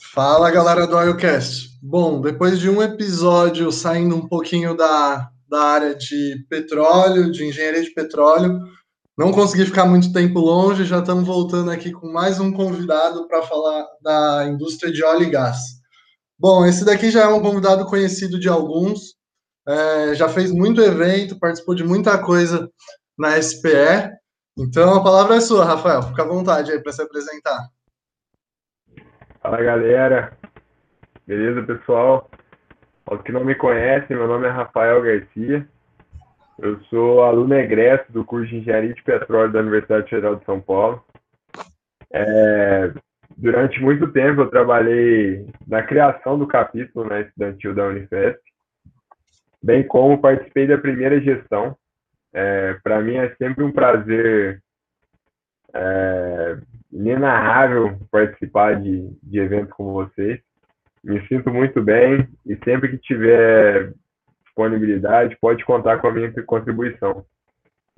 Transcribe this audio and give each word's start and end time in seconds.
Fala 0.00 0.50
galera 0.50 0.88
do 0.88 0.96
Oilcast. 0.96 1.78
Bom, 1.80 2.20
depois 2.20 2.58
de 2.58 2.68
um 2.68 2.82
episódio 2.82 3.70
saindo 3.70 4.16
um 4.16 4.26
pouquinho 4.26 4.76
da, 4.76 5.30
da 5.48 5.60
área 5.60 5.94
de 5.94 6.44
petróleo, 6.50 7.30
de 7.30 7.44
engenharia 7.44 7.82
de 7.82 7.94
petróleo, 7.94 8.58
não 9.16 9.30
consegui 9.30 9.64
ficar 9.64 9.84
muito 9.84 10.12
tempo 10.12 10.40
longe, 10.40 10.84
já 10.84 10.98
estamos 10.98 11.24
voltando 11.24 11.70
aqui 11.70 11.92
com 11.92 12.10
mais 12.10 12.40
um 12.40 12.52
convidado 12.52 13.28
para 13.28 13.42
falar 13.42 13.86
da 14.02 14.44
indústria 14.48 14.92
de 14.92 15.04
óleo 15.04 15.22
e 15.22 15.30
gás. 15.30 15.58
Bom, 16.36 16.66
esse 16.66 16.84
daqui 16.84 17.08
já 17.08 17.22
é 17.22 17.28
um 17.28 17.40
convidado 17.40 17.86
conhecido 17.86 18.40
de 18.40 18.48
alguns, 18.48 19.14
é, 19.66 20.14
já 20.16 20.28
fez 20.28 20.50
muito 20.50 20.82
evento, 20.82 21.38
participou 21.38 21.72
de 21.72 21.84
muita 21.84 22.18
coisa 22.18 22.68
na 23.16 23.40
SPE. 23.40 24.10
Então 24.58 24.92
a 24.92 25.04
palavra 25.04 25.36
é 25.36 25.40
sua, 25.40 25.64
Rafael. 25.64 26.02
Fica 26.02 26.22
à 26.22 26.26
vontade 26.26 26.72
aí 26.72 26.82
para 26.82 26.92
se 26.92 27.00
apresentar. 27.00 27.68
Fala 29.44 29.62
galera, 29.62 30.32
beleza 31.26 31.62
pessoal? 31.64 32.30
Os 33.10 33.20
que 33.20 33.30
não 33.30 33.44
me 33.44 33.54
conhecem, 33.54 34.16
meu 34.16 34.26
nome 34.26 34.46
é 34.46 34.50
Rafael 34.50 35.02
Garcia, 35.02 35.68
eu 36.58 36.80
sou 36.84 37.22
aluno 37.22 37.54
egresso 37.54 38.10
do 38.10 38.24
curso 38.24 38.48
de 38.48 38.56
Engenharia 38.56 38.94
de 38.94 39.02
Petróleo 39.02 39.52
da 39.52 39.60
Universidade 39.60 40.08
Federal 40.08 40.36
de 40.36 40.46
São 40.46 40.62
Paulo. 40.62 41.04
É, 42.10 42.90
durante 43.36 43.82
muito 43.82 44.10
tempo 44.12 44.40
eu 44.40 44.48
trabalhei 44.48 45.46
na 45.68 45.82
criação 45.82 46.38
do 46.38 46.46
capítulo 46.46 47.06
né, 47.06 47.20
estudantil 47.20 47.74
da 47.74 47.86
Unifesp, 47.88 48.40
bem 49.62 49.86
como 49.86 50.22
participei 50.22 50.66
da 50.66 50.78
primeira 50.78 51.20
gestão. 51.20 51.76
É, 52.32 52.78
Para 52.82 53.02
mim 53.02 53.16
é 53.16 53.34
sempre 53.34 53.62
um 53.62 53.70
prazer 53.70 54.62
é, 55.74 56.56
inenarrável 56.94 57.98
participar 58.10 58.80
de, 58.80 59.10
de 59.22 59.38
eventos 59.38 59.72
como 59.74 59.92
vocês. 59.92 60.40
Me 61.02 61.20
sinto 61.26 61.50
muito 61.50 61.82
bem 61.82 62.28
e 62.46 62.56
sempre 62.64 62.88
que 62.88 62.98
tiver 62.98 63.92
disponibilidade, 64.44 65.36
pode 65.40 65.64
contar 65.64 65.98
com 65.98 66.06
a 66.06 66.12
minha 66.12 66.32
contribuição. 66.44 67.26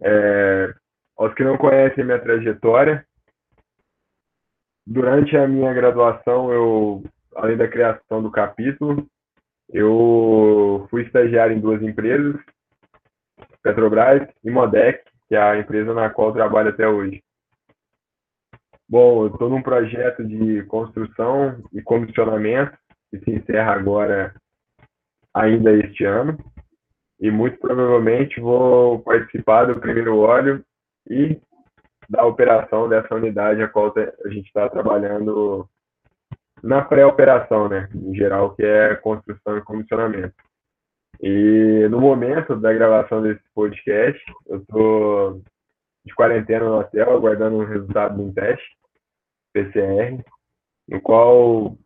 É, 0.03 0.75
aos 1.17 1.33
que 1.35 1.45
não 1.45 1.57
conhecem 1.57 2.05
minha 2.05 2.19
trajetória, 2.19 3.07
durante 4.87 5.37
a 5.37 5.47
minha 5.47 5.73
graduação, 5.73 6.53
eu, 6.53 7.03
além 7.37 7.57
da 7.57 7.69
criação 7.69 8.23
do 8.23 8.31
capítulo, 8.31 9.07
eu 9.73 10.87
fui 10.91 11.03
estagiário 11.03 11.57
em 11.57 11.61
duas 11.61 11.83
empresas, 11.83 12.37
Petrobras 13.63 14.29
e 14.45 14.51
Modec, 14.51 15.03
que 15.29 15.35
é 15.35 15.43
a 15.43 15.59
empresa 15.59 15.93
na 15.93 16.09
qual 16.09 16.33
trabalho 16.33 16.71
até 16.71 16.89
hoje. 16.89 17.23
Bom, 18.89 19.25
eu 19.25 19.27
estou 19.29 19.49
num 19.49 19.63
projeto 19.63 20.25
de 20.25 20.63
construção 20.65 21.61
e 21.73 21.83
comissionamento 21.83 22.77
que 23.11 23.19
se 23.19 23.31
encerra 23.33 23.73
agora 23.73 24.35
ainda 25.35 25.73
este 25.73 26.05
ano 26.05 26.39
e 27.21 27.31
muito 27.31 27.59
provavelmente 27.59 28.41
vou 28.41 29.01
participar 29.01 29.65
do 29.65 29.81
primeiro 29.81 30.17
óleo 30.19 30.65
e 31.09 31.41
da 32.09 32.25
operação 32.25 32.89
dessa 32.89 33.15
unidade 33.15 33.61
a 33.61 33.69
qual 33.69 33.93
a 33.97 34.29
gente 34.29 34.47
está 34.47 34.69
trabalhando 34.69 35.69
na 36.63 36.83
pré-operação, 36.83 37.69
né, 37.69 37.89
em 37.95 38.15
geral, 38.15 38.55
que 38.55 38.65
é 38.65 38.95
construção 38.95 39.59
e 39.59 39.63
comissionamento. 39.63 40.35
E 41.21 41.89
no 41.91 42.01
momento 42.01 42.55
da 42.57 42.73
gravação 42.73 43.23
desse 43.23 43.43
podcast, 43.55 44.21
eu 44.47 44.59
estou 44.59 45.43
de 46.07 46.15
quarentena 46.15 46.65
no 46.65 46.79
hotel, 46.79 47.13
aguardando 47.13 47.57
o 47.57 47.65
resultado 47.65 48.17
de 48.17 48.23
um 48.23 48.33
teste 48.33 48.77
PCR, 49.53 50.23
no 50.89 51.01
qual, 51.01 51.77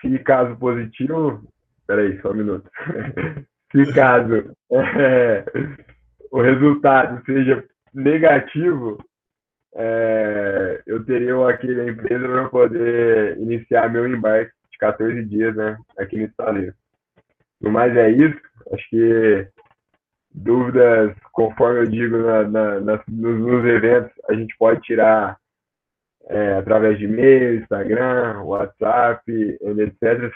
se 0.00 0.18
caso 0.20 0.56
positivo, 0.56 1.42
peraí, 1.86 2.20
só 2.20 2.30
um 2.30 2.34
minuto. 2.34 2.70
se 3.72 3.92
caso 3.92 4.56
é, 4.70 5.44
o 6.30 6.40
resultado 6.40 7.22
seja 7.24 7.64
negativo, 7.92 8.98
é, 9.74 10.82
eu 10.86 11.04
teria 11.04 11.48
aqui 11.48 11.66
na 11.66 11.86
empresa 11.86 12.28
para 12.28 12.48
poder 12.48 13.36
iniciar 13.38 13.90
meu 13.90 14.06
embarque 14.06 14.52
de 14.70 14.78
14 14.78 15.24
dias 15.24 15.56
né, 15.56 15.76
aqui 15.98 16.16
no 16.18 16.24
estaleiro. 16.26 16.74
No 17.60 17.70
mais 17.70 17.96
é 17.96 18.10
isso, 18.10 18.40
acho 18.72 18.88
que 18.90 19.48
dúvidas, 20.36 21.16
conforme 21.32 21.80
eu 21.80 21.86
digo 21.86 22.18
na, 22.18 22.42
na, 22.44 22.80
nos, 22.80 23.00
nos, 23.08 23.64
eventos, 23.64 24.12
a 24.28 24.34
gente 24.34 24.54
pode 24.58 24.80
tirar 24.82 25.38
é, 26.28 26.58
através 26.58 26.98
de 26.98 27.04
e-mail, 27.04 27.60
Instagram, 27.62 28.42
WhatsApp, 28.42 29.22
etc. 29.30 30.32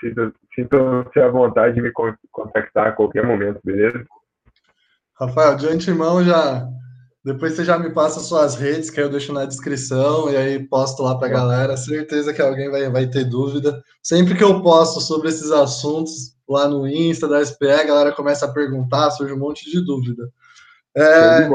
Sintam-se 0.55 1.21
à 1.21 1.28
vontade 1.28 1.75
de 1.75 1.83
me 1.83 1.93
contactar 2.31 2.88
a 2.88 2.93
qualquer 2.93 3.27
momento, 3.27 3.61
beleza? 3.62 4.05
Rafael, 5.19 5.56
de 5.56 5.66
antemão 5.69 6.25
já. 6.25 6.67
Depois 7.25 7.54
você 7.54 7.64
já 7.64 7.78
me 7.78 7.92
passa 7.92 8.20
suas 8.20 8.54
redes, 8.54 8.88
que 8.88 9.00
eu 9.00 9.10
deixo 9.10 9.32
na 9.32 9.44
descrição, 9.44 10.31
e 10.31 10.36
aí 10.36 10.58
posto 10.66 11.03
lá 11.03 11.19
para 11.19 11.28
a 11.28 11.31
galera. 11.31 11.76
Certeza 11.76 12.32
que 12.32 12.41
alguém 12.41 12.70
vai, 12.70 12.88
vai 12.88 13.06
ter 13.06 13.25
dúvida. 13.25 13.82
Sempre 14.03 14.34
que 14.34 14.42
eu 14.42 14.62
posto 14.62 15.00
sobre 15.00 15.28
esses 15.28 15.50
assuntos, 15.50 16.34
lá 16.48 16.66
no 16.66 16.88
Insta 16.88 17.28
da 17.28 17.44
SPE, 17.44 17.70
a 17.70 17.84
galera 17.84 18.12
começa 18.12 18.47
a 18.47 18.53
perguntar, 18.53 19.10
surge 19.10 19.34
um 19.34 19.38
monte 19.38 19.70
de 19.70 19.84
dúvida. 19.84 20.31
É, 20.97 21.48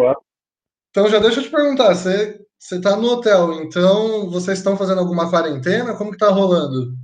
então 0.92 1.09
já 1.09 1.20
deixa 1.20 1.40
eu 1.40 1.44
te 1.44 1.50
perguntar, 1.50 1.94
você 1.94 2.40
você 2.58 2.78
está 2.78 2.96
no 2.96 3.08
hotel, 3.09 3.53
então 3.62 4.30
vocês 4.30 4.58
estão 4.58 4.76
fazendo 4.76 5.00
alguma 5.00 5.30
quarentena? 5.30 5.94
Como 5.94 6.09
que 6.09 6.16
está 6.16 6.30
rolando? 6.30 6.96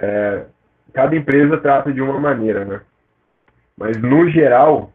É, 0.00 0.46
cada 0.92 1.16
empresa 1.16 1.58
trata 1.58 1.92
de 1.92 2.00
uma 2.00 2.20
maneira, 2.20 2.64
né? 2.64 2.80
Mas 3.76 4.00
no 4.00 4.30
geral, 4.30 4.92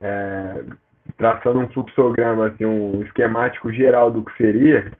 é, 0.00 0.62
traçando 1.18 1.58
um 1.58 1.68
fluxograma, 1.68 2.46
assim, 2.46 2.64
um 2.64 3.02
esquemático 3.02 3.70
geral 3.72 4.10
do 4.10 4.24
que 4.24 4.34
seria, 4.36 4.90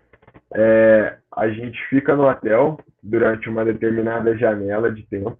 é, 0.54 1.16
a 1.34 1.48
gente 1.48 1.82
fica 1.88 2.14
no 2.14 2.28
hotel 2.28 2.78
durante 3.02 3.48
uma 3.48 3.64
determinada 3.64 4.36
janela 4.36 4.92
de 4.92 5.06
tempo 5.06 5.38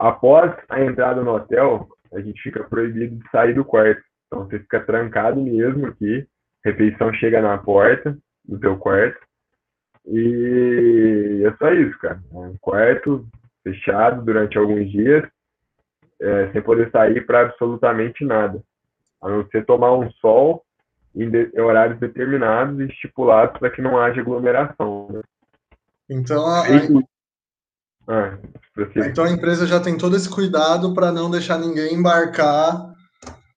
após 0.00 0.56
a 0.70 0.82
entrada 0.82 1.22
no 1.22 1.34
hotel, 1.34 1.86
a 2.12 2.20
gente 2.20 2.40
fica 2.40 2.64
proibido 2.64 3.14
de 3.16 3.30
sair 3.30 3.54
do 3.54 3.64
quarto. 3.64 4.02
Então 4.26 4.46
você 4.46 4.58
fica 4.58 4.80
trancado 4.80 5.40
mesmo 5.40 5.86
aqui, 5.86 6.26
refeição 6.64 7.12
chega 7.14 7.42
na 7.42 7.58
porta 7.58 8.16
do 8.44 8.58
teu 8.58 8.78
quarto. 8.78 9.20
E 10.06 11.42
é 11.44 11.52
só 11.58 11.70
isso, 11.72 11.96
cara. 11.98 12.18
É 12.32 12.36
um 12.36 12.56
quarto 12.58 13.26
fechado 13.62 14.24
durante 14.24 14.56
alguns 14.56 14.90
dias, 14.90 15.28
é, 16.18 16.50
sem 16.52 16.62
poder 16.62 16.90
sair 16.90 17.26
para 17.26 17.42
absolutamente 17.42 18.24
nada. 18.24 18.62
A 19.22 19.28
não 19.28 19.46
ser 19.48 19.64
tomar 19.66 19.92
um 19.92 20.10
sol 20.12 20.64
em, 21.14 21.28
de, 21.28 21.50
em 21.54 21.60
horários 21.60 21.98
determinados 21.98 22.78
e 22.80 22.84
estipulados 22.84 23.58
para 23.58 23.70
que 23.70 23.82
não 23.82 23.98
haja 23.98 24.20
aglomeração. 24.20 25.08
Né? 25.10 25.20
Então, 26.08 26.46
a, 26.46 26.64
ah, 28.08 28.38
então 28.96 29.24
a 29.24 29.30
empresa 29.30 29.66
já 29.66 29.78
tem 29.78 29.96
todo 29.96 30.16
esse 30.16 30.28
cuidado 30.28 30.94
para 30.94 31.12
não 31.12 31.30
deixar 31.30 31.58
ninguém 31.58 31.94
embarcar. 31.94 32.92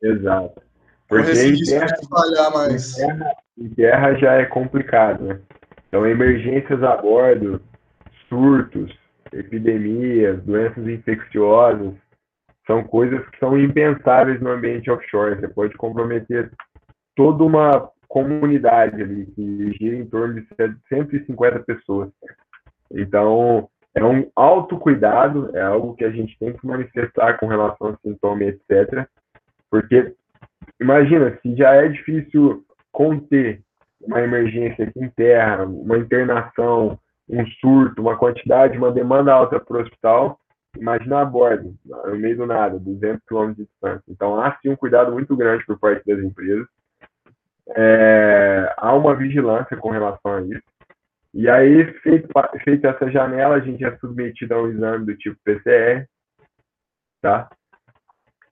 Exato. 0.02 0.62
Porque 1.08 1.32
em 1.32 1.64
terra, 1.64 1.88
mais. 2.54 2.98
Em 2.98 3.08
terra, 3.08 3.36
em 3.58 3.70
terra 3.70 4.14
já 4.16 4.34
é 4.34 4.46
complicado, 4.46 5.24
né? 5.24 5.40
Então, 5.88 6.08
emergências 6.08 6.82
a 6.84 6.98
bordo, 6.98 7.62
surtos, 8.28 8.92
epidemias, 9.32 10.42
doenças 10.44 10.88
infecciosas, 10.88 11.94
são 12.66 12.84
coisas 12.84 13.26
que 13.30 13.40
são 13.40 13.58
impensáveis 13.58 14.42
no 14.42 14.52
ambiente 14.52 14.90
offshore. 14.90 15.36
Você 15.36 15.48
pode 15.48 15.76
comprometer 15.76 16.52
toda 17.16 17.44
uma 17.44 17.90
comunidade 18.08 19.02
ali, 19.02 19.26
que 19.26 19.74
gira 19.74 19.96
em 19.96 20.06
torno 20.06 20.36
de 20.36 20.48
150 20.88 21.60
pessoas. 21.60 22.10
Então, 22.92 23.68
é 23.96 24.04
um 24.04 24.30
autocuidado, 24.36 25.56
é 25.56 25.62
algo 25.62 25.96
que 25.96 26.06
a 26.06 26.12
gente 26.12 26.38
tem 26.40 26.54
que 26.54 26.66
manifestar 26.66 27.38
com 27.40 27.48
relação 27.48 27.88
a 27.90 27.98
sintomas, 27.98 28.48
etc. 28.48 29.08
Porque, 29.70 30.14
imagina, 30.80 31.38
se 31.42 31.56
já 31.56 31.74
é 31.74 31.88
difícil 31.88 32.64
conter 32.92 33.62
uma 34.02 34.22
emergência 34.22 34.86
aqui 34.86 35.00
em 35.00 35.10
terra, 35.10 35.66
uma 35.66 35.98
internação, 35.98 37.00
um 37.30 37.46
surto, 37.62 38.02
uma 38.02 38.18
quantidade, 38.18 38.78
uma 38.78 38.92
demanda 38.92 39.34
alta 39.34 39.60
para 39.60 39.78
o 39.78 39.82
hospital, 39.82 40.40
imagina 40.78 41.22
a 41.22 41.26
bordo, 41.26 41.76
no 41.86 42.16
meio 42.16 42.38
do 42.38 42.46
nada, 42.46 42.80
200 42.80 43.24
km 43.26 43.52
de 43.54 43.66
distância. 43.66 44.04
Então, 44.08 44.40
há 44.40 44.58
sim 44.62 44.70
um 44.70 44.76
cuidado 44.76 45.12
muito 45.12 45.36
grande 45.36 45.66
por 45.66 45.80
parte 45.80 46.06
das 46.06 46.20
empresas. 46.20 46.68
É, 47.76 48.74
há 48.78 48.94
uma 48.94 49.16
vigilância 49.16 49.78
com 49.78 49.90
relação 49.90 50.34
a 50.34 50.42
isso. 50.42 50.64
E 51.34 51.50
aí, 51.50 51.86
feito, 52.02 52.28
feita 52.64 52.90
essa 52.90 53.10
janela, 53.10 53.56
a 53.56 53.60
gente 53.60 53.84
é 53.84 53.96
submetido 53.98 54.54
a 54.54 54.62
um 54.62 54.68
exame 54.68 55.06
do 55.06 55.18
tipo 55.18 55.38
PCR, 55.44 56.06
tá? 57.22 57.50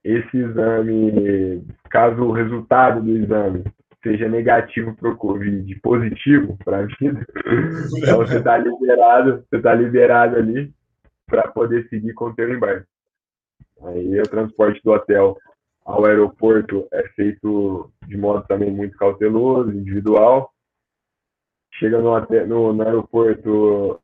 Esse 0.02 0.36
exame, 0.36 1.64
caso 1.88 2.22
o 2.24 2.32
resultado 2.32 3.00
do 3.00 3.16
exame 3.16 3.64
seja 4.02 4.28
negativo 4.28 4.96
para 4.96 5.10
o 5.10 5.16
Covid, 5.16 5.72
positivo 5.80 6.58
para 6.64 6.78
a 6.78 6.82
vida, 6.82 7.24
então 7.96 8.16
você 8.16 8.38
está 8.38 8.58
liberado, 8.58 9.44
você 9.48 9.56
está 9.56 9.74
liberado 9.74 10.36
ali 10.36 10.74
para 11.32 11.48
poder 11.48 11.88
seguir 11.88 12.12
com 12.12 12.26
o 12.26 12.34
teu 12.34 12.52
embarque. 12.52 12.86
Aí 13.84 14.20
o 14.20 14.28
transporte 14.28 14.82
do 14.84 14.92
hotel 14.92 15.38
ao 15.82 16.04
aeroporto 16.04 16.86
é 16.92 17.04
feito 17.16 17.90
de 18.06 18.18
modo 18.18 18.46
também 18.46 18.70
muito 18.70 18.98
cauteloso, 18.98 19.72
individual. 19.72 20.52
Chega 21.72 21.98
no, 22.02 22.20
no, 22.46 22.72
no 22.74 22.82
aeroporto, 22.82 23.98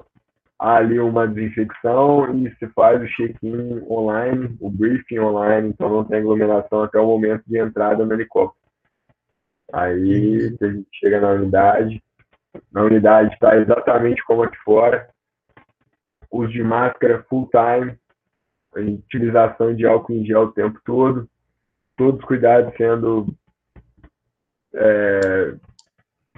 há 0.58 0.76
ali 0.76 0.98
uma 0.98 1.28
desinfecção 1.28 2.34
e 2.34 2.50
se 2.56 2.66
faz 2.68 3.02
o 3.02 3.06
check-in 3.08 3.84
online, 3.90 4.56
o 4.58 4.70
briefing 4.70 5.18
online, 5.18 5.68
então 5.68 5.90
não 5.90 6.04
tem 6.04 6.20
aglomeração 6.20 6.82
até 6.82 6.98
o 6.98 7.06
momento 7.06 7.42
de 7.46 7.58
entrada 7.58 8.06
no 8.06 8.14
helicóptero. 8.14 8.58
Aí 9.70 10.56
a 10.62 10.66
gente 10.66 10.88
chega 10.94 11.20
na 11.20 11.32
unidade, 11.32 12.02
na 12.72 12.84
unidade 12.84 13.34
está 13.34 13.54
exatamente 13.58 14.24
como 14.24 14.44
aqui 14.44 14.56
fora, 14.64 15.10
uso 16.30 16.52
de 16.52 16.62
máscara 16.62 17.24
full 17.28 17.48
time, 17.50 17.98
utilização 18.76 19.74
de 19.74 19.86
álcool 19.86 20.12
em 20.12 20.24
gel 20.24 20.42
o 20.42 20.52
tempo 20.52 20.80
todo, 20.84 21.28
todos 21.96 22.20
os 22.20 22.26
cuidados 22.26 22.74
sendo 22.76 23.26
é, 24.74 25.56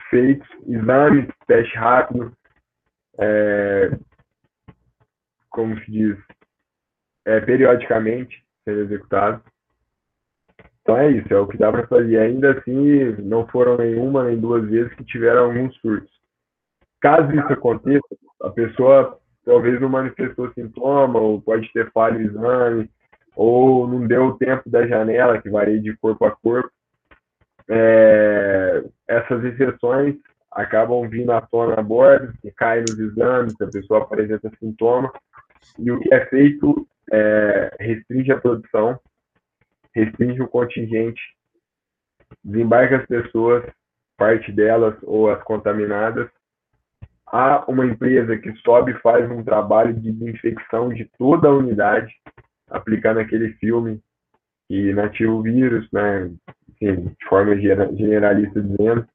feitos, 0.08 0.48
exames, 0.66 1.28
teste 1.46 1.76
rápido, 1.76 2.32
é, 3.19 3.98
como 5.50 5.78
se 5.81 5.90
diz, 5.90 6.19
é, 7.25 7.40
periodicamente 7.40 8.44
sendo 8.64 8.81
executado. 8.81 9.42
Então 10.82 10.96
é 10.96 11.10
isso, 11.10 11.32
é 11.32 11.38
o 11.38 11.46
que 11.46 11.58
dá 11.58 11.70
para 11.70 11.87
fazer. 11.87 12.19
Ainda 12.19 12.52
assim, 12.52 13.12
não 13.22 13.46
foram 13.48 13.76
nenhuma 13.76 14.25
nem 14.25 14.38
duas 14.38 14.69
vezes 14.69 14.92
que 14.94 15.04
tiveram 15.04 15.44
alguns 15.46 15.76
surtos. 15.76 16.10
Caso 17.00 17.32
isso 17.32 17.52
aconteça, 17.52 18.06
a 18.42 18.50
pessoa 18.50 19.20
talvez 19.44 19.81
não 19.81 19.88
manifestou 19.88 20.52
sintoma, 20.52 21.19
ou 21.19 21.40
pode 21.40 21.70
ter 21.72 21.90
falha 21.92 22.19
no 22.19 22.25
exame, 22.25 22.90
ou 23.34 23.87
não 23.87 24.06
deu 24.06 24.26
o 24.26 24.38
tempo 24.38 24.69
da 24.69 24.87
janela, 24.87 25.40
que 25.40 25.48
varia 25.48 25.81
de 25.81 25.96
corpo 25.96 26.25
a 26.25 26.31
corpo. 26.31 26.70
É, 27.69 28.84
essas 29.06 29.44
exceções 29.44 30.16
acabam 30.50 31.08
vindo 31.08 31.31
à 31.31 31.40
tona 31.40 31.75
a 31.78 31.82
bordo, 31.82 32.32
que 32.42 32.50
cai 32.50 32.81
nos 32.81 32.98
exames, 32.98 33.54
a 33.60 33.66
pessoa 33.66 34.02
apresenta 34.02 34.50
sintoma, 34.58 35.12
e 35.78 35.90
o 35.90 36.00
que 36.00 36.12
é 36.12 36.26
feito 36.26 36.87
é, 37.12 37.76
restringe 37.78 38.32
a 38.32 38.40
produção, 38.40 38.98
restringe 39.94 40.42
o 40.42 40.48
contingente, 40.48 41.20
desembarca 42.42 42.96
as 42.96 43.06
pessoas, 43.06 43.64
parte 44.16 44.52
delas 44.52 44.94
ou 45.02 45.31
as 45.31 45.42
contaminadas, 45.42 46.28
há 47.30 47.64
uma 47.68 47.86
empresa 47.86 48.36
que 48.36 48.52
sobe 48.58 48.92
e 48.92 49.00
faz 49.00 49.30
um 49.30 49.42
trabalho 49.42 49.94
de 49.94 50.12
desinfecção 50.12 50.88
de 50.90 51.08
toda 51.18 51.48
a 51.48 51.54
unidade, 51.54 52.12
aplicando 52.68 53.20
aquele 53.20 53.52
filme 53.54 54.00
que 54.68 54.90
inativa 54.90 55.32
o 55.32 55.42
vírus, 55.42 55.88
né? 55.92 56.30
Enfim, 56.70 57.14
de 57.18 57.28
forma 57.28 57.56
generalista 57.56 58.60
dizendo. 58.60 59.06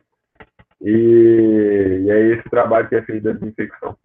E, 0.82 2.02
e 2.06 2.10
é 2.10 2.20
esse 2.34 2.50
trabalho 2.50 2.88
que 2.88 2.96
é 2.96 3.02
feito 3.02 3.24
da 3.24 3.32
desinfecção. 3.32 3.98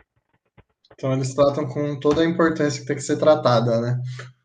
Então 0.94 1.12
eles 1.12 1.34
tratam 1.34 1.66
com 1.66 1.98
toda 1.98 2.22
a 2.22 2.26
importância 2.26 2.80
que 2.80 2.86
tem 2.86 2.96
que 2.96 3.02
ser 3.02 3.18
tratada, 3.18 3.80
né? 3.80 4.00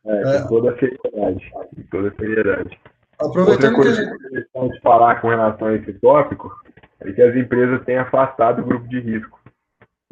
É, 0.06 0.22
com 0.22 0.30
é. 0.30 0.48
toda 0.48 0.72
a 0.72 0.80
seriedade. 0.80 1.52
Com 1.52 1.84
toda 1.92 2.08
a 2.10 2.16
seriedade. 2.16 2.80
Aproveitando 3.20 3.76
Outra 3.76 3.84
coisa 3.84 4.18
que 4.18 4.58
a 4.58 4.64
gente 4.64 4.82
falar 4.82 5.22
com 5.22 5.30
relação 5.30 5.68
a 5.68 5.76
esse 5.76 5.94
tópico 5.94 6.52
é 7.02 7.12
que 7.12 7.22
as 7.22 7.36
empresas 7.36 7.84
têm 7.86 7.98
afastado 7.98 8.62
o 8.62 8.66
grupo 8.66 8.88
de 8.88 9.00
risco. 9.00 9.40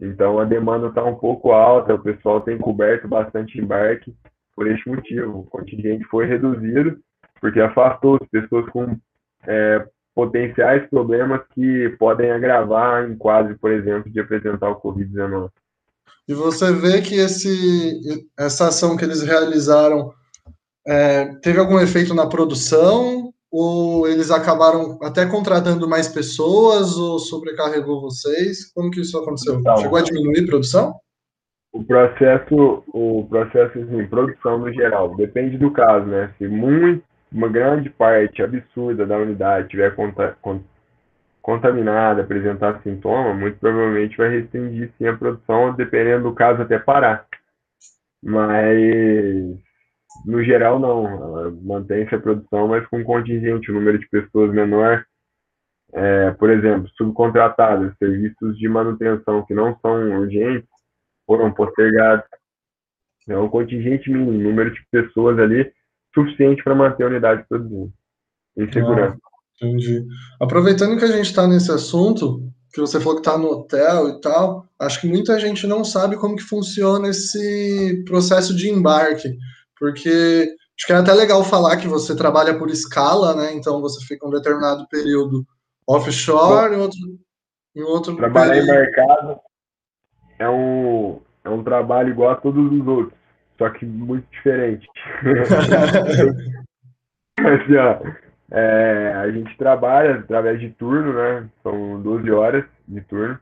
Então 0.03 0.39
a 0.39 0.45
demanda 0.45 0.87
está 0.87 1.03
um 1.03 1.15
pouco 1.15 1.51
alta, 1.51 1.95
o 1.95 1.99
pessoal 1.99 2.41
tem 2.41 2.57
coberto 2.57 3.07
bastante 3.07 3.59
embarque 3.59 4.13
por 4.55 4.67
este 4.67 4.87
motivo. 4.89 5.39
O 5.39 5.43
contingente 5.45 6.03
foi 6.05 6.25
reduzido 6.25 6.99
porque 7.39 7.59
afastou 7.59 8.19
as 8.21 8.27
pessoas 8.29 8.69
com 8.69 8.97
é, 9.45 9.85
potenciais 10.15 10.87
problemas 10.89 11.41
que 11.53 11.89
podem 11.99 12.31
agravar 12.31 13.09
em 13.09 13.15
quadro, 13.15 13.57
por 13.59 13.71
exemplo, 13.71 14.11
de 14.11 14.19
apresentar 14.19 14.69
o 14.69 14.81
Covid-19. 14.81 15.49
E 16.27 16.33
você 16.33 16.71
vê 16.71 17.01
que 17.01 17.15
esse, 17.15 18.27
essa 18.37 18.67
ação 18.67 18.95
que 18.95 19.03
eles 19.03 19.21
realizaram 19.21 20.13
é, 20.87 21.25
teve 21.41 21.59
algum 21.59 21.79
efeito 21.79 22.13
na 22.13 22.27
produção? 22.27 23.22
Ou 23.55 24.07
eles 24.07 24.31
acabaram 24.31 24.97
até 24.99 25.27
contratando 25.27 25.87
mais 25.87 26.07
pessoas 26.07 26.97
ou 26.97 27.19
sobrecarregou 27.19 28.01
vocês? 28.01 28.73
Como 28.73 28.89
que 28.89 29.01
isso 29.01 29.15
aconteceu? 29.15 29.59
Então, 29.59 29.77
Chegou 29.77 29.99
a 29.99 30.01
diminuir 30.01 30.43
a 30.43 30.47
produção? 30.47 30.95
O 31.71 31.83
processo, 31.83 32.83
o 32.87 33.27
processo 33.29 33.77
assim, 33.77 34.07
produção 34.07 34.57
no 34.57 34.73
geral, 34.73 35.15
depende 35.15 35.59
do 35.59 35.69
caso, 35.69 36.07
né? 36.07 36.33
Se 36.39 36.47
muito, 36.47 37.03
uma 37.31 37.47
grande 37.47 37.91
parte 37.91 38.41
absurda 38.41 39.05
da 39.05 39.17
unidade 39.17 39.69
tiver 39.69 39.95
conta, 39.95 40.35
contaminada, 41.39 42.23
apresentar 42.23 42.81
sintoma, 42.81 43.35
muito 43.35 43.59
provavelmente 43.59 44.17
vai 44.17 44.29
restringir 44.29 44.91
sim 44.97 45.05
a 45.05 45.15
produção, 45.15 45.75
dependendo 45.75 46.23
do 46.23 46.33
caso 46.33 46.63
até 46.63 46.79
parar. 46.79 47.27
Mas 48.23 49.59
no 50.25 50.43
geral, 50.43 50.79
não. 50.79 51.51
Mantém-se 51.61 52.13
a 52.15 52.19
produção, 52.19 52.67
mas 52.67 52.85
com 52.87 53.03
contingente, 53.03 53.71
o 53.71 53.73
número 53.73 53.99
de 53.99 54.07
pessoas 54.09 54.51
menor. 54.51 55.05
É, 55.95 56.31
por 56.31 56.49
exemplo, 56.49 56.89
subcontratadas, 56.97 57.95
serviços 57.99 58.57
de 58.57 58.67
manutenção 58.67 59.45
que 59.45 59.53
não 59.53 59.77
são 59.79 60.21
urgentes 60.21 60.67
foram 61.25 61.51
postergados. 61.53 62.25
É 63.27 63.37
um 63.37 63.47
contingente 63.47 64.09
mínimo, 64.09 64.31
número 64.31 64.73
de 64.73 64.79
pessoas 64.91 65.37
ali 65.39 65.71
suficiente 66.13 66.63
para 66.63 66.75
manter 66.75 67.03
a 67.03 67.07
unidade 67.07 67.45
produzindo 67.47 67.91
em 68.57 68.71
segurança. 68.71 69.17
Ah, 69.17 69.65
entendi. 69.65 70.05
Aproveitando 70.41 70.97
que 70.97 71.05
a 71.05 71.11
gente 71.11 71.27
está 71.27 71.47
nesse 71.47 71.71
assunto, 71.71 72.41
que 72.73 72.81
você 72.81 72.99
falou 72.99 73.15
que 73.15 73.27
está 73.27 73.37
no 73.37 73.49
hotel 73.49 74.09
e 74.09 74.19
tal, 74.21 74.67
acho 74.79 74.99
que 74.99 75.07
muita 75.07 75.39
gente 75.39 75.65
não 75.67 75.83
sabe 75.83 76.17
como 76.17 76.35
que 76.35 76.43
funciona 76.43 77.09
esse 77.09 78.03
processo 78.05 78.55
de 78.55 78.69
embarque 78.69 79.37
porque 79.83 80.47
acho 80.77 80.87
que 80.87 80.93
é 80.93 80.95
até 80.95 81.11
legal 81.11 81.43
falar 81.43 81.75
que 81.75 81.89
você 81.89 82.15
trabalha 82.15 82.57
por 82.57 82.69
escala, 82.69 83.35
né? 83.35 83.53
Então 83.53 83.81
você 83.81 83.99
fica 84.05 84.25
um 84.25 84.31
determinado 84.31 84.87
período 84.87 85.45
offshore, 85.85 86.73
em 86.73 86.77
outro, 86.77 86.99
em 87.75 87.81
outro 87.81 88.15
Trabalhar 88.15 88.53
período... 88.53 88.69
em 88.69 88.75
mercado 88.77 89.39
é 90.39 90.49
um, 90.49 91.19
é 91.43 91.49
um 91.49 91.61
trabalho 91.65 92.11
igual 92.11 92.31
a 92.31 92.37
todos 92.37 92.71
os 92.71 92.87
outros, 92.87 93.19
só 93.57 93.69
que 93.71 93.85
muito 93.85 94.25
diferente. 94.31 94.87
assim, 97.37 97.75
ó, 97.75 97.99
é, 98.51 99.13
a 99.15 99.29
gente 99.31 99.57
trabalha 99.57 100.19
através 100.19 100.61
de 100.61 100.69
turno, 100.69 101.11
né? 101.11 101.49
São 101.61 102.01
12 102.01 102.31
horas 102.31 102.63
de 102.87 103.01
turno. 103.01 103.37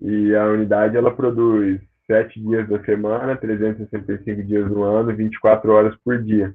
E 0.00 0.34
a 0.34 0.44
unidade 0.46 0.96
ela 0.96 1.14
produz 1.14 1.80
sete 2.06 2.40
dias 2.40 2.68
da 2.68 2.82
semana, 2.84 3.36
365 3.36 4.42
dias 4.44 4.70
no 4.70 4.82
ano, 4.82 5.14
24 5.14 5.72
horas 5.72 5.96
por 6.04 6.22
dia. 6.22 6.54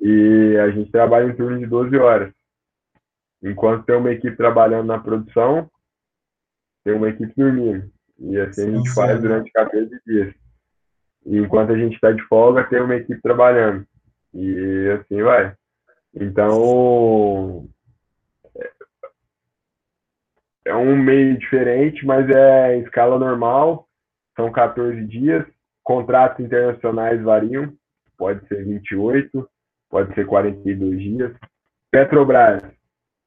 E 0.00 0.56
a 0.58 0.70
gente 0.70 0.90
trabalha 0.90 1.26
em 1.26 1.36
turno 1.36 1.58
de 1.58 1.66
12 1.66 1.96
horas. 1.96 2.32
Enquanto 3.42 3.84
tem 3.84 3.96
uma 3.96 4.12
equipe 4.12 4.36
trabalhando 4.36 4.86
na 4.86 4.98
produção, 4.98 5.68
tem 6.84 6.94
uma 6.94 7.08
equipe 7.08 7.32
dormindo. 7.36 7.90
E 8.18 8.38
assim 8.38 8.68
a 8.68 8.76
gente 8.76 8.94
faz 8.94 9.20
durante 9.20 9.50
14 9.50 10.00
dias. 10.06 10.34
E 11.26 11.38
enquanto 11.38 11.72
a 11.72 11.78
gente 11.78 11.94
está 11.94 12.12
de 12.12 12.22
folga, 12.22 12.64
tem 12.64 12.80
uma 12.80 12.96
equipe 12.96 13.20
trabalhando. 13.20 13.86
E 14.32 14.88
assim 14.90 15.22
vai. 15.22 15.54
Então, 16.14 17.68
é 20.64 20.74
um 20.74 20.96
meio 20.96 21.36
diferente, 21.38 22.06
mas 22.06 22.28
é 22.30 22.78
escala 22.78 23.18
normal 23.18 23.86
são 24.36 24.52
14 24.52 25.04
dias. 25.06 25.44
Contratos 25.82 26.44
internacionais 26.44 27.22
variam, 27.22 27.72
pode 28.18 28.46
ser 28.48 28.64
28, 28.64 29.48
pode 29.88 30.14
ser 30.14 30.26
42 30.26 31.00
dias. 31.00 31.32
Petrobras 31.90 32.62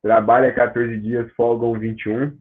trabalha 0.02 0.54
14 0.54 0.98
dias, 1.00 1.32
folgam 1.36 1.74
21, 1.74 2.38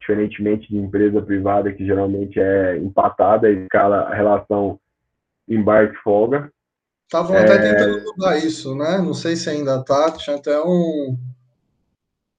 diferentemente 0.00 0.68
de 0.68 0.76
empresa 0.76 1.22
privada 1.22 1.72
que 1.72 1.84
geralmente 1.84 2.40
é 2.40 2.76
empatada, 2.78 3.50
escala 3.50 4.02
a 4.02 4.14
relação 4.14 4.78
embarque-folga. 5.48 6.50
Estavam 7.04 7.36
é... 7.36 7.44
até 7.44 7.58
tentando 7.58 8.04
mudar 8.04 8.36
isso, 8.38 8.74
né? 8.74 8.98
Não 8.98 9.14
sei 9.14 9.36
se 9.36 9.48
ainda 9.48 9.82
tá. 9.84 10.10
Tinha 10.12 10.36
até 10.36 10.60
um, 10.60 11.16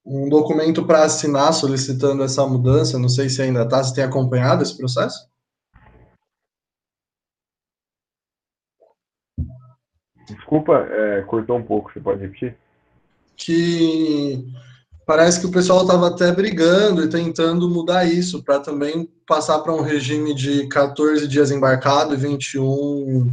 um 0.07 0.29
documento 0.29 0.85
para 0.85 1.03
assinar 1.03 1.53
solicitando 1.53 2.23
essa 2.23 2.45
mudança. 2.47 2.97
Não 2.97 3.09
sei 3.09 3.29
se 3.29 3.41
ainda 3.41 3.63
está. 3.63 3.83
Você 3.83 3.93
tem 3.93 4.03
acompanhado 4.03 4.63
esse 4.63 4.75
processo? 4.75 5.29
Desculpa, 10.27 10.73
é, 10.89 11.21
cortou 11.23 11.57
um 11.57 11.63
pouco. 11.63 11.91
Você 11.91 11.99
pode 11.99 12.21
repetir? 12.21 12.57
que 13.37 14.43
parece 15.05 15.39
que 15.39 15.45
o 15.45 15.51
pessoal 15.51 15.83
estava 15.83 16.07
até 16.07 16.31
brigando 16.31 17.03
e 17.03 17.09
tentando 17.09 17.69
mudar 17.69 18.05
isso 18.05 18.43
para 18.43 18.59
também 18.59 19.07
passar 19.25 19.59
para 19.59 19.73
um 19.73 19.81
regime 19.81 20.33
de 20.33 20.67
14 20.67 21.27
dias 21.27 21.51
embarcado 21.51 22.15
e 22.15 22.17
21, 22.17 23.29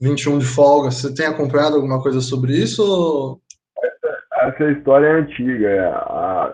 21 0.00 0.38
de 0.38 0.46
folga. 0.46 0.90
Você 0.90 1.14
tem 1.14 1.26
acompanhado 1.26 1.76
alguma 1.76 2.02
coisa 2.02 2.20
sobre 2.20 2.56
isso? 2.56 2.82
Essa, 2.82 3.43
essa 4.54 4.70
história 4.70 5.06
é 5.06 5.12
antiga. 5.12 5.92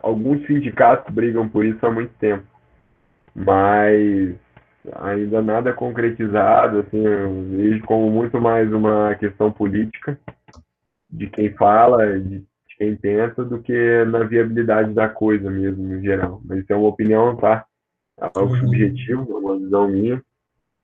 Alguns 0.02 0.47
sindicatos 0.47 1.12
brigam 1.14 1.49
por 1.49 1.64
isso 1.64 1.85
há 1.85 1.90
muito 1.90 2.12
tempo, 2.19 2.45
mas 3.35 4.35
ainda 4.97 5.42
nada 5.42 5.73
concretizado. 5.73 6.80
Assim, 6.80 7.04
eu 7.04 7.45
vejo 7.50 7.85
como 7.85 8.11
muito 8.11 8.40
mais 8.40 8.73
uma 8.73 9.14
questão 9.16 9.52
política 9.52 10.19
de 11.11 11.28
quem 11.28 11.52
fala, 11.54 12.19
de 12.19 12.45
quem 12.78 12.97
pensa, 12.97 13.45
do 13.45 13.61
que 13.61 14.04
na 14.07 14.25
viabilidade 14.25 14.92
da 14.92 15.09
coisa 15.09 15.50
mesmo, 15.50 15.83
no 15.83 16.00
geral. 16.00 16.40
Mas 16.45 16.61
isso 16.61 16.73
é 16.73 16.76
uma 16.76 16.88
opinião, 16.88 17.37
tá? 17.37 17.64
É 18.21 18.30
algo 18.35 18.54
uhum. 18.54 18.61
subjetivo, 18.61 19.30
é 19.30 19.38
uma 19.38 19.59
visão 19.59 19.88
minha. 19.88 20.23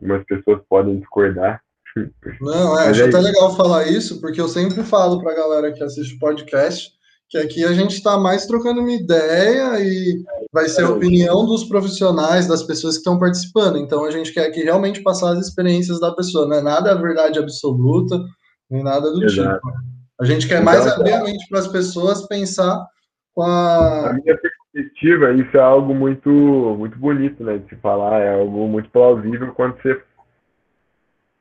Algumas 0.01 0.25
pessoas 0.25 0.61
podem 0.69 0.99
discordar. 0.99 1.63
Não, 2.41 2.79
é, 2.79 2.89
acho 2.89 3.03
é 3.03 3.09
até 3.09 3.19
legal 3.19 3.57
falar 3.57 3.87
isso, 3.87 4.21
porque 4.21 4.39
eu 4.39 4.49
sempre 4.49 4.83
falo 4.83 5.23
para 5.23 5.33
a 5.33 5.37
galera 5.37 5.73
que 5.73 5.83
assiste 5.83 6.19
podcast 6.19 6.96
que 7.29 7.39
aqui 7.39 7.65
a 7.65 7.73
gente 7.73 7.93
está 7.95 8.19
mais 8.19 8.47
trocando 8.47 8.81
uma 8.81 8.93
ideia 8.93 9.81
e 9.81 10.23
vai 10.53 10.69
ser 10.69 10.85
a 10.85 10.91
opinião 10.91 11.45
dos 11.45 11.65
profissionais, 11.65 12.47
das 12.47 12.63
pessoas 12.63 12.95
que 12.95 13.01
estão 13.01 13.19
participando. 13.19 13.79
Então 13.79 14.05
a 14.05 14.11
gente 14.11 14.33
quer 14.33 14.47
aqui 14.47 14.63
realmente 14.63 15.03
passar 15.03 15.33
as 15.33 15.47
experiências 15.47 16.01
da 16.01 16.15
pessoa, 16.15 16.47
não 16.47 16.57
é 16.57 16.63
nada 16.63 16.93
a 16.93 16.95
verdade 16.95 17.39
absoluta, 17.39 18.23
nem 18.71 18.83
nada 18.83 19.11
do 19.11 19.25
Exato. 19.25 19.55
tipo. 19.57 19.97
A 20.21 20.25
gente 20.25 20.49
quer 20.49 20.63
mais 20.63 20.87
abrir 20.87 21.13
a 21.13 21.23
mente 21.23 21.47
para 21.49 21.59
as 21.59 21.69
pessoas 21.69 22.27
pensar 22.27 22.87
com 23.35 23.43
a. 23.43 24.11
A 24.11 24.13
minha 24.15 24.39
perspectiva, 24.39 25.33
isso 25.33 25.57
é 25.57 25.61
algo 25.61 25.95
muito, 25.95 26.31
muito 26.31 26.99
bonito, 26.99 27.43
né, 27.45 27.59
de 27.59 27.69
se 27.69 27.77
falar, 27.77 28.21
é 28.21 28.35
algo 28.41 28.67
muito 28.67 28.89
plausível 28.91 29.53
quando 29.55 29.81
você 29.83 30.01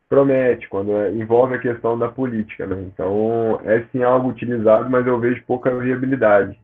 promete, 0.10 0.68
quando 0.70 0.92
é, 0.92 1.12
envolve 1.12 1.56
a 1.56 1.60
questão 1.60 1.98
da 1.98 2.10
política, 2.10 2.66
né? 2.66 2.82
Então, 2.82 3.60
é 3.64 3.86
sim 3.92 4.04
algo 4.04 4.30
utilizado, 4.30 4.90
mas 4.90 5.06
eu 5.06 5.20
vejo 5.20 5.44
pouca 5.46 5.76
viabilidade. 5.76 6.60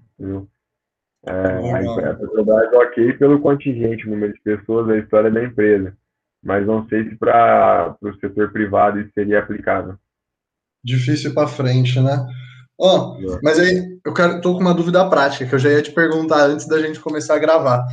É, 1.26 1.32
a, 1.32 2.12
a 2.12 2.14
Petrobras 2.16 2.74
é 2.74 2.78
ok 2.78 3.14
pelo 3.14 3.40
contingente, 3.40 4.10
número 4.10 4.34
de 4.34 4.42
pessoas, 4.42 4.90
a 4.90 4.98
história 4.98 5.32
da 5.32 5.44
empresa, 5.44 5.96
mas 6.44 6.66
não 6.66 6.88
sei 6.88 7.10
se 7.10 7.16
para 7.16 7.96
o 8.02 8.14
setor 8.16 8.52
privado 8.52 9.00
isso 9.00 9.12
seria 9.14 9.40
aplicável 9.40 9.98
difícil 10.84 11.34
para 11.34 11.48
frente, 11.48 12.00
né? 12.00 12.26
Ó, 12.80 13.16
oh, 13.16 13.40
mas 13.44 13.60
aí 13.60 14.00
eu 14.04 14.14
quero, 14.14 14.42
tô 14.42 14.54
com 14.54 14.60
uma 14.60 14.74
dúvida 14.74 15.08
prática 15.08 15.46
que 15.46 15.54
eu 15.54 15.60
já 15.60 15.70
ia 15.70 15.82
te 15.82 15.92
perguntar 15.92 16.46
antes 16.46 16.68
da 16.68 16.80
gente 16.80 17.00
começar 17.00 17.36
a 17.36 17.40
gravar. 17.40 17.86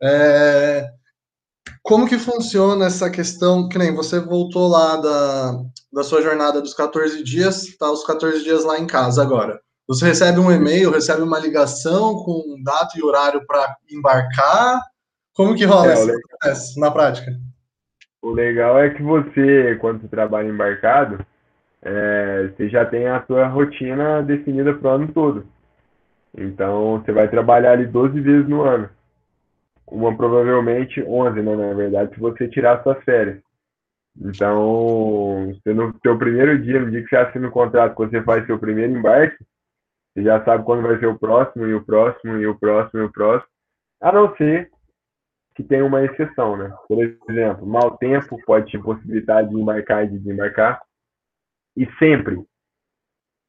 É, 0.00 0.88
como 1.82 2.08
que 2.08 2.18
funciona 2.18 2.86
essa 2.86 3.10
questão, 3.10 3.68
que 3.68 3.78
nem 3.78 3.94
você 3.94 4.20
voltou 4.20 4.68
lá 4.68 4.96
da, 4.96 5.62
da 5.92 6.02
sua 6.02 6.22
jornada 6.22 6.60
dos 6.60 6.74
14 6.74 7.22
dias, 7.22 7.76
tá 7.78 7.90
os 7.90 8.04
14 8.04 8.42
dias 8.42 8.64
lá 8.64 8.78
em 8.78 8.86
casa 8.86 9.22
agora. 9.22 9.60
Você 9.88 10.04
recebe 10.04 10.40
um 10.40 10.50
e-mail, 10.50 10.90
recebe 10.90 11.22
uma 11.22 11.38
ligação 11.38 12.14
com 12.24 12.60
data 12.64 12.98
e 12.98 13.04
horário 13.04 13.46
para 13.46 13.76
embarcar? 13.90 14.80
Como 15.32 15.54
que 15.54 15.64
rola 15.64 15.90
é, 15.90 15.92
esse 15.92 16.20
processo 16.22 16.80
na 16.80 16.90
prática? 16.90 17.30
O 18.20 18.30
legal 18.30 18.78
é 18.80 18.90
que 18.90 19.02
você, 19.02 19.76
quando 19.80 20.00
você 20.00 20.08
trabalha 20.08 20.48
embarcado, 20.48 21.24
é, 21.82 22.50
você 22.56 22.68
já 22.68 22.84
tem 22.84 23.06
a 23.06 23.24
sua 23.26 23.46
rotina 23.46 24.22
definida 24.22 24.74
para 24.74 24.90
o 24.90 24.94
ano 24.94 25.12
todo. 25.12 25.46
Então, 26.36 27.00
você 27.00 27.12
vai 27.12 27.28
trabalhar 27.28 27.72
ali 27.72 27.86
12 27.86 28.20
vezes 28.20 28.48
no 28.48 28.62
ano. 28.62 28.90
Uma 29.86 30.16
provavelmente 30.16 31.02
11, 31.02 31.40
né, 31.42 31.54
na 31.54 31.74
verdade, 31.74 32.14
se 32.14 32.20
você 32.20 32.48
tirar 32.48 32.82
suas 32.82 33.02
férias. 33.04 33.40
Então, 34.18 35.52
no 35.66 35.98
seu 36.02 36.18
primeiro 36.18 36.60
dia, 36.60 36.80
no 36.80 36.90
dia 36.90 37.02
que 37.02 37.08
você 37.08 37.16
assina 37.16 37.48
o 37.48 37.52
contrato, 37.52 37.94
quando 37.94 38.10
você 38.10 38.22
faz 38.22 38.46
seu 38.46 38.58
primeiro 38.58 38.92
embarque, 38.92 39.36
você 40.12 40.22
já 40.22 40.42
sabe 40.44 40.64
quando 40.64 40.82
vai 40.82 40.98
ser 40.98 41.06
o 41.06 41.18
próximo, 41.18 41.66
e 41.66 41.74
o 41.74 41.84
próximo, 41.84 42.38
e 42.38 42.46
o 42.46 42.58
próximo, 42.58 43.02
e 43.02 43.04
o 43.04 43.12
próximo. 43.12 43.50
A 44.00 44.10
não 44.10 44.34
ser 44.36 44.70
que 45.54 45.62
tenha 45.62 45.84
uma 45.84 46.04
exceção, 46.04 46.56
né? 46.56 46.74
Por 46.88 47.02
exemplo, 47.02 47.66
mau 47.66 47.96
tempo 47.96 48.38
pode 48.44 48.70
te 48.70 48.78
possibilitar 48.78 49.46
de 49.46 49.54
embarcar 49.54 50.04
e 50.04 50.08
de 50.08 50.18
desembarcar. 50.18 50.82
E 51.76 51.86
sempre 51.98 52.42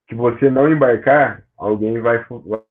que 0.08 0.16
você 0.16 0.50
não 0.50 0.72
embarcar, 0.72 1.44
alguém 1.58 2.00
vai, 2.00 2.26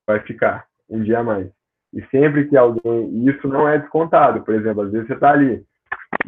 vai 0.05 0.19
ficar 0.21 0.67
um 0.89 1.03
dia 1.03 1.19
a 1.19 1.23
mais. 1.23 1.56
E 1.97 2.05
sempre 2.11 2.47
que 2.47 2.55
alguém. 2.55 3.27
Isso 3.27 3.47
não 3.47 3.67
é 3.67 3.79
descontado. 3.79 4.43
Por 4.43 4.53
exemplo, 4.53 4.83
às 4.83 4.91
vezes 4.91 5.07
você 5.07 5.15
está 5.15 5.31
ali, 5.31 5.65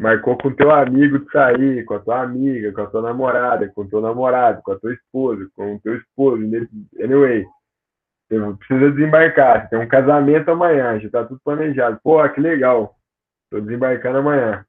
marcou 0.00 0.36
com 0.36 0.52
teu 0.52 0.72
amigo 0.72 1.20
de 1.20 1.30
sair, 1.30 1.84
com 1.84 1.94
a 1.94 2.00
tua 2.00 2.22
amiga, 2.22 2.72
com 2.72 2.80
a 2.80 2.86
tua 2.86 3.02
namorada, 3.02 3.70
com 3.72 3.82
o 3.82 3.88
teu 3.88 4.00
namorado, 4.00 4.60
com 4.64 4.72
a 4.72 4.78
tua 4.80 4.92
esposa, 4.92 5.48
com 5.54 5.76
o 5.76 5.80
teu 5.80 5.96
esposo. 5.96 6.42
Anyway, 7.00 7.46
você 8.28 8.56
precisa 8.58 8.90
desembarcar. 8.90 9.70
Tem 9.70 9.78
um 9.78 9.86
casamento 9.86 10.50
amanhã, 10.50 10.98
já 10.98 11.06
está 11.06 11.24
tudo 11.24 11.40
planejado. 11.44 12.00
Pô, 12.02 12.28
que 12.30 12.40
legal. 12.40 12.96
Estou 13.44 13.60
desembarcando 13.60 14.18
amanhã. 14.18 14.64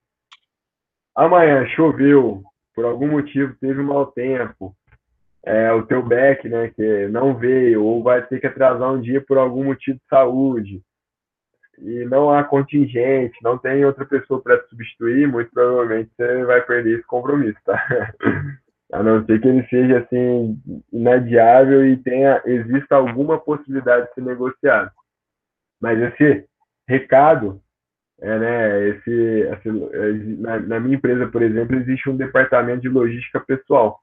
Amanhã 1.15 1.65
choveu, 1.69 2.43
por 2.75 2.85
algum 2.85 3.07
motivo 3.07 3.55
teve 3.59 3.81
um 3.81 3.85
mau 3.85 4.05
tempo, 4.11 4.75
é, 5.43 5.73
o 5.73 5.83
teu 5.83 6.03
back, 6.03 6.47
né, 6.47 6.69
que 6.69 7.07
não 7.07 7.35
veio, 7.35 7.83
ou 7.83 8.03
vai 8.03 8.23
ter 8.25 8.39
que 8.39 8.45
atrasar 8.45 8.93
um 8.93 9.01
dia 9.01 9.19
por 9.27 9.39
algum 9.39 9.63
motivo 9.63 9.97
de 9.97 10.05
saúde, 10.07 10.81
e 11.81 12.05
não 12.05 12.29
há 12.29 12.43
contingente, 12.43 13.37
não 13.43 13.57
tem 13.57 13.83
outra 13.83 14.05
pessoa 14.05 14.41
para 14.41 14.61
substituir, 14.67 15.27
muito 15.27 15.51
provavelmente 15.51 16.11
você 16.15 16.45
vai 16.45 16.61
perder 16.61 16.99
esse 16.99 17.07
compromisso, 17.07 17.59
tá? 17.65 17.77
A 18.93 19.01
não 19.01 19.25
ser 19.25 19.39
que 19.39 19.47
ele 19.47 19.65
seja 19.67 19.99
assim 19.99 20.61
inadiável 20.91 21.85
e 21.87 21.95
tenha 21.95 22.41
exista 22.45 22.95
alguma 22.95 23.39
possibilidade 23.39 24.07
de 24.07 24.13
ser 24.13 24.21
negociado. 24.21 24.91
Mas 25.81 25.97
esse 25.97 26.45
recado 26.85 27.61
é, 28.21 28.37
né, 28.37 28.89
esse, 28.89 29.11
esse 29.11 29.71
na, 30.39 30.59
na, 30.59 30.79
minha 30.79 30.95
empresa, 30.95 31.27
por 31.27 31.41
exemplo, 31.41 31.75
existe 31.75 32.09
um 32.09 32.15
departamento 32.15 32.81
de 32.81 32.89
logística 32.89 33.39
pessoal. 33.39 33.99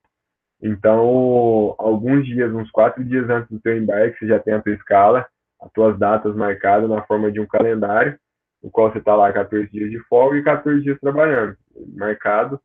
Então, 0.61 1.77
alguns 1.79 2.27
dias, 2.27 2.53
uns 2.53 2.69
quatro 2.71 3.05
dias 3.05 3.31
antes 3.31 3.49
do 3.49 3.61
teu 3.61 3.77
embarque, 3.77 4.19
você 4.19 4.27
já 4.27 4.41
tem 4.41 4.55
a 4.55 4.61
tua 4.61 4.73
escala, 4.73 5.25
as 5.61 5.73
tuas 5.73 5.99
datas 5.99 6.35
marcadas 6.35 6.89
na 6.89 7.03
forma 7.03 7.31
de 7.31 7.41
um 7.41 7.47
calendário, 7.47 8.19
no 8.63 8.71
qual 8.71 8.91
você 8.91 8.99
está 8.99 9.15
lá 9.15 9.33
14 9.33 9.71
dias 9.71 9.91
de 9.91 9.99
folga 10.05 10.37
e 10.39 10.43
14 10.43 10.83
dias 10.83 10.99
trabalhando, 11.01 11.57
marcado. 11.95 12.61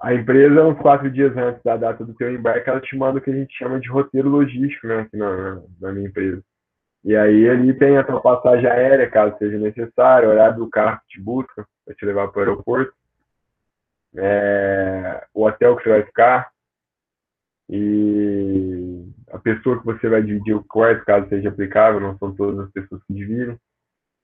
A 0.00 0.12
empresa, 0.14 0.64
uns 0.64 0.78
quatro 0.78 1.10
dias 1.10 1.36
antes 1.36 1.62
da 1.62 1.76
data 1.76 2.04
do 2.04 2.14
teu 2.14 2.34
embarque, 2.34 2.68
ela 2.68 2.80
te 2.80 2.96
manda 2.96 3.18
o 3.18 3.22
que 3.22 3.30
a 3.30 3.34
gente 3.34 3.56
chama 3.56 3.78
de 3.78 3.88
roteiro 3.88 4.28
logístico, 4.28 4.86
né, 4.86 5.00
aqui 5.00 5.16
na, 5.16 5.62
na 5.80 5.92
minha 5.92 6.08
empresa. 6.08 6.42
E 7.04 7.16
aí 7.16 7.48
ali 7.48 7.74
tem 7.74 7.96
a 7.96 8.04
tua 8.04 8.20
passagem 8.20 8.66
aérea, 8.66 9.10
caso 9.10 9.36
seja 9.38 9.58
necessário, 9.58 10.28
horário 10.28 10.56
do 10.56 10.70
carro 10.70 11.00
que 11.02 11.18
te 11.18 11.20
busca 11.20 11.66
para 11.84 11.94
te 11.94 12.04
levar 12.04 12.28
para 12.28 12.38
o 12.38 12.42
aeroporto, 12.42 12.92
é, 14.16 15.24
o 15.34 15.44
hotel 15.44 15.76
que 15.76 15.84
você 15.84 15.88
vai 15.88 16.02
ficar 16.02 16.50
e 17.68 18.81
a 19.32 19.38
pessoa 19.38 19.78
que 19.78 19.86
você 19.86 20.08
vai 20.08 20.22
dividir 20.22 20.54
o 20.54 20.62
quarto, 20.62 21.04
caso 21.06 21.28
seja 21.28 21.48
aplicável, 21.48 21.98
não 22.00 22.18
são 22.18 22.34
todas 22.34 22.60
as 22.60 22.70
pessoas 22.70 23.02
que 23.04 23.14
dividem. 23.14 23.58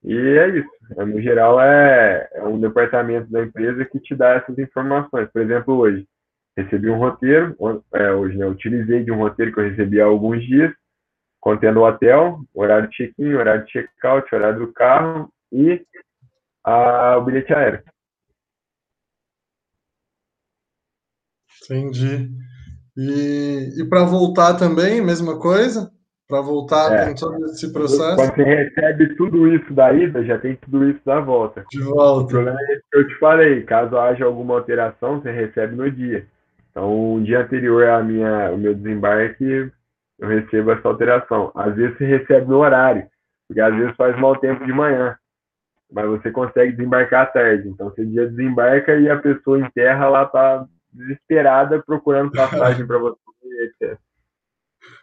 E 0.05 0.15
é 0.15 0.49
isso. 0.49 0.69
É, 0.99 1.05
no 1.05 1.21
geral, 1.21 1.61
é, 1.61 2.29
é 2.35 2.45
um 2.45 2.61
departamento 2.61 3.31
da 3.31 3.43
empresa 3.43 3.85
que 3.87 3.99
te 3.99 4.15
dá 4.15 4.35
essas 4.35 4.57
informações. 4.59 5.29
Por 5.33 5.41
exemplo, 5.41 5.77
hoje, 5.77 6.07
recebi 6.57 6.91
um 6.91 6.99
roteiro, 6.99 7.57
é, 7.95 8.13
hoje, 8.13 8.37
né, 8.37 8.47
utilizei 8.47 9.03
de 9.03 9.11
um 9.11 9.19
roteiro 9.19 9.53
que 9.53 9.61
eu 9.61 9.69
recebi 9.69 10.01
há 10.01 10.05
alguns 10.05 10.45
dias, 10.45 10.73
contendo 11.41 11.81
o 11.81 11.87
hotel, 11.89 12.41
horário 12.55 12.89
de 12.89 12.97
check-in, 12.97 13.33
horário 13.33 13.65
de 13.65 13.73
check-out, 13.73 14.35
horário 14.35 14.67
do 14.67 14.73
carro 14.73 15.33
e 15.51 15.83
a, 16.63 17.17
o 17.17 17.25
bilhete 17.25 17.55
aéreo. 17.55 17.83
Entendi. 21.65 22.31
E, 23.01 23.81
e 23.81 23.85
para 23.85 24.03
voltar 24.03 24.55
também, 24.55 25.01
mesma 25.01 25.39
coisa? 25.39 25.89
Para 26.29 26.41
voltar 26.41 26.93
é. 26.93 27.07
com 27.07 27.15
todo 27.15 27.45
esse 27.47 27.73
processo? 27.73 28.17
Quando 28.17 28.35
você 28.35 28.43
recebe 28.43 29.15
tudo 29.15 29.47
isso 29.55 29.73
da 29.73 29.93
ida, 29.93 30.25
já 30.25 30.37
tem 30.37 30.57
tudo 30.57 30.91
isso 30.91 31.01
da 31.07 31.21
volta. 31.21 31.65
De 31.71 31.81
volta. 31.81 32.25
O 32.25 32.27
problema 32.27 32.59
é 32.61 32.75
que 32.75 32.99
eu 32.99 33.07
te 33.07 33.15
falei, 33.21 33.63
caso 33.63 33.97
haja 33.97 34.25
alguma 34.25 34.55
alteração, 34.55 35.21
você 35.21 35.31
recebe 35.31 35.77
no 35.77 35.89
dia. 35.89 36.27
Então, 36.73 37.15
o 37.15 37.23
dia 37.23 37.41
anterior 37.43 37.89
à 37.89 38.03
minha, 38.03 38.51
o 38.51 38.59
meu 38.59 38.75
desembarque, 38.75 39.71
eu 40.19 40.29
recebo 40.29 40.73
essa 40.73 40.89
alteração. 40.89 41.53
Às 41.55 41.77
vezes 41.77 41.97
você 41.97 42.05
recebe 42.05 42.49
no 42.49 42.59
horário, 42.59 43.07
porque 43.47 43.61
às 43.61 43.75
vezes 43.77 43.95
faz 43.95 44.19
mau 44.19 44.37
tempo 44.37 44.67
de 44.67 44.73
manhã, 44.73 45.17
mas 45.91 46.05
você 46.07 46.33
consegue 46.33 46.73
desembarcar 46.73 47.23
à 47.23 47.27
tarde. 47.27 47.69
Então 47.69 47.91
você 47.91 48.05
dia 48.05 48.27
desembarca 48.27 48.97
e 48.97 49.09
a 49.09 49.17
pessoa 49.17 49.61
em 49.61 49.71
terra 49.71 50.09
lá 50.09 50.27
tá 50.27 50.67
desesperada 50.99 51.83
procurando 51.87 52.33
passagem 52.33 52.87
para 52.87 52.99
você, 52.99 53.17
etc. 53.63 53.99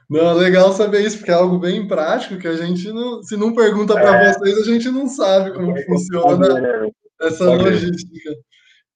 Não, 0.09 0.33
legal 0.33 0.71
saber 0.71 1.01
isso, 1.01 1.17
porque 1.17 1.31
é 1.31 1.35
algo 1.35 1.57
bem 1.57 1.87
prático 1.87 2.37
que 2.37 2.47
a 2.47 2.55
gente 2.55 2.91
não, 2.91 3.23
se 3.23 3.35
não 3.35 3.55
pergunta 3.55 3.93
para 3.93 4.23
é, 4.23 4.33
vocês, 4.33 4.59
a 4.59 4.63
gente 4.63 4.89
não 4.89 5.07
sabe 5.07 5.53
como 5.53 5.75
funciona 5.83 6.45
saber, 6.45 6.61
né? 6.61 6.91
essa 7.21 7.45
logística. 7.45 8.35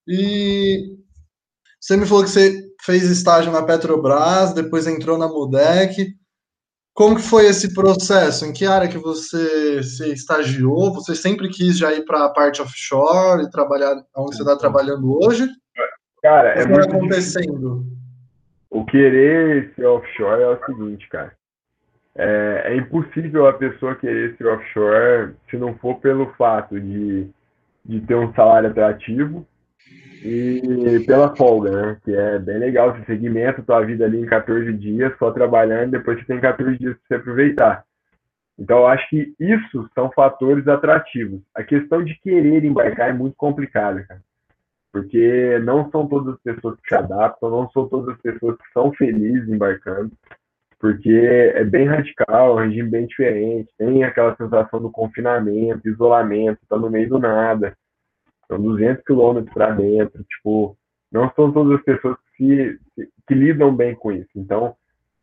E 0.06 0.96
você 1.80 1.96
me 1.96 2.06
falou 2.06 2.22
que 2.22 2.30
você 2.30 2.62
fez 2.84 3.04
estágio 3.04 3.50
na 3.50 3.62
Petrobras, 3.62 4.52
depois 4.52 4.86
entrou 4.86 5.18
na 5.18 5.26
Mudec. 5.26 6.14
Como 6.94 7.16
que 7.16 7.22
foi 7.22 7.46
esse 7.46 7.72
processo? 7.72 8.44
Em 8.44 8.52
que 8.52 8.66
área 8.66 8.88
que 8.88 8.98
você 8.98 9.82
se 9.82 10.12
estagiou? 10.12 10.92
Você 10.94 11.14
sempre 11.14 11.48
quis 11.48 11.78
já 11.78 11.92
ir 11.92 12.04
para 12.04 12.24
a 12.24 12.30
parte 12.30 12.60
offshore 12.60 13.44
e 13.44 13.50
trabalhar 13.50 13.94
onde 14.16 14.36
você 14.36 14.42
está 14.42 14.56
trabalhando 14.56 15.18
hoje? 15.24 15.48
Cara, 16.22 16.50
é 16.50 16.66
muito 16.66 16.88
acontecendo. 16.88 17.80
Difícil. 17.80 18.00
O 18.70 18.84
querer 18.84 19.72
ser 19.74 19.86
offshore 19.86 20.42
é 20.42 20.48
o 20.48 20.64
seguinte, 20.64 21.08
cara. 21.08 21.32
É, 22.14 22.62
é, 22.66 22.76
impossível 22.76 23.46
a 23.46 23.52
pessoa 23.52 23.94
querer 23.94 24.36
ser 24.36 24.46
offshore 24.46 25.34
se 25.48 25.56
não 25.56 25.76
for 25.78 25.96
pelo 25.96 26.32
fato 26.34 26.78
de, 26.78 27.28
de 27.84 28.00
ter 28.02 28.14
um 28.14 28.32
salário 28.34 28.70
atrativo 28.70 29.46
e 30.22 31.02
pela 31.06 31.34
folga, 31.34 31.70
né? 31.70 31.96
Que 32.04 32.14
é 32.14 32.38
bem 32.38 32.58
legal, 32.58 32.92
você 32.92 33.04
segmenta 33.06 33.62
tua 33.62 33.80
vida 33.80 34.04
ali 34.04 34.20
em 34.20 34.26
14 34.26 34.72
dias, 34.74 35.12
só 35.18 35.30
trabalhando, 35.30 35.92
depois 35.92 36.18
você 36.18 36.26
tem 36.26 36.40
14 36.40 36.78
dias 36.78 36.96
para 36.96 37.02
você 37.08 37.14
aproveitar. 37.14 37.84
Então, 38.58 38.78
eu 38.78 38.86
acho 38.88 39.08
que 39.08 39.34
isso 39.40 39.88
são 39.94 40.10
fatores 40.10 40.68
atrativos. 40.68 41.40
A 41.54 41.64
questão 41.64 42.04
de 42.04 42.14
querer 42.16 42.62
embarcar 42.62 43.08
é 43.08 43.12
muito 43.12 43.34
complicada, 43.34 44.04
cara. 44.04 44.20
Porque 44.92 45.58
não 45.60 45.90
são 45.90 46.06
todas 46.06 46.34
as 46.34 46.40
pessoas 46.42 46.78
que 46.80 46.88
se 46.88 46.94
adaptam, 46.94 47.50
não 47.50 47.70
são 47.70 47.88
todas 47.88 48.14
as 48.14 48.20
pessoas 48.20 48.56
que 48.56 48.72
são 48.72 48.92
felizes 48.92 49.48
embarcando, 49.48 50.10
porque 50.78 51.10
é 51.54 51.62
bem 51.62 51.86
radical, 51.86 52.58
é 52.58 52.62
um 52.62 52.66
regime 52.66 52.90
bem 52.90 53.06
diferente, 53.06 53.70
tem 53.78 54.02
aquela 54.02 54.34
sensação 54.36 54.80
do 54.80 54.90
confinamento, 54.90 55.88
isolamento, 55.88 56.58
tá 56.68 56.76
no 56.76 56.90
meio 56.90 57.08
do 57.08 57.18
nada 57.18 57.76
são 58.50 58.60
200 58.60 59.04
quilômetros 59.04 59.54
para 59.54 59.70
dentro, 59.70 60.24
tipo, 60.24 60.76
não 61.10 61.30
são 61.34 61.52
todas 61.52 61.78
as 61.78 61.84
pessoas 61.84 62.16
que, 62.36 62.76
que, 63.28 63.34
lidam 63.34 63.74
bem 63.74 63.94
com 63.94 64.10
isso. 64.10 64.30
Então, 64.34 64.74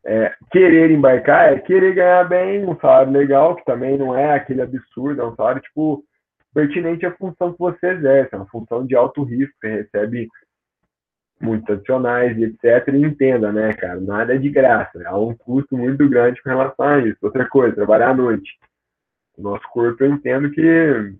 é, 0.05 0.33
querer 0.49 0.89
embarcar 0.89 1.51
é 1.53 1.59
querer 1.59 1.93
ganhar 1.93 2.23
bem, 2.23 2.65
um 2.65 2.79
salário 2.79 3.11
legal, 3.11 3.55
que 3.55 3.65
também 3.65 3.97
não 3.97 4.17
é 4.17 4.33
aquele 4.33 4.61
absurdo, 4.61 5.21
é 5.21 5.25
um 5.25 5.35
salário, 5.35 5.61
tipo, 5.61 6.03
pertinente 6.57 7.05
à 7.05 7.11
função 7.11 7.53
que 7.53 7.59
você 7.59 7.85
exerce, 7.85 8.33
é 8.33 8.37
uma 8.37 8.47
função 8.47 8.83
de 8.83 8.95
alto 8.95 9.21
risco, 9.21 9.53
você 9.61 9.83
recebe 9.83 10.27
muitos 11.39 11.69
adicionais 11.69 12.35
e 12.35 12.45
etc. 12.45 12.87
E 12.95 12.97
entenda, 12.97 13.51
né, 13.51 13.73
cara, 13.73 13.99
nada 13.99 14.33
é 14.33 14.39
de 14.39 14.49
graça, 14.49 14.99
há 15.05 15.19
um 15.19 15.35
custo 15.35 15.77
muito 15.77 16.09
grande 16.09 16.41
com 16.41 16.49
relação 16.49 16.83
a 16.83 16.97
isso. 16.97 17.19
Outra 17.21 17.47
coisa, 17.47 17.75
trabalhar 17.75 18.09
à 18.09 18.15
noite. 18.15 18.57
O 19.37 19.43
nosso 19.43 19.69
corpo, 19.69 20.03
eu 20.03 20.09
entendo 20.09 20.49
que 20.49 21.13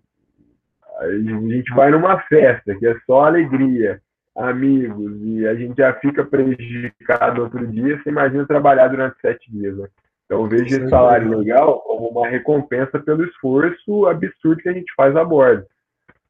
a 0.98 1.12
gente 1.12 1.72
vai 1.76 1.92
numa 1.92 2.20
festa 2.22 2.74
que 2.74 2.88
é 2.88 3.00
só 3.06 3.26
alegria, 3.26 4.02
amigos, 4.36 5.22
e 5.22 5.46
a 5.46 5.54
gente 5.54 5.78
já 5.78 5.94
fica 6.00 6.26
prejudicado 6.26 7.44
outro 7.44 7.68
dia, 7.68 8.02
você 8.02 8.10
imagina 8.10 8.48
trabalhar 8.48 8.88
durante 8.88 9.22
sete 9.22 9.52
dias, 9.52 9.78
né? 9.78 9.88
Então 10.28 10.42
eu 10.42 10.48
vejo 10.48 10.66
esse 10.66 10.90
salário 10.90 11.38
legal 11.38 11.80
como 11.80 12.10
uma 12.10 12.28
recompensa 12.28 13.00
pelo 13.00 13.24
esforço 13.24 14.06
absurdo 14.06 14.62
que 14.62 14.68
a 14.68 14.74
gente 14.74 14.94
faz 14.94 15.16
a 15.16 15.24
bordo. 15.24 15.66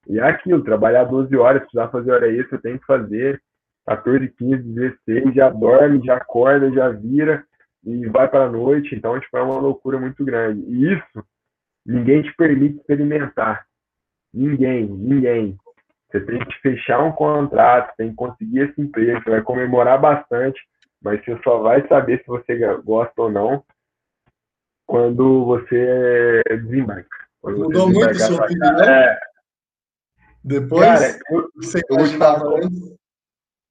E 0.08 0.20
é 0.20 0.24
aquilo, 0.24 0.64
trabalhar 0.64 1.04
12 1.06 1.36
horas, 1.36 1.64
precisar 1.64 1.90
fazer 1.90 2.12
hora 2.12 2.32
extra, 2.32 2.60
tem 2.60 2.78
que 2.78 2.86
fazer 2.86 3.42
14, 3.88 4.30
15, 4.38 4.64
16, 4.64 5.34
já 5.34 5.50
dorme, 5.50 6.06
já 6.06 6.18
acorda, 6.18 6.72
já 6.72 6.90
vira 6.90 7.44
e 7.84 8.06
vai 8.08 8.28
para 8.28 8.46
a 8.46 8.50
noite. 8.50 8.96
Então, 8.96 9.20
tipo, 9.20 9.36
é 9.36 9.42
uma 9.42 9.60
loucura 9.60 10.00
muito 10.00 10.24
grande. 10.24 10.62
E 10.68 10.94
isso 10.94 11.26
ninguém 11.84 12.22
te 12.22 12.34
permite 12.36 12.78
experimentar. 12.78 13.66
Ninguém, 14.32 14.86
ninguém. 14.86 15.58
Você 16.12 16.22
tem 16.22 16.40
que 16.40 16.60
fechar 16.62 17.04
um 17.04 17.12
contrato, 17.12 17.96
tem 17.98 18.12
que 18.12 18.16
conseguir 18.16 18.60
esse 18.60 18.80
emprego, 18.80 19.24
você 19.24 19.30
vai 19.32 19.42
comemorar 19.42 20.00
bastante, 20.00 20.62
mas 21.02 21.24
você 21.26 21.38
só 21.44 21.58
vai 21.60 21.86
saber 21.88 22.20
se 22.20 22.28
você 22.28 22.56
gosta 22.84 23.22
ou 23.22 23.32
não 23.32 23.64
quando 24.88 25.46
você 25.46 26.42
desembarca. 26.64 27.28
Quando 27.42 27.60
Mudou 27.60 27.88
você 27.88 27.94
muito 27.94 28.20
sua 28.20 28.46
opinião? 28.46 28.80
É. 28.84 29.20
Depois, 30.44 30.86
Cara, 30.86 31.20
eu, 31.30 31.50
você 31.56 31.82
eu, 31.90 32.88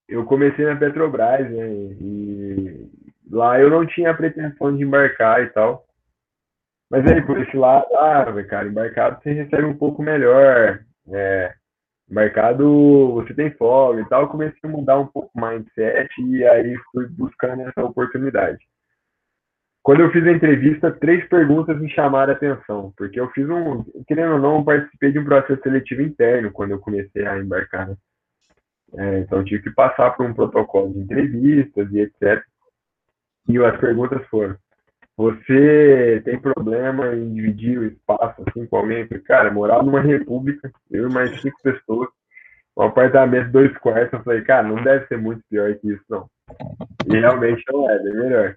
eu 0.08 0.24
comecei 0.26 0.64
na 0.66 0.76
Petrobras, 0.76 1.50
né, 1.50 1.68
e 1.68 2.90
lá 3.30 3.58
eu 3.58 3.70
não 3.70 3.86
tinha 3.86 4.14
pretensão 4.14 4.76
de 4.76 4.84
embarcar 4.84 5.42
e 5.42 5.48
tal. 5.50 5.86
Mas 6.90 7.04
aí, 7.06 7.20
por 7.22 7.40
esse 7.40 7.56
lado, 7.56 7.86
ah, 7.96 8.26
cara, 8.44 8.68
embarcado 8.68 9.20
você 9.20 9.32
recebe 9.32 9.64
um 9.64 9.76
pouco 9.76 10.02
melhor. 10.02 10.84
É, 11.08 11.54
embarcado 12.08 13.14
você 13.14 13.34
tem 13.34 13.50
folga 13.52 14.02
e 14.02 14.08
tal. 14.08 14.22
Eu 14.22 14.28
comecei 14.28 14.60
a 14.62 14.68
mudar 14.68 14.98
um 14.98 15.06
pouco 15.06 15.30
o 15.34 15.40
mindset 15.40 16.08
e 16.18 16.44
aí 16.46 16.76
fui 16.92 17.08
buscando 17.08 17.62
essa 17.62 17.82
oportunidade. 17.82 18.58
Quando 19.86 20.00
eu 20.00 20.10
fiz 20.10 20.26
a 20.26 20.32
entrevista, 20.32 20.90
três 20.90 21.24
perguntas 21.28 21.80
me 21.80 21.88
chamaram 21.88 22.32
a 22.32 22.34
atenção, 22.34 22.92
porque 22.96 23.20
eu 23.20 23.30
fiz 23.30 23.48
um, 23.48 23.84
querendo 24.08 24.32
ou 24.32 24.40
não, 24.40 24.64
participei 24.64 25.12
de 25.12 25.20
um 25.20 25.24
processo 25.24 25.62
seletivo 25.62 26.02
interno 26.02 26.50
quando 26.50 26.72
eu 26.72 26.80
comecei 26.80 27.24
a 27.24 27.38
embarcar. 27.38 27.90
Né? 27.90 27.96
É, 28.96 29.18
então, 29.20 29.44
tive 29.44 29.62
que 29.62 29.70
passar 29.70 30.10
por 30.10 30.26
um 30.26 30.34
protocolo 30.34 30.92
de 30.92 30.98
entrevistas 30.98 31.88
e 31.92 32.00
etc. 32.00 32.42
E 33.48 33.56
as 33.58 33.78
perguntas 33.78 34.26
foram: 34.26 34.56
você 35.16 36.20
tem 36.24 36.36
problema 36.36 37.14
em 37.14 37.32
dividir 37.32 37.78
o 37.78 37.84
espaço 37.84 38.42
assim 38.44 38.66
com 38.66 38.78
alguém? 38.78 39.06
Cara, 39.24 39.52
morar 39.52 39.84
numa 39.84 40.00
república, 40.00 40.68
eu 40.90 41.08
e 41.08 41.12
mais 41.14 41.40
cinco 41.40 41.62
pessoas, 41.62 42.08
um 42.76 42.82
apartamento, 42.82 43.52
dois 43.52 43.72
quartos, 43.78 44.14
eu 44.14 44.24
falei, 44.24 44.42
cara, 44.42 44.66
não 44.66 44.82
deve 44.82 45.06
ser 45.06 45.16
muito 45.16 45.44
pior 45.48 45.72
que 45.76 45.92
isso, 45.92 46.02
não. 46.10 46.28
E 47.06 47.20
realmente 47.20 47.62
não 47.72 47.88
é, 47.88 48.02
bem 48.02 48.14
melhor. 48.14 48.56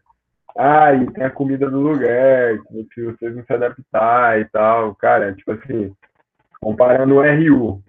Ah, 0.57 0.93
e 0.93 1.12
tem 1.12 1.23
a 1.23 1.29
comida 1.29 1.69
do 1.69 1.79
lugar, 1.79 2.57
se 2.93 3.03
vocês 3.03 3.35
não 3.35 3.43
se 3.43 3.53
adaptar 3.53 4.39
e 4.39 4.45
tal. 4.45 4.95
Cara, 4.95 5.33
tipo 5.33 5.51
assim, 5.51 5.93
comparando 6.59 7.15
o 7.15 7.21
RU. 7.21 7.81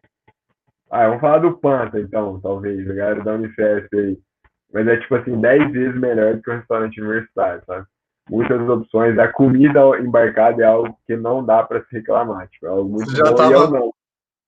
Ah, 0.91 1.07
vamos 1.07 1.21
falar 1.21 1.39
do 1.39 1.57
Panta, 1.57 2.01
então, 2.01 2.41
talvez, 2.41 2.89
a 2.89 2.95
galera 2.95 3.25
da 3.25 3.35
Unifesp 3.35 3.97
aí. 3.97 4.19
Mas 4.73 4.87
é 4.87 4.97
tipo 4.99 5.15
assim, 5.17 5.41
10 5.41 5.73
vezes 5.73 6.01
melhor 6.01 6.35
do 6.35 6.43
que 6.43 6.51
o 6.51 6.55
restaurante 6.55 7.01
universitário, 7.01 7.63
sabe? 7.67 7.87
muitas 8.31 8.69
opções. 8.69 9.19
A 9.19 9.29
comida 9.29 9.81
embarcada 9.99 10.63
é 10.63 10.67
algo 10.67 10.97
que 11.07 11.17
não 11.17 11.45
dá 11.45 11.63
para 11.63 11.81
se 11.81 11.87
reclamar. 11.93 12.49
Tipo, 12.49 12.67
é 12.67 12.69
algo 12.71 12.89
muito 12.89 13.11
já 13.11 13.25
bom 13.25 13.35
tava, 13.35 13.71
não. 13.71 13.93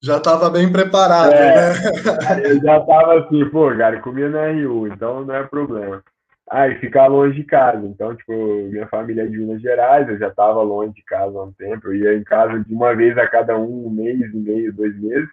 Já 0.03 0.17
estava 0.17 0.51
bem 0.51 0.71
preparado, 0.71 1.33
é, 1.33 1.55
né? 1.55 1.75
Eu 2.45 2.61
já 2.61 2.79
estava 2.79 3.21
assim, 3.21 3.49
pô, 3.51 3.71
cara, 3.77 4.01
comia 4.01 4.29
no 4.29 4.39
RU, 4.39 4.89
então 4.89 5.25
não 5.25 5.35
é 5.35 5.45
problema. 5.45 6.03
Ah, 6.51 6.69
e 6.69 6.79
ficar 6.79 7.07
longe 7.07 7.37
de 7.37 7.45
casa. 7.45 7.87
Então, 7.87 8.15
tipo, 8.15 8.33
minha 8.33 8.87
família 8.89 9.23
é 9.23 9.27
de 9.27 9.39
Minas 9.39 9.63
Gerais, 9.63 10.09
eu 10.09 10.19
já 10.19 10.29
estava 10.29 10.61
longe 10.63 10.93
de 10.93 11.03
casa 11.05 11.39
há 11.39 11.45
um 11.45 11.53
tempo. 11.53 11.89
Eu 11.89 11.95
ia 11.95 12.15
em 12.15 12.25
casa 12.25 12.61
de 12.61 12.75
uma 12.75 12.95
vez 12.95 13.17
a 13.17 13.27
cada 13.27 13.57
um, 13.57 13.87
um 13.87 13.91
mês 13.91 14.21
e 14.21 14.37
meio, 14.37 14.73
dois 14.73 14.95
meses. 15.01 15.29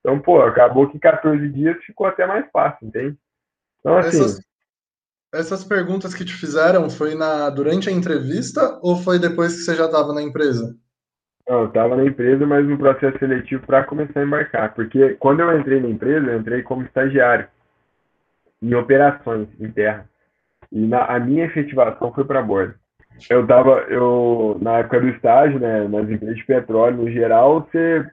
Então, 0.00 0.18
pô, 0.20 0.40
acabou 0.40 0.88
que 0.88 0.98
14 0.98 1.48
dias 1.48 1.76
ficou 1.84 2.06
até 2.06 2.26
mais 2.26 2.48
fácil, 2.52 2.86
entende? 2.86 3.16
Então, 3.80 3.98
assim. 3.98 4.20
Essas, 4.20 4.40
essas 5.34 5.64
perguntas 5.64 6.14
que 6.14 6.24
te 6.24 6.32
fizeram 6.32 6.88
foi 6.88 7.14
na 7.14 7.50
durante 7.50 7.88
a 7.88 7.92
entrevista 7.92 8.78
ou 8.82 8.96
foi 8.96 9.18
depois 9.18 9.54
que 9.54 9.62
você 9.62 9.74
já 9.74 9.86
estava 9.86 10.12
na 10.12 10.22
empresa? 10.22 10.76
Não, 11.48 11.62
eu 11.62 11.68
estava 11.68 11.96
na 11.96 12.04
empresa, 12.04 12.46
mas 12.46 12.66
no 12.66 12.78
processo 12.78 13.18
seletivo 13.18 13.66
para 13.66 13.84
começar 13.84 14.20
a 14.20 14.24
embarcar. 14.24 14.74
Porque 14.74 15.14
quando 15.14 15.40
eu 15.40 15.58
entrei 15.58 15.80
na 15.80 15.88
empresa, 15.88 16.26
eu 16.26 16.40
entrei 16.40 16.62
como 16.62 16.82
estagiário 16.82 17.48
em 18.66 18.74
operações 18.74 19.48
em 19.60 19.70
terra. 19.70 20.08
E 20.72 20.86
na, 20.86 21.04
a 21.04 21.20
minha 21.20 21.44
efetivação 21.44 22.12
foi 22.12 22.24
para 22.24 22.42
bordo. 22.42 22.74
Eu 23.30 23.46
tava, 23.46 23.80
eu, 23.88 24.58
na 24.60 24.78
época 24.78 25.00
do 25.00 25.08
estágio, 25.08 25.58
né, 25.58 25.88
nas 25.88 26.10
empresas 26.10 26.36
de 26.36 26.44
petróleo 26.44 26.96
no 26.98 27.10
geral, 27.10 27.62
você, 27.62 28.04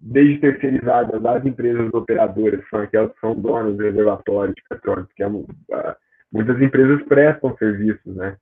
desde 0.00 0.38
terceirizadas, 0.38 1.24
as 1.24 1.44
empresas 1.44 1.92
operadoras, 1.92 2.64
são 2.70 2.80
aquelas 2.80 3.12
que 3.12 3.20
são 3.20 3.34
donas 3.34 3.76
do 3.76 3.82
reservatório 3.82 4.54
de 4.54 4.62
petróleo, 4.70 5.08
que 5.14 5.22
é 5.22 5.28
muitas 6.32 6.62
empresas 6.62 7.02
prestam 7.02 7.56
serviços, 7.58 8.14
né? 8.14 8.36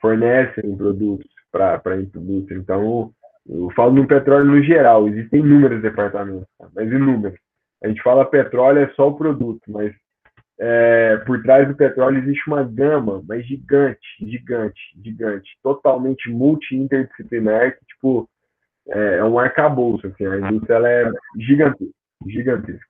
Fornecem 0.00 0.76
produtos 0.76 1.30
para 1.50 1.80
a 1.86 1.96
indústria. 1.96 2.58
Então, 2.58 3.10
eu 3.48 3.70
falo 3.70 3.92
no 3.92 4.06
petróleo 4.06 4.44
no 4.44 4.62
geral, 4.62 5.08
existem 5.08 5.40
inúmeros 5.40 5.80
departamentos, 5.80 6.48
tá? 6.58 6.68
mas 6.74 6.90
inúmeros. 6.90 7.38
A 7.82 7.88
gente 7.88 8.02
fala 8.02 8.24
petróleo 8.24 8.80
é 8.80 8.88
só 8.94 9.08
o 9.08 9.16
produto, 9.16 9.60
mas 9.68 9.94
é, 10.58 11.16
por 11.26 11.42
trás 11.42 11.66
do 11.66 11.74
petróleo 11.74 12.18
existe 12.18 12.48
uma 12.48 12.62
gama, 12.62 13.22
mas 13.26 13.44
gigante, 13.46 14.06
gigante, 14.20 14.80
gigante, 15.02 15.50
totalmente 15.62 16.30
multi-interdisciplinar, 16.30 17.76
que, 17.76 17.84
tipo, 17.86 18.28
é, 18.88 19.16
é 19.16 19.24
um 19.24 19.38
arcabouço, 19.38 20.06
assim, 20.06 20.26
a 20.26 20.38
indústria 20.38 20.76
ela 20.76 20.88
é 20.88 21.12
gigantesca, 21.38 21.94
gigantesca. 22.26 22.86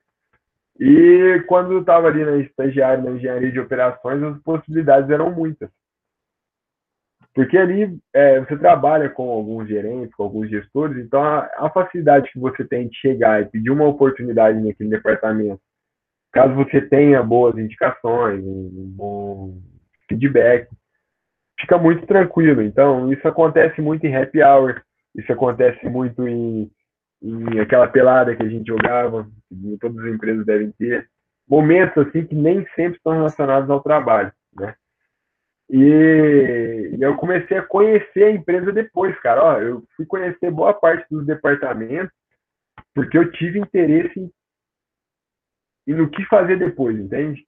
E 0.79 1.43
quando 1.47 1.71
eu 1.71 1.79
estava 1.79 2.07
ali 2.07 2.23
na 2.25 2.37
estagiário 2.37 3.03
na 3.03 3.11
engenharia 3.11 3.51
de 3.51 3.59
operações, 3.59 4.21
as 4.21 4.37
possibilidades 4.43 5.09
eram 5.09 5.31
muitas. 5.31 5.69
Porque 7.33 7.57
ali 7.57 7.97
é, 8.13 8.39
você 8.39 8.57
trabalha 8.57 9.09
com 9.09 9.29
alguns 9.29 9.67
gerentes, 9.67 10.15
com 10.15 10.23
alguns 10.23 10.49
gestores, 10.49 10.97
então 10.97 11.21
a, 11.21 11.49
a, 11.57 11.69
facilidade 11.69 12.31
que 12.31 12.39
você 12.39 12.63
tem 12.63 12.87
de 12.87 12.95
chegar 12.95 13.41
e 13.41 13.45
pedir 13.45 13.71
uma 13.71 13.85
oportunidade 13.85 14.57
naquele 14.61 14.89
departamento, 14.89 15.61
caso 16.35 16.53
você 16.53 16.81
tenha 16.81 17.23
boas 17.23 17.57
indicações, 17.57 18.43
um 18.43 18.93
bom 18.93 19.57
feedback, 20.09 20.67
fica 21.57 21.77
muito 21.77 22.05
tranquilo. 22.05 22.61
Então, 22.61 23.11
isso 23.11 23.25
acontece 23.25 23.81
muito 23.81 24.05
em 24.05 24.13
happy 24.13 24.43
hour, 24.43 24.81
isso 25.15 25.31
acontece 25.31 25.87
muito 25.87 26.27
em, 26.27 26.69
em 27.23 27.59
aquela 27.61 27.87
pelada 27.87 28.35
que 28.35 28.43
a 28.43 28.49
gente 28.49 28.67
jogava, 28.67 29.25
que 29.47 29.77
todas 29.79 29.97
as 30.05 30.13
empresas 30.13 30.45
devem 30.45 30.71
ter. 30.71 31.07
Momentos 31.47 32.05
assim 32.05 32.25
que 32.25 32.35
nem 32.35 32.67
sempre 32.75 32.97
estão 32.97 33.13
relacionados 33.13 33.69
ao 33.69 33.81
trabalho, 33.81 34.33
né? 34.53 34.75
E, 35.69 36.97
eu 36.99 37.15
comecei 37.15 37.57
a 37.57 37.63
conhecer 37.63 38.25
a 38.25 38.31
empresa 38.31 38.73
depois, 38.73 39.17
cara. 39.21 39.41
Ó, 39.41 39.59
eu 39.61 39.83
fui 39.95 40.05
conhecer 40.05 40.51
boa 40.51 40.73
parte 40.73 41.05
dos 41.09 41.25
departamentos 41.25 42.11
porque 42.93 43.17
eu 43.17 43.31
tive 43.31 43.57
interesse 43.57 44.19
em, 44.19 44.29
em 45.87 45.93
no 45.93 46.09
que 46.09 46.25
fazer 46.25 46.57
depois, 46.57 46.97
entende? 46.97 47.45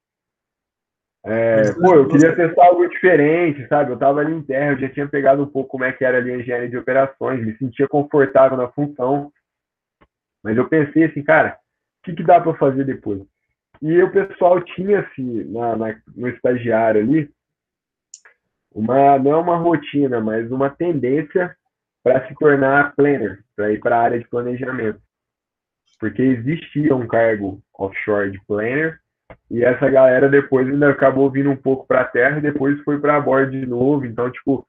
É, 1.25 1.73
pô, 1.73 1.93
eu 1.93 2.07
queria 2.07 2.35
testar 2.35 2.65
algo 2.65 2.87
diferente, 2.87 3.67
sabe? 3.67 3.91
Eu 3.91 3.97
tava 3.97 4.21
ali 4.21 4.33
em 4.33 4.41
terra, 4.41 4.71
eu 4.71 4.79
já 4.79 4.89
tinha 4.89 5.07
pegado 5.07 5.43
um 5.43 5.47
pouco 5.47 5.71
como 5.71 5.83
é 5.83 5.91
que 5.91 6.05
era 6.05 6.19
ali 6.19 6.31
a 6.31 6.37
engenharia 6.37 6.69
de 6.69 6.77
operações, 6.77 7.45
me 7.45 7.57
sentia 7.57 7.87
confortável 7.87 8.57
na 8.57 8.69
função. 8.69 9.31
Mas 10.43 10.55
eu 10.55 10.69
pensei 10.69 11.03
assim, 11.03 11.21
cara, 11.23 11.57
o 11.99 12.05
que, 12.05 12.15
que 12.15 12.23
dá 12.23 12.39
para 12.39 12.53
fazer 12.53 12.85
depois? 12.85 13.21
E 13.81 14.01
o 14.01 14.11
pessoal 14.11 14.61
tinha, 14.61 15.01
assim, 15.01 15.43
na, 15.51 15.75
na, 15.75 15.95
no 16.15 16.29
estagiário 16.29 17.01
ali, 17.01 17.29
uma 18.73 19.17
não 19.19 19.31
é 19.31 19.37
uma 19.37 19.57
rotina, 19.57 20.21
mas 20.21 20.49
uma 20.51 20.69
tendência 20.69 21.55
para 22.03 22.25
se 22.27 22.35
tornar 22.35 22.95
planner, 22.95 23.43
para 23.55 23.71
ir 23.71 23.79
para 23.79 23.97
a 23.97 24.01
área 24.01 24.19
de 24.19 24.27
planejamento. 24.27 25.01
Porque 25.99 26.21
existia 26.21 26.95
um 26.95 27.07
cargo 27.07 27.61
offshore 27.77 28.31
de 28.31 28.39
planner 28.45 28.99
e 29.49 29.63
essa 29.63 29.89
galera 29.89 30.29
depois 30.29 30.67
ainda 30.67 30.89
acabou 30.89 31.29
vindo 31.29 31.49
um 31.49 31.55
pouco 31.55 31.87
para 31.87 32.01
a 32.01 32.05
terra 32.05 32.37
e 32.37 32.41
depois 32.41 32.79
foi 32.83 32.99
para 32.99 33.15
a 33.15 33.21
bordo 33.21 33.51
de 33.51 33.65
novo. 33.65 34.05
Então, 34.05 34.31
tipo, 34.31 34.65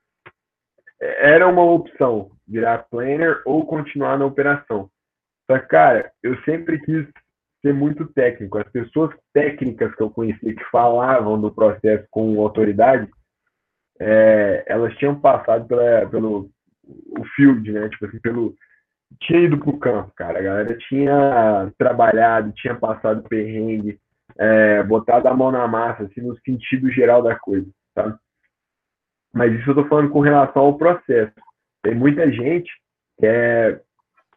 era 1.01 1.47
uma 1.47 1.63
opção 1.63 2.31
virar 2.47 2.87
planner 2.91 3.43
ou 3.45 3.67
continuar 3.67 4.19
na 4.19 4.25
operação. 4.25 4.91
Só 5.51 5.59
que, 5.59 5.67
cara, 5.67 6.11
eu 6.23 6.37
sempre 6.43 6.79
quis 6.81 7.07
ser 7.63 7.75
muito 7.75 8.07
técnico. 8.07 8.59
As 8.59 8.69
pessoas 8.71 9.15
técnicas 9.33 9.95
que 9.95 10.03
eu 10.03 10.11
conheci 10.11 10.55
que 10.55 10.65
falavam 10.71 11.41
do 11.41 11.53
processo 11.53 12.07
com 12.11 12.41
autoridade 12.41 13.09
é, 14.01 14.65
elas 14.67 14.95
tinham 14.97 15.19
passado 15.19 15.67
pela, 15.67 16.07
pelo 16.07 16.51
o 16.85 17.25
field, 17.35 17.71
né? 17.73 17.89
Tipo 17.89 18.07
assim, 18.07 18.19
pelo. 18.21 18.55
Tinha 19.21 19.41
ido 19.41 19.59
pro 19.59 19.79
campo, 19.79 20.13
cara. 20.15 20.39
A 20.39 20.43
galera 20.43 20.77
tinha 20.77 21.73
trabalhado, 21.79 22.53
tinha 22.53 22.75
passado 22.75 23.29
perrengue, 23.29 23.99
é, 24.39 24.83
botado 24.83 25.29
a 25.29 25.35
mão 25.35 25.51
na 25.51 25.67
massa, 25.67 26.05
assim, 26.05 26.21
no 26.21 26.39
sentido 26.41 26.91
geral 26.91 27.23
da 27.23 27.35
coisa, 27.35 27.67
tá? 27.95 28.17
Mas 29.33 29.53
isso 29.53 29.71
eu 29.71 29.75
tô 29.75 29.85
falando 29.87 30.11
com 30.11 30.21
relação 30.21 30.63
ao 30.63 30.79
processo. 30.79 31.33
Tem 31.83 31.95
muita 31.95 32.31
gente 32.31 32.71
que 33.19 33.27
é 33.27 33.81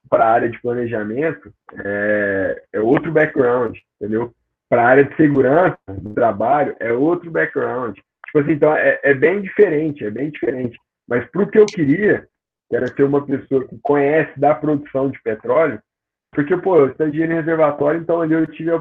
para 0.10 0.26
a 0.26 0.32
área 0.32 0.50
de 0.50 0.60
planejamento 0.62 1.54
é, 1.86 2.64
é 2.74 2.80
outro 2.82 3.12
background, 3.12 3.78
entendeu? 3.96 4.34
Para 4.70 4.84
a 4.84 4.88
área 4.88 5.04
de 5.06 5.16
segurança 5.16 5.78
do 5.88 6.14
trabalho 6.14 6.76
é 6.80 6.92
outro 6.92 7.32
background. 7.32 7.98
Tipo 8.26 8.40
assim, 8.40 8.52
então 8.52 8.76
é, 8.76 9.00
é 9.04 9.14
bem 9.14 9.42
diferente, 9.42 10.06
é 10.06 10.10
bem 10.10 10.30
diferente. 10.30 10.78
Mas 11.08 11.26
para 11.30 11.44
o 11.44 11.48
que 11.48 11.60
eu 11.60 11.66
queria, 11.66 12.28
que 12.72 12.76
era 12.78 12.88
ser 12.88 13.04
uma 13.04 13.26
pessoa 13.26 13.68
que 13.68 13.78
conhece 13.80 14.40
da 14.40 14.56
produção 14.56 15.12
de 15.12 15.22
petróleo, 15.22 15.82
porque, 16.34 16.56
pô, 16.56 16.78
eu 16.78 16.88
estagiei 16.88 17.26
em 17.26 17.34
reservatório, 17.34 18.00
então 18.00 18.22
ali 18.22 18.32
eu 18.32 18.48
tive, 18.48 18.72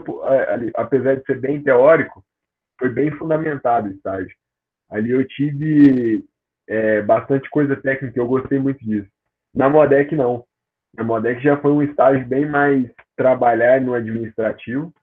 ali, 0.49 0.71
apesar 0.77 1.17
de 1.17 1.25
ser 1.25 1.41
bem 1.41 1.61
teórico, 1.61 2.25
foi 2.79 2.89
bem 2.89 3.11
fundamentado 3.11 3.89
o 3.89 3.91
estágio. 3.91 4.33
Ali 4.89 5.11
eu 5.11 5.27
tive 5.27 6.25
é, 6.69 7.03
bastante 7.03 7.51
coisa 7.51 7.75
técnica, 7.75 8.17
eu 8.17 8.29
gostei 8.29 8.61
muito 8.61 8.79
disso. 8.85 9.11
Na 9.53 9.69
Modec, 9.69 10.15
não. 10.15 10.45
Na 10.97 11.03
Modec 11.03 11.43
já 11.43 11.57
foi 11.57 11.73
um 11.73 11.83
estágio 11.83 12.25
bem 12.29 12.47
mais 12.49 12.89
trabalhar 13.17 13.81
no 13.81 13.95
administrativo, 13.95 14.95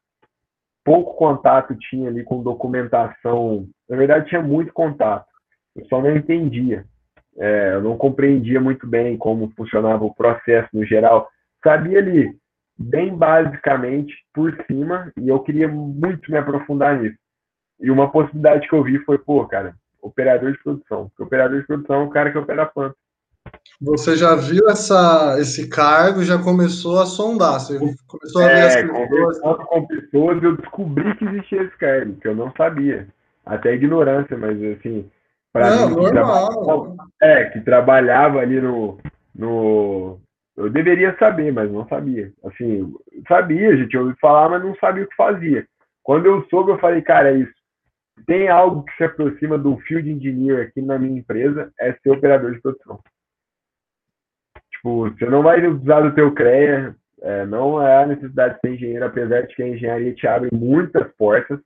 pouco 0.85 1.15
contato 1.15 1.75
tinha 1.89 2.07
ali 2.07 2.23
com 2.23 2.41
documentação. 2.41 3.67
Na 3.89 3.97
verdade, 3.97 4.29
tinha 4.29 4.41
muito 4.41 4.71
contato. 4.71 5.27
Eu 5.75 5.85
só 5.87 6.01
não 6.01 6.15
entendia. 6.15 6.85
É, 7.37 7.73
eu 7.75 7.81
não 7.81 7.97
compreendia 7.97 8.59
muito 8.59 8.87
bem 8.87 9.15
como 9.17 9.51
funcionava 9.55 10.03
o 10.03 10.13
processo 10.13 10.69
no 10.73 10.85
geral. 10.85 11.29
Sabia 11.63 11.99
ali, 11.99 12.35
bem 12.77 13.15
basicamente, 13.15 14.13
por 14.33 14.55
cima, 14.65 15.11
e 15.17 15.29
eu 15.29 15.39
queria 15.39 15.67
muito 15.67 16.31
me 16.31 16.37
aprofundar 16.37 16.99
nisso. 16.99 17.17
E 17.79 17.91
uma 17.91 18.09
possibilidade 18.09 18.67
que 18.67 18.73
eu 18.73 18.83
vi 18.83 18.97
foi, 18.99 19.17
pô, 19.17 19.45
cara, 19.45 19.75
operador 20.01 20.51
de 20.51 20.63
produção. 20.63 21.09
Porque 21.09 21.23
operador 21.23 21.59
de 21.59 21.67
produção 21.67 22.01
é 22.01 22.05
o 22.05 22.09
cara 22.09 22.31
que 22.31 22.37
opera 22.37 22.63
a 22.63 22.65
planta. 22.65 22.95
Você 23.79 24.17
já 24.17 24.35
viu 24.35 24.67
essa, 24.69 25.37
esse 25.39 25.69
cargo, 25.69 26.23
já 26.23 26.41
começou 26.41 26.99
a 26.99 27.05
sondar, 27.05 27.59
você 27.59 27.77
começou 28.07 28.41
a 28.41 28.47
ver 28.47 28.57
é, 28.57 28.65
as 28.65 28.75
pessoas. 28.75 29.39
com 29.39 29.87
pessoas, 29.87 30.43
eu 30.43 30.57
descobri 30.57 31.15
que 31.15 31.25
existia 31.25 31.63
esse 31.63 31.77
cargo, 31.77 32.15
que 32.15 32.27
eu 32.27 32.35
não 32.35 32.51
sabia. 32.57 33.07
Até 33.45 33.75
ignorância, 33.75 34.35
mas 34.35 34.61
assim, 34.63 35.09
para 35.53 35.87
mim, 35.87 35.95
normal. 35.95 36.95
Que 37.19 37.25
é, 37.25 37.45
que 37.45 37.61
trabalhava 37.61 38.39
ali 38.39 38.59
no, 38.59 38.97
no. 39.35 40.19
Eu 40.55 40.69
deveria 40.69 41.15
saber, 41.17 41.51
mas 41.51 41.71
não 41.71 41.87
sabia. 41.87 42.31
Assim, 42.43 42.93
sabia, 43.27 43.69
a 43.69 43.75
gente 43.75 43.97
ouviu 43.97 44.15
falar, 44.19 44.49
mas 44.49 44.63
não 44.63 44.75
sabia 44.75 45.03
o 45.03 45.07
que 45.07 45.15
fazia. 45.15 45.65
Quando 46.03 46.25
eu 46.25 46.45
soube, 46.49 46.71
eu 46.71 46.79
falei, 46.79 47.01
cara, 47.01 47.31
é 47.31 47.37
isso. 47.37 47.53
Tem 48.25 48.49
algo 48.49 48.83
que 48.83 48.95
se 48.95 49.03
aproxima 49.03 49.57
do 49.57 49.77
field 49.79 50.09
engineer 50.09 50.67
aqui 50.67 50.81
na 50.81 50.97
minha 50.97 51.19
empresa, 51.19 51.71
é 51.79 51.93
ser 51.93 52.09
operador 52.09 52.53
de 52.53 52.61
produção. 52.61 52.99
Tipo, 54.71 55.09
você 55.09 55.25
não 55.25 55.43
vai 55.43 55.65
usar 55.67 56.01
do 56.01 56.15
teu 56.15 56.33
CREA, 56.33 56.95
é, 57.21 57.45
não 57.45 57.81
é 57.81 58.03
a 58.03 58.07
necessidade 58.07 58.55
de 58.55 58.59
ser 58.61 58.73
engenheiro, 58.73 59.05
apesar 59.05 59.41
de 59.41 59.55
que 59.55 59.61
a 59.61 59.67
engenharia 59.67 60.13
te 60.13 60.27
abre 60.27 60.49
muitas 60.51 61.11
portas 61.15 61.59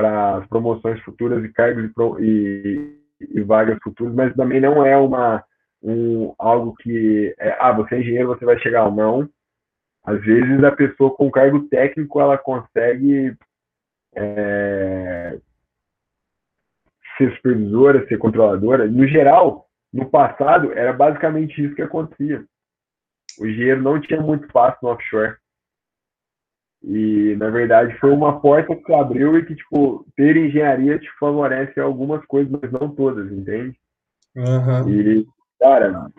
para 0.00 0.40
promoções 0.48 0.98
futuras 1.02 1.44
e 1.44 1.48
cargos 1.50 1.90
e, 2.20 2.98
e, 3.20 3.40
vagas 3.42 3.78
futuras, 3.82 4.14
mas 4.14 4.34
também 4.34 4.58
não 4.58 4.84
é 4.84 4.96
uma 4.96 5.44
um, 5.82 6.34
algo 6.38 6.74
que 6.76 7.34
é, 7.38 7.56
ah, 7.60 7.72
você 7.72 7.96
é 7.96 8.00
engenheiro, 8.00 8.28
você 8.28 8.44
vai 8.46 8.58
chegar 8.60 8.90
não. 8.90 9.28
Às 10.02 10.20
vezes 10.22 10.64
a 10.64 10.72
pessoa 10.72 11.14
com 11.14 11.30
cargo 11.30 11.68
técnico 11.68 12.18
ela 12.18 12.38
consegue 12.38 13.36
é, 14.16 15.38
ser 17.18 17.34
supervisora, 17.36 18.06
ser 18.08 18.16
controladora. 18.16 18.86
No 18.86 19.06
geral, 19.06 19.66
no 19.92 20.08
passado, 20.08 20.72
era 20.72 20.94
basicamente 20.94 21.62
isso 21.62 21.74
que 21.74 21.82
acontecia. 21.82 22.42
O 23.38 23.46
engenheiro 23.46 23.82
não 23.82 24.00
tinha 24.00 24.20
muito 24.20 24.46
espaço 24.46 24.78
no 24.82 24.88
offshore. 24.88 25.36
E, 26.82 27.36
na 27.38 27.50
verdade, 27.50 27.96
foi 27.98 28.10
uma 28.10 28.40
porta 28.40 28.74
que 28.74 28.92
abriu 28.94 29.36
e 29.36 29.44
que, 29.44 29.54
tipo, 29.54 30.06
ter 30.16 30.36
engenharia 30.36 30.98
te 30.98 31.08
favorece 31.18 31.78
algumas 31.78 32.24
coisas, 32.24 32.50
mas 32.50 32.72
não 32.72 32.88
todas, 32.88 33.30
entende? 33.30 33.76
Uhum. 34.34 34.88
E, 34.88 35.26
cara, 35.60 36.10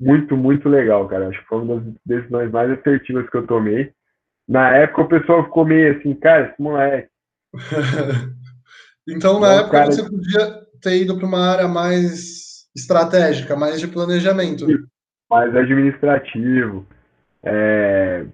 muito, 0.00 0.36
muito 0.36 0.68
legal, 0.68 1.06
cara. 1.06 1.28
Acho 1.28 1.40
que 1.40 1.46
foi 1.46 1.62
uma 1.62 1.80
das 1.80 1.94
decisões 2.06 2.50
mais 2.50 2.70
assertivas 2.70 3.28
que 3.28 3.36
eu 3.36 3.46
tomei. 3.46 3.92
Na 4.48 4.74
época, 4.74 5.02
o 5.02 5.08
pessoal 5.08 5.44
ficou 5.44 5.64
meio 5.66 5.98
assim, 5.98 6.14
cara, 6.14 6.50
esse 6.50 6.62
moleque. 6.62 7.08
então, 9.06 9.38
na 9.38 9.52
época, 9.54 9.78
cara... 9.78 9.92
você 9.92 10.02
podia 10.02 10.66
ter 10.80 11.02
ido 11.02 11.16
para 11.16 11.26
uma 11.26 11.46
área 11.46 11.68
mais 11.68 12.66
estratégica, 12.74 13.54
mais 13.54 13.78
de 13.80 13.86
planejamento. 13.86 14.66
Mais 15.30 15.54
administrativo. 15.54 16.86
É, 17.42 18.24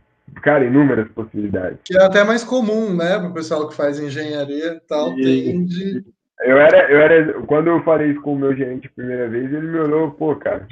cara, 0.43 0.65
inúmeras 0.65 1.09
possibilidades. 1.13 1.79
Que 1.85 1.97
é 1.97 2.03
até 2.03 2.25
mais 2.25 2.45
comum, 2.45 2.95
né, 2.95 3.19
para 3.19 3.29
o 3.29 3.35
pessoal 3.35 3.69
que 3.69 3.75
faz 3.75 3.99
engenharia 3.99 4.75
e 4.75 4.81
tal, 4.81 5.19
e, 5.19 5.23
tende... 5.23 6.05
Eu 6.41 6.59
era, 6.59 6.91
eu 6.91 7.01
era, 7.01 7.43
quando 7.45 7.69
eu 7.69 7.83
falei 7.83 8.11
isso 8.11 8.21
com 8.21 8.35
o 8.35 8.39
meu 8.39 8.55
gerente 8.55 8.89
a 8.89 8.95
primeira 8.95 9.27
vez, 9.27 9.51
ele 9.51 9.69
me 9.69 9.79
olhou, 9.79 10.11
pô, 10.11 10.37
cara, 10.37 10.67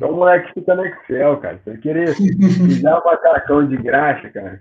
é 0.00 0.04
um 0.04 0.14
moleque 0.14 0.48
que 0.48 0.60
fica 0.60 0.76
no 0.76 0.86
Excel, 0.86 1.36
cara. 1.38 1.60
Você 1.64 1.76
querer 1.78 2.10
usar 2.10 3.00
um 3.00 3.04
macacão 3.04 3.66
de 3.66 3.76
graxa, 3.78 4.30
cara. 4.30 4.60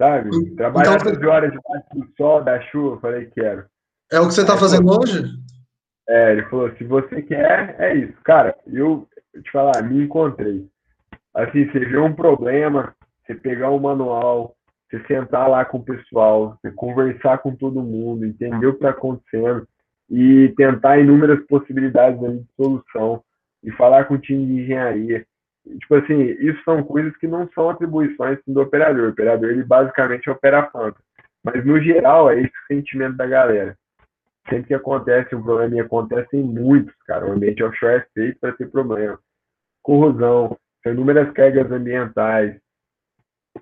Sabe? 0.00 0.54
Trabalhar 0.54 0.96
então, 0.96 1.12
12 1.12 1.26
horas 1.26 1.52
debaixo 1.52 1.86
do 1.94 2.08
sol, 2.16 2.44
da 2.44 2.60
chuva, 2.60 2.96
eu 2.96 3.00
falei, 3.00 3.26
quero. 3.34 3.64
É 4.12 4.20
o 4.20 4.28
que 4.28 4.34
você 4.34 4.42
está 4.42 4.56
fazendo 4.56 4.88
hoje? 4.90 5.24
É, 6.08 6.32
ele 6.32 6.42
falou, 6.44 6.70
se 6.76 6.84
você 6.84 7.20
quer, 7.22 7.74
é 7.80 7.96
isso. 7.96 8.14
Cara, 8.22 8.54
eu, 8.66 9.08
eu 9.34 9.42
te 9.42 9.50
falar, 9.50 9.82
me 9.82 10.04
encontrei. 10.04 10.68
Assim, 11.34 11.66
você 11.66 11.80
vê 11.80 11.98
um 11.98 12.14
problema, 12.14 12.94
você 13.26 13.34
pegar 13.34 13.70
um 13.70 13.78
manual, 13.78 14.54
você 14.88 15.02
sentar 15.06 15.48
lá 15.48 15.64
com 15.64 15.78
o 15.78 15.84
pessoal, 15.84 16.56
você 16.62 16.70
conversar 16.70 17.38
com 17.38 17.54
todo 17.54 17.82
mundo, 17.82 18.24
entender 18.24 18.66
o 18.66 18.72
que 18.72 18.78
está 18.78 18.90
acontecendo. 18.90 19.66
e 20.08 20.54
tentar 20.56 20.98
inúmeras 20.98 21.44
possibilidades 21.46 22.20
de 22.20 22.46
solução 22.54 23.22
e 23.64 23.72
falar 23.72 24.04
com 24.04 24.14
o 24.14 24.18
time 24.18 24.46
de 24.46 24.62
engenharia. 24.62 25.26
Tipo 25.80 25.96
assim, 25.96 26.22
isso 26.22 26.62
são 26.64 26.82
coisas 26.84 27.16
que 27.16 27.26
não 27.26 27.48
são 27.52 27.68
atribuições 27.70 28.38
do 28.46 28.60
operador. 28.60 29.06
O 29.06 29.10
operador, 29.10 29.50
ele 29.50 29.64
basicamente 29.64 30.30
opera 30.30 30.60
a 30.60 30.62
planta. 30.62 30.98
Mas, 31.42 31.64
no 31.64 31.80
geral, 31.80 32.30
é 32.30 32.40
esse 32.40 32.48
o 32.48 32.66
sentimento 32.68 33.16
da 33.16 33.26
galera. 33.26 33.76
Sempre 34.48 34.68
que 34.68 34.74
acontece 34.74 35.34
um 35.34 35.42
problema, 35.42 35.74
e 35.74 35.80
acontece 35.80 36.36
em 36.36 36.42
muitos, 36.42 36.94
cara. 37.04 37.26
O 37.26 37.32
ambiente 37.32 37.64
offshore 37.64 37.96
é 37.96 38.06
feito 38.14 38.38
para 38.38 38.52
ter 38.52 38.70
problema. 38.70 39.18
Corrosão, 39.82 40.56
são 40.84 40.92
inúmeras 40.92 41.32
cargas 41.32 41.70
ambientais, 41.70 42.56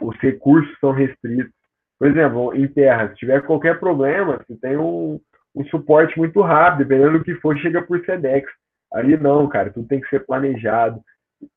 os 0.01 0.17
recursos 0.19 0.77
são 0.81 0.93
restritos. 0.93 1.53
Por 1.99 2.09
exemplo, 2.09 2.55
em 2.55 2.67
terra, 2.67 3.09
se 3.09 3.17
tiver 3.17 3.43
qualquer 3.43 3.79
problema, 3.79 4.39
você 4.39 4.57
tem 4.57 4.77
um, 4.77 5.21
um 5.55 5.65
suporte 5.67 6.19
muito 6.19 6.41
rápido, 6.41 6.87
dependendo 6.87 7.19
do 7.19 7.25
que 7.25 7.35
for, 7.37 7.57
chega 7.59 7.83
por 7.83 8.05
SEDEX. 8.05 8.51
Ali 8.93 9.17
não, 9.17 9.49
cara, 9.49 9.71
tudo 9.71 9.89
tem 9.89 10.01
que 10.01 10.09
ser 10.09 10.25
planejado. 10.27 11.01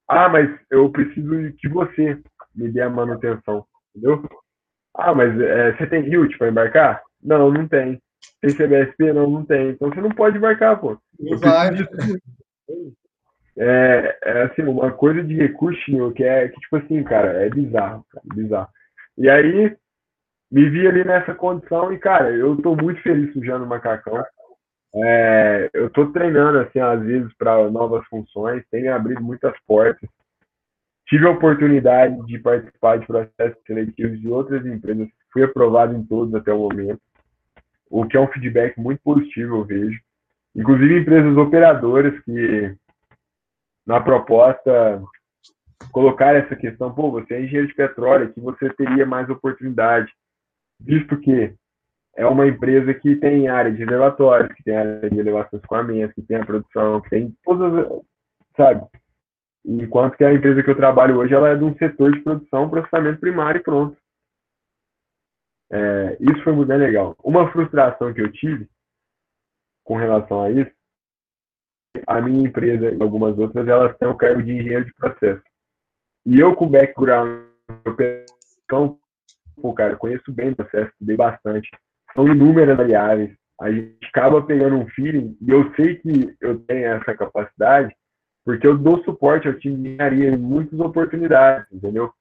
Ah, 0.08 0.30
mas 0.30 0.50
eu 0.72 0.90
preciso 0.90 1.54
que 1.58 1.68
você 1.68 2.20
me 2.56 2.70
dê 2.70 2.82
a 2.82 2.90
manutenção, 2.90 3.66
entendeu? 3.96 4.24
Ah, 4.96 5.14
mas 5.14 5.40
é, 5.40 5.74
você 5.74 5.86
tem 5.88 6.02
HILT 6.02 6.38
para 6.38 6.50
embarcar? 6.50 7.04
Não, 7.22 7.52
não 7.52 7.68
tem. 7.68 8.02
Tem 8.42 8.56
CBSP? 8.56 9.14
Não, 9.14 9.30
não 9.30 9.46
tem. 9.46 9.70
Então 9.70 9.90
você 9.90 10.02
não 10.02 10.10
pode 10.10 10.38
embarcar, 10.38 10.80
pô. 10.80 10.98
Não 11.20 11.38
vai. 11.38 11.70
É, 13.60 14.18
é, 14.24 14.42
assim, 14.44 14.62
uma 14.62 14.92
coisa 14.92 15.24
de 15.24 15.36
recurso 15.36 16.14
que 16.14 16.24
é 16.24 16.48
que, 16.48 16.60
tipo 16.60 16.78
assim, 16.78 17.04
cara, 17.04 17.44
é 17.44 17.50
bizarro, 17.50 18.06
cara, 18.12 18.24
bizarro. 18.36 18.70
E 19.18 19.28
aí, 19.28 19.76
me 20.52 20.70
vi 20.70 20.88
ali 20.88 21.04
nessa 21.04 21.34
condição 21.34 21.92
e, 21.92 21.98
cara, 21.98 22.30
eu 22.32 22.56
tô 22.58 22.76
muito 22.76 23.02
feliz 23.02 23.34
sujando 23.34 23.66
o 23.66 23.68
macacão. 23.68 24.24
É, 24.96 25.70
eu 25.74 25.90
tô 25.90 26.08
treinando, 26.12 26.60
assim, 26.60 26.80
às 26.80 27.02
vezes, 27.02 27.34
para 27.36 27.70
novas 27.72 28.06
funções, 28.08 28.64
me 28.72 28.88
abrido 28.88 29.24
muitas 29.24 29.54
portas. 29.66 30.08
Tive 31.08 31.26
a 31.26 31.32
oportunidade 31.32 32.16
de 32.28 32.38
participar 32.38 33.00
de 33.00 33.08
processos 33.08 33.62
seletivos 33.66 34.20
de 34.20 34.28
outras 34.28 34.66
empresas, 34.66 35.08
fui 35.32 35.44
aprovado 35.44 35.96
em 35.96 36.04
todos 36.04 36.36
até 36.36 36.54
o 36.54 36.60
momento, 36.60 37.02
o 37.90 38.06
que 38.06 38.18
é 38.18 38.20
um 38.20 38.28
feedback 38.28 38.78
muito 38.78 39.02
positivo, 39.02 39.58
eu 39.58 39.64
vejo. 39.64 40.00
Inclusive 40.56 41.00
empresas 41.00 41.38
operadoras 41.38 42.20
que 42.20 42.76
na 43.88 44.02
proposta 44.02 45.02
colocar 45.94 46.36
essa 46.36 46.56
questão, 46.56 46.94
pô, 46.94 47.10
você 47.10 47.36
é 47.36 47.42
engenheiro 47.42 47.68
de 47.68 47.74
petróleo, 47.74 48.34
que 48.34 48.42
você 48.42 48.70
teria 48.74 49.06
mais 49.06 49.30
oportunidade, 49.30 50.12
visto 50.80 51.18
que 51.18 51.56
é 52.16 52.26
uma 52.28 52.48
empresa 52.48 52.94
que 52.94 53.16
tem 53.16 53.48
área 53.48 53.72
de 53.72 53.82
elevatórios, 53.82 54.54
que 54.54 54.64
tem 54.64 54.76
área 54.76 55.10
de 55.10 55.18
elevação 55.18 55.58
de 55.58 55.64
escoamento, 55.64 56.14
que 56.14 56.22
tem 56.24 56.38
a 56.38 56.46
produção, 56.46 57.00
que 57.02 57.10
tem 57.10 57.34
todas, 57.44 58.04
sabe? 58.58 58.86
Enquanto 59.64 60.18
que 60.18 60.24
a 60.24 60.34
empresa 60.34 60.62
que 60.62 60.70
eu 60.70 60.76
trabalho 60.76 61.18
hoje, 61.18 61.34
ela 61.34 61.50
é 61.50 61.56
de 61.56 61.64
um 61.64 61.76
setor 61.78 62.12
de 62.12 62.20
produção, 62.22 62.70
processamento 62.70 63.20
primário 63.20 63.60
e 63.60 63.64
pronto. 63.64 63.98
É, 65.72 66.18
isso 66.20 66.44
foi 66.44 66.54
muito 66.54 66.70
legal. 66.70 67.16
Uma 67.24 67.52
frustração 67.52 68.14
que 68.14 68.22
eu 68.22 68.32
tive 68.32 68.68
com 69.84 69.96
relação 69.96 70.42
a 70.42 70.52
isso 70.52 70.77
a 72.06 72.22
minha 72.22 72.48
empresa 72.48 72.92
e 72.92 73.02
algumas 73.02 73.38
outras, 73.38 73.68
elas 73.68 73.96
têm 73.98 74.08
o 74.08 74.16
cargo 74.16 74.44
de 74.44 74.52
engenheiro 74.52 74.86
de 74.86 74.94
processo. 74.96 75.42
E 76.26 76.40
eu, 76.40 76.56
com 76.56 76.68
background 76.68 77.48
então, 78.64 78.98
pô, 79.62 79.74
cara, 79.74 79.96
conheço 79.96 80.32
bem 80.32 80.52
o 80.52 80.56
processo, 80.56 80.92
estudei 80.92 81.16
bastante. 81.16 81.70
São 82.14 82.28
inúmeras 82.28 82.78
variáveis. 82.78 83.36
A 83.60 83.72
gente 83.72 84.06
acaba 84.08 84.42
pegando 84.42 84.76
um 84.76 84.88
feeling, 84.90 85.36
e 85.42 85.50
eu 85.50 85.74
sei 85.76 85.96
que 85.96 86.36
eu 86.40 86.60
tenho 86.60 86.86
essa 86.86 87.16
capacidade, 87.16 87.96
porque 88.46 88.68
eu 88.68 88.78
dou 88.78 89.04
suporte 89.04 89.48
ao 89.48 89.56
time 89.56 89.76
de 89.76 89.90
engenharia 89.90 90.30
em 90.30 90.38
muitas 90.38 90.80
oportunidades, 90.80 91.68
entendeu? 91.72 92.14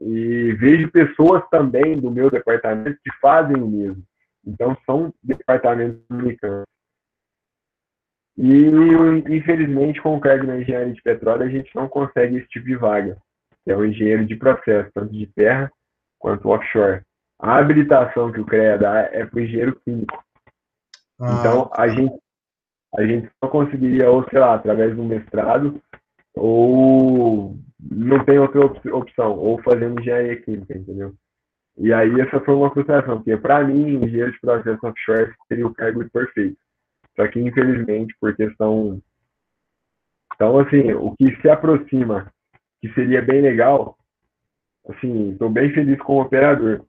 E 0.00 0.52
vejo 0.54 0.90
pessoas 0.90 1.42
também 1.50 1.98
do 1.98 2.10
meu 2.10 2.30
departamento 2.30 2.98
que 3.02 3.12
fazem 3.20 3.56
o 3.56 3.68
mesmo. 3.68 4.02
Então, 4.44 4.76
são 4.84 5.14
departamentos 5.22 6.00
comunicantes. 6.08 6.71
E, 8.36 8.66
infelizmente, 9.28 10.00
com 10.00 10.16
o 10.16 10.20
cargo 10.20 10.46
na 10.46 10.58
engenharia 10.58 10.92
de 10.92 11.02
petróleo, 11.02 11.42
a 11.42 11.48
gente 11.48 11.70
não 11.74 11.88
consegue 11.88 12.38
esse 12.38 12.48
tipo 12.48 12.66
de 12.66 12.76
vaga, 12.76 13.16
que 13.64 13.70
é 13.70 13.76
o 13.76 13.84
engenheiro 13.84 14.24
de 14.24 14.36
processo, 14.36 14.90
tanto 14.94 15.12
de 15.12 15.26
terra 15.26 15.70
quanto 16.18 16.48
offshore. 16.48 17.02
A 17.38 17.58
habilitação 17.58 18.32
que 18.32 18.40
o 18.40 18.46
CREA 18.46 18.78
dá 18.78 19.00
é 19.12 19.26
para 19.26 19.36
o 19.36 19.40
engenheiro 19.40 19.78
químico. 19.84 20.22
Ah. 21.20 21.36
Então, 21.38 21.70
a 21.74 21.88
gente, 21.88 22.14
a 22.96 23.04
gente 23.04 23.30
só 23.42 23.50
conseguiria, 23.50 24.10
ou 24.10 24.24
sei 24.28 24.38
lá, 24.38 24.54
através 24.54 24.96
do 24.96 25.02
mestrado, 25.02 25.80
ou 26.34 27.56
não 27.80 28.24
tem 28.24 28.38
outra 28.38 28.64
opção, 28.64 29.36
ou 29.36 29.60
fazendo 29.62 30.00
engenharia 30.00 30.40
química, 30.40 30.78
entendeu? 30.78 31.12
E 31.76 31.92
aí, 31.92 32.20
essa 32.20 32.40
foi 32.40 32.54
uma 32.54 32.70
frustração, 32.70 33.16
porque 33.16 33.36
para 33.36 33.64
mim, 33.64 33.96
engenheiro 33.96 34.32
de 34.32 34.40
processo 34.40 34.86
offshore 34.86 35.34
seria 35.48 35.66
o 35.66 35.74
cargo 35.74 36.08
perfeito. 36.10 36.56
Só 37.16 37.26
que, 37.28 37.40
infelizmente, 37.40 38.14
por 38.20 38.34
questão. 38.34 39.00
Então, 40.34 40.58
assim, 40.58 40.92
o 40.92 41.14
que 41.16 41.34
se 41.40 41.48
aproxima, 41.48 42.32
que 42.80 42.92
seria 42.94 43.22
bem 43.22 43.40
legal, 43.40 43.96
assim, 44.88 45.30
estou 45.30 45.50
bem 45.50 45.72
feliz 45.72 46.00
com 46.00 46.16
o 46.16 46.22
operador. 46.22 46.84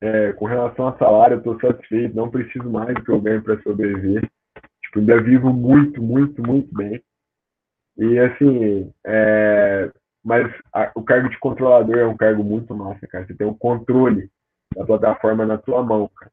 É, 0.00 0.32
com 0.34 0.44
relação 0.44 0.88
a 0.88 0.98
salário, 0.98 1.38
estou 1.38 1.58
satisfeito, 1.58 2.14
não 2.14 2.30
preciso 2.30 2.68
mais 2.70 2.94
do 2.94 3.02
que 3.02 3.10
eu 3.10 3.20
ganho 3.20 3.42
para 3.42 3.60
sobreviver. 3.62 4.28
Tipo, 4.82 4.98
ainda 4.98 5.22
vivo 5.22 5.52
muito, 5.52 6.02
muito, 6.02 6.42
muito 6.42 6.74
bem. 6.74 7.02
E, 7.96 8.18
assim, 8.18 8.92
é, 9.06 9.90
mas 10.26 10.52
a, 10.72 10.90
o 10.96 11.04
cargo 11.04 11.28
de 11.28 11.38
controlador 11.38 11.96
é 11.96 12.04
um 12.04 12.16
cargo 12.16 12.42
muito 12.42 12.74
massa, 12.74 13.06
cara. 13.06 13.24
Você 13.24 13.34
tem 13.34 13.46
o 13.46 13.54
controle 13.54 14.28
da 14.74 14.84
plataforma 14.84 15.46
na 15.46 15.56
tua 15.56 15.84
mão, 15.84 16.10
cara. 16.16 16.32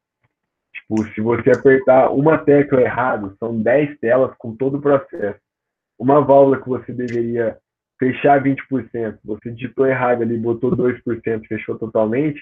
Tipo, 0.93 1.13
se 1.13 1.21
você 1.21 1.51
apertar 1.51 2.11
uma 2.11 2.37
tecla 2.37 2.81
errado, 2.81 3.35
são 3.39 3.59
10 3.59 3.99
telas 3.99 4.35
com 4.37 4.55
todo 4.55 4.77
o 4.77 4.81
processo. 4.81 5.39
Uma 5.97 6.21
válvula 6.21 6.61
que 6.61 6.69
você 6.69 6.91
deveria 6.91 7.57
fechar 7.99 8.43
20%, 8.43 9.17
você 9.23 9.51
digitou 9.51 9.87
errado 9.87 10.21
ali, 10.21 10.37
botou 10.37 10.75
2%, 10.75 11.47
fechou 11.47 11.79
totalmente, 11.79 12.41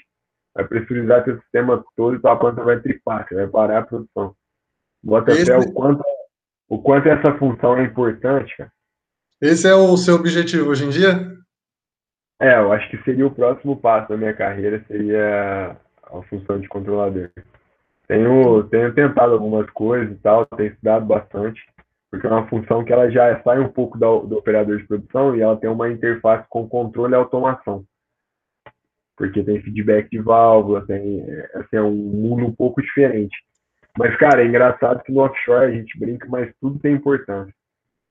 vai 0.56 0.66
pressurizar 0.68 1.24
seu 1.24 1.40
sistema 1.40 1.84
todo 1.96 2.16
e 2.16 2.20
tua 2.20 2.36
planta 2.36 2.64
vai 2.64 2.80
tripar, 2.80 3.28
você 3.28 3.36
vai 3.36 3.48
parar 3.48 3.80
a 3.80 3.86
produção. 3.86 4.36
Bota 5.04 5.32
Esse... 5.32 5.52
o 5.52 5.74
quanto, 5.74 6.04
o 6.68 6.82
quanto 6.82 7.08
essa 7.08 7.38
função 7.38 7.78
é 7.78 7.84
importante, 7.84 8.56
cara. 8.58 8.72
Esse 9.42 9.68
é 9.68 9.74
o 9.74 9.96
seu 9.98 10.16
objetivo 10.16 10.70
hoje 10.70 10.86
em 10.86 10.90
dia? 10.90 11.38
É, 12.40 12.58
eu 12.58 12.72
acho 12.72 12.90
que 12.90 13.04
seria 13.04 13.26
o 13.26 13.34
próximo 13.34 13.78
passo 13.78 14.10
da 14.10 14.18
minha 14.18 14.34
carreira, 14.34 14.84
seria 14.88 15.78
a 16.04 16.22
função 16.24 16.60
de 16.60 16.68
controlador. 16.68 17.30
Tenho, 18.12 18.64
tenho 18.66 18.94
tentado 18.94 19.32
algumas 19.32 19.70
coisas 19.70 20.12
e 20.14 20.20
tal, 20.20 20.46
tenho 20.46 20.72
estudado 20.72 21.06
bastante, 21.06 21.62
porque 22.10 22.28
é 22.28 22.30
uma 22.30 22.46
função 22.50 22.84
que 22.84 22.92
ela 22.92 23.10
já 23.10 23.42
sai 23.42 23.58
um 23.62 23.70
pouco 23.70 23.98
do, 23.98 24.28
do 24.28 24.38
operador 24.38 24.76
de 24.76 24.84
produção 24.86 25.34
e 25.34 25.40
ela 25.40 25.56
tem 25.56 25.70
uma 25.70 25.90
interface 25.90 26.46
com 26.50 26.68
controle 26.68 27.14
e 27.14 27.16
automação. 27.16 27.86
Porque 29.16 29.42
tem 29.42 29.62
feedback 29.62 30.10
de 30.10 30.20
válvula, 30.20 30.86
tem 30.86 31.26
assim, 31.56 31.78
é 31.78 31.82
um 31.82 31.96
mundo 31.96 32.46
um 32.46 32.54
pouco 32.54 32.82
diferente. 32.82 33.38
Mas, 33.98 34.14
cara, 34.18 34.44
é 34.44 34.46
engraçado 34.46 35.02
que 35.04 35.12
no 35.14 35.22
offshore 35.22 35.68
a 35.68 35.72
gente 35.72 35.98
brinca, 35.98 36.28
mas 36.30 36.54
tudo 36.60 36.80
tem 36.80 36.96
importância. 36.96 37.54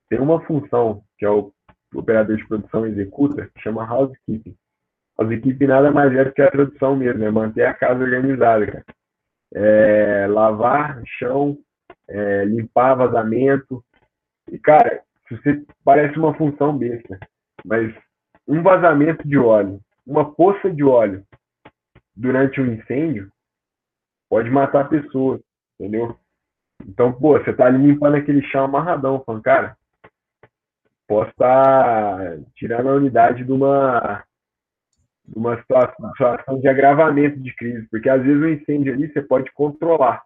Tem 0.08 0.18
uma 0.18 0.40
função 0.46 1.02
que 1.18 1.26
é 1.26 1.30
o 1.30 1.52
operador 1.94 2.38
de 2.38 2.48
produção 2.48 2.86
executa, 2.86 3.50
que 3.54 3.60
chama 3.60 3.84
housekeeping. 3.84 4.56
Housekeeping 5.18 5.66
nada 5.66 5.90
mais 5.90 6.10
é 6.14 6.24
do 6.24 6.32
que 6.32 6.40
a 6.40 6.50
tradução 6.50 6.96
mesmo, 6.96 7.22
é 7.22 7.30
manter 7.30 7.66
a 7.66 7.74
casa 7.74 8.02
organizada, 8.02 8.66
cara 8.66 8.84
é, 9.54 10.26
lavar 10.28 11.02
chão, 11.18 11.58
é, 12.08 12.44
limpar 12.44 12.94
vazamento. 12.94 13.84
E, 14.50 14.58
cara, 14.58 15.02
você 15.30 15.64
parece 15.84 16.18
uma 16.18 16.34
função 16.34 16.76
besta, 16.76 17.18
mas 17.64 17.94
um 18.46 18.62
vazamento 18.62 19.26
de 19.26 19.38
óleo, 19.38 19.80
uma 20.06 20.32
poça 20.34 20.70
de 20.70 20.82
óleo 20.82 21.24
durante 22.16 22.60
um 22.60 22.72
incêndio 22.72 23.30
pode 24.28 24.50
matar 24.50 24.88
pessoas, 24.88 25.40
entendeu? 25.78 26.16
Então, 26.86 27.12
pô, 27.12 27.38
você 27.38 27.52
tá 27.52 27.66
ali 27.66 27.78
limpando 27.86 28.16
aquele 28.16 28.42
chão 28.42 28.64
amarradão, 28.64 29.22
falando, 29.24 29.42
cara, 29.42 29.76
posso 31.06 31.30
estar 31.30 32.18
tá 32.18 32.38
tirando 32.54 32.88
a 32.88 32.94
unidade 32.94 33.44
de 33.44 33.52
uma 33.52 34.24
uma 35.34 35.56
situação, 35.60 36.10
situação 36.10 36.60
de 36.60 36.68
agravamento 36.68 37.38
de 37.40 37.54
crise, 37.54 37.86
porque 37.90 38.08
às 38.08 38.22
vezes 38.22 38.42
o 38.42 38.48
incêndio 38.48 38.92
ali 38.92 39.12
você 39.12 39.22
pode 39.22 39.50
controlar, 39.52 40.22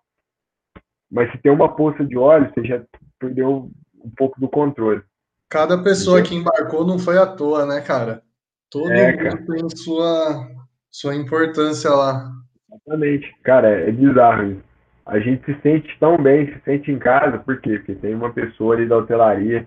mas 1.10 1.30
se 1.30 1.38
tem 1.38 1.52
uma 1.52 1.74
poça 1.74 2.04
de 2.04 2.16
óleo, 2.16 2.50
você 2.54 2.66
já 2.66 2.82
perdeu 3.18 3.70
um 4.02 4.10
pouco 4.16 4.40
do 4.40 4.48
controle. 4.48 5.02
Cada 5.48 5.82
pessoa 5.82 6.22
que 6.22 6.34
embarcou 6.34 6.86
não 6.86 6.98
foi 6.98 7.18
à 7.18 7.26
toa, 7.26 7.64
né, 7.64 7.80
cara? 7.80 8.22
Todo 8.70 8.90
é, 8.90 9.12
mundo 9.12 9.22
cara. 9.22 9.46
tem 9.46 9.70
sua, 9.76 10.48
sua 10.90 11.14
importância 11.14 11.90
lá. 11.90 12.32
Exatamente. 12.68 13.32
Cara, 13.44 13.68
é 13.68 13.92
bizarro 13.92 14.52
isso. 14.52 14.62
a 15.06 15.20
gente 15.20 15.44
se 15.44 15.60
sente 15.60 15.96
tão 16.00 16.16
bem, 16.20 16.46
se 16.46 16.60
sente 16.64 16.90
em 16.90 16.98
casa, 16.98 17.38
por 17.38 17.60
quê? 17.60 17.78
Porque 17.78 17.94
tem 17.94 18.14
uma 18.14 18.32
pessoa 18.32 18.74
ali 18.74 18.86
da 18.86 18.96
hotelaria, 18.96 19.66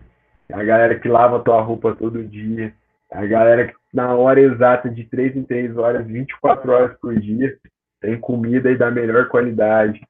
a 0.51 0.63
galera 0.63 0.99
que 0.99 1.07
lava 1.07 1.37
a 1.37 1.41
tua 1.41 1.61
roupa 1.61 1.95
todo 1.95 2.23
dia, 2.23 2.73
a 3.11 3.25
galera 3.25 3.67
que 3.67 3.73
na 3.93 4.13
hora 4.13 4.39
exata 4.39 4.89
de 4.89 5.05
3 5.05 5.35
em 5.37 5.43
3 5.43 5.77
horas, 5.77 6.05
24 6.05 6.71
horas 6.71 6.97
por 6.99 7.17
dia, 7.19 7.57
tem 8.01 8.19
comida 8.19 8.71
e 8.71 8.77
da 8.77 8.91
melhor 8.91 9.27
qualidade. 9.27 10.01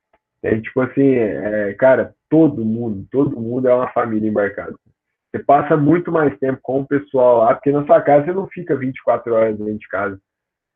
É 0.44 0.60
tipo 0.60 0.82
assim, 0.82 1.16
é, 1.16 1.74
cara, 1.74 2.14
todo 2.30 2.64
mundo, 2.64 3.08
todo 3.12 3.40
mundo 3.40 3.68
é 3.68 3.74
uma 3.74 3.90
família 3.90 4.30
embarcada. 4.30 4.76
Você 5.32 5.44
passa 5.44 5.76
muito 5.76 6.12
mais 6.12 6.38
tempo 6.40 6.60
com 6.62 6.82
o 6.82 6.88
pessoal 6.88 7.40
lá, 7.40 7.54
porque 7.54 7.72
na 7.72 7.86
sua 7.86 8.02
casa 8.02 8.26
você 8.26 8.34
não 8.34 8.48
fica 8.48 8.76
24 8.76 9.34
horas 9.34 9.58
dentro 9.58 9.78
de 9.78 9.88
casa. 9.88 10.20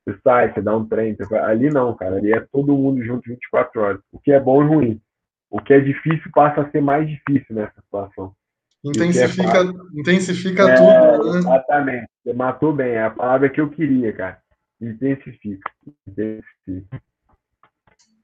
Você 0.03 0.17
sai, 0.23 0.53
você 0.53 0.61
dá 0.61 0.75
um 0.75 0.85
trem. 0.85 1.15
Você... 1.15 1.35
Ali 1.35 1.69
não, 1.69 1.95
cara. 1.95 2.17
Ali 2.17 2.33
é 2.33 2.39
todo 2.51 2.75
mundo 2.75 3.03
junto 3.03 3.29
24 3.29 3.81
horas. 3.81 4.01
O 4.11 4.19
que 4.19 4.31
é 4.31 4.39
bom 4.39 4.63
e 4.63 4.67
ruim. 4.67 5.01
O 5.49 5.61
que 5.61 5.73
é 5.73 5.79
difícil 5.79 6.29
passa 6.33 6.61
a 6.61 6.71
ser 6.71 6.81
mais 6.81 7.07
difícil 7.07 7.55
nessa 7.55 7.79
situação. 7.81 8.33
Intensifica, 8.83 9.59
é 9.59 9.99
intensifica 9.99 10.63
é, 10.63 10.75
tudo, 10.75 11.33
né? 11.33 11.39
Exatamente. 11.39 12.07
Você 12.23 12.33
matou 12.33 12.73
bem. 12.73 12.93
É 12.93 13.03
a 13.03 13.11
palavra 13.11 13.49
que 13.49 13.61
eu 13.61 13.69
queria, 13.69 14.11
cara. 14.11 14.39
Intensifica. 14.81 15.69
Intensifica. 16.07 17.01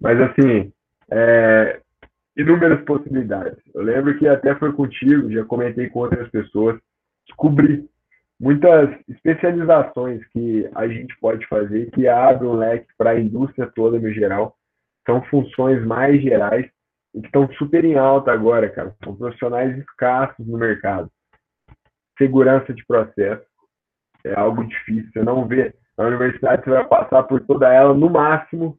Mas 0.02 0.20
assim, 0.22 0.72
é, 1.12 1.80
inúmeras 2.36 2.84
possibilidades. 2.86 3.60
Eu 3.74 3.84
lembro 3.84 4.18
que 4.18 4.28
até 4.28 4.56
foi 4.56 4.72
contigo, 4.74 5.32
já 5.32 5.44
comentei 5.46 5.90
com 5.90 6.00
outras 6.00 6.30
pessoas, 6.30 6.80
descobri 7.28 7.88
muitas 8.40 8.90
especializações 9.10 10.26
que 10.28 10.70
a 10.76 10.88
gente 10.88 11.16
pode 11.20 11.46
fazer 11.48 11.90
que 11.92 12.08
abrem 12.08 12.50
um 12.50 12.56
leque 12.56 12.88
para 12.98 13.12
a 13.12 13.20
indústria 13.20 13.72
toda 13.76 14.00
no 14.00 14.12
geral. 14.12 14.56
São 15.06 15.24
funções 15.24 15.84
mais 15.86 16.22
gerais 16.22 16.68
estão 17.14 17.52
super 17.54 17.84
em 17.86 17.98
alta 17.98 18.32
agora, 18.32 18.70
cara. 18.70 18.96
São 19.04 19.16
profissionais 19.16 19.78
escassos 19.78 20.46
no 20.46 20.58
mercado. 20.58 21.10
Segurança 22.18 22.74
de 22.74 22.86
processo 22.86 23.46
é 24.24 24.34
algo 24.34 24.64
difícil. 24.66 25.12
Você 25.12 25.24
não 25.24 25.48
vê 25.48 25.74
na 25.98 26.06
universidade, 26.06 26.64
você 26.64 26.70
vai 26.70 26.88
passar 26.88 27.24
por 27.24 27.42
toda 27.42 27.72
ela. 27.72 27.94
No 27.94 28.10
máximo, 28.10 28.78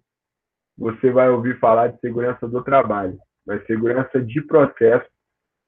você 0.77 1.11
vai 1.11 1.29
ouvir 1.29 1.59
falar 1.59 1.88
de 1.88 2.01
segurança 2.01 2.47
do 2.47 2.62
trabalho, 2.62 3.19
mas 3.47 3.64
segurança 3.67 4.21
de 4.21 4.41
processo, 4.43 5.07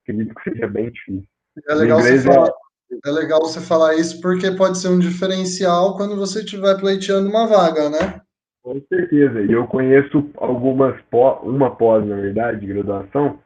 acredito 0.02 0.34
que 0.34 0.50
seja 0.50 0.68
bem 0.68 0.90
difícil. 0.90 1.28
É 1.68 1.74
legal 1.74 2.00
você 2.00 2.20
falar. 2.20 2.48
É 2.48 3.08
é 3.08 3.10
legal 3.12 3.40
você 3.40 3.60
falar 3.60 3.94
isso 3.94 4.20
porque 4.20 4.50
pode 4.50 4.78
ser 4.78 4.88
um 4.88 4.98
diferencial 4.98 5.96
quando 5.96 6.16
você 6.16 6.40
estiver 6.40 6.76
pleiteando 6.76 7.28
uma 7.28 7.46
vaga, 7.46 7.88
né? 7.88 8.20
Com 8.62 8.80
certeza. 8.88 9.42
E 9.42 9.52
eu 9.52 9.66
conheço 9.66 10.30
algumas 10.36 11.00
pós, 11.02 11.42
uma 11.42 11.74
pós, 11.74 12.06
na 12.06 12.16
verdade, 12.16 12.60
de 12.60 12.66
graduação, 12.66 13.38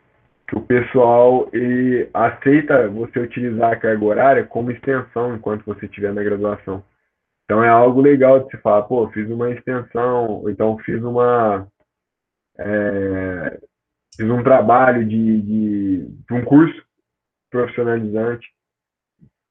que 0.48 0.56
o 0.56 0.62
pessoal 0.62 1.48
ele 1.52 2.08
aceita 2.12 2.88
você 2.88 3.20
utilizar 3.20 3.72
a 3.72 3.76
carga 3.76 4.04
horária 4.04 4.44
como 4.44 4.70
extensão 4.70 5.34
enquanto 5.34 5.64
você 5.64 5.86
estiver 5.86 6.12
na 6.12 6.22
graduação. 6.22 6.82
Então 7.44 7.62
é 7.62 7.68
algo 7.68 8.00
legal 8.00 8.40
de 8.40 8.50
se 8.50 8.56
falar, 8.58 8.82
pô, 8.82 9.08
fiz 9.10 9.28
uma 9.30 9.50
extensão, 9.50 10.26
ou 10.26 10.50
então 10.50 10.78
fiz 10.78 11.02
uma. 11.02 11.66
É, 12.58 13.60
fiz 14.16 14.30
um 14.30 14.42
trabalho 14.42 15.04
de, 15.06 15.40
de, 15.42 16.06
de 16.06 16.34
um 16.34 16.44
curso 16.44 16.82
profissionalizante 17.50 18.46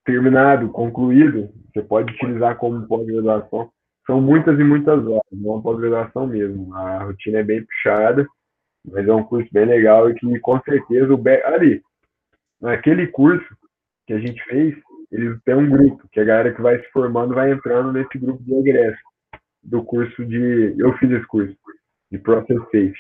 terminado, 0.06 0.70
concluído, 0.70 1.50
você 1.74 1.82
pode 1.82 2.14
utilizar 2.14 2.58
como 2.58 2.86
pós-graduação. 2.88 3.72
São 4.06 4.22
muitas 4.22 4.60
e 4.60 4.64
muitas 4.64 5.06
horas, 5.06 5.24
é 5.32 5.36
uma 5.36 5.62
pós-graduação 5.62 6.28
mesmo. 6.28 6.76
A 6.76 7.04
rotina 7.04 7.40
é 7.40 7.44
bem 7.44 7.66
puxada, 7.66 8.28
mas 8.86 9.08
é 9.08 9.14
um 9.14 9.24
curso 9.24 9.48
bem 9.52 9.66
legal 9.66 10.10
e 10.10 10.16
que 10.16 10.40
com 10.40 10.60
certeza 10.62 11.14
o 11.14 11.18
Be 11.18 11.42
ali, 11.44 11.82
naquele 12.62 13.08
curso 13.08 13.48
que 14.06 14.14
a 14.14 14.20
gente 14.20 14.44
fez, 14.44 14.76
eles 15.12 15.40
têm 15.44 15.56
um 15.56 15.70
grupo, 15.70 16.08
que 16.12 16.20
a 16.20 16.24
galera 16.24 16.54
que 16.54 16.62
vai 16.62 16.80
se 16.80 16.90
formando 16.92 17.36
vai 17.36 17.52
entrando 17.52 17.94
nesse 17.94 18.18
grupo 18.18 18.44
de 18.44 18.54
egresso 18.56 19.00
do 19.64 19.84
curso 19.84 20.26
de. 20.26 20.76
Eu 20.78 20.92
fiz 20.98 21.10
esse 21.12 21.26
curso, 21.28 21.56
de 22.12 22.18
Process 22.18 22.60
Safety. 22.64 22.94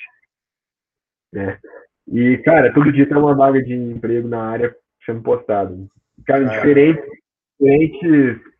Né? 1.33 1.59
E, 2.07 2.37
cara, 2.39 2.73
todo 2.73 2.91
dia 2.91 3.07
tem 3.07 3.17
uma 3.17 3.35
vaga 3.35 3.61
de 3.61 3.73
emprego 3.73 4.27
na 4.27 4.43
área 4.43 4.75
sendo 5.05 5.21
postada. 5.21 5.75
Cara, 6.25 6.45
diferentes, 6.45 7.03
diferentes 7.59 8.52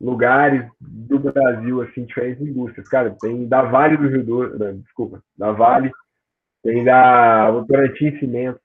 lugares 0.00 0.68
do 0.80 1.18
Brasil, 1.18 1.82
assim, 1.82 2.04
diferentes 2.04 2.46
indústrias. 2.46 2.88
Cara, 2.88 3.16
tem 3.20 3.46
da 3.46 3.62
Vale 3.62 3.96
do 3.96 4.08
Rio 4.08 4.24
Doce, 4.24 4.58
né, 4.58 4.72
desculpa, 4.74 5.22
da 5.36 5.52
Vale, 5.52 5.90
tem 6.62 6.84
da 6.84 7.50
Votorantim 7.50 8.18
Cimento, 8.18 8.60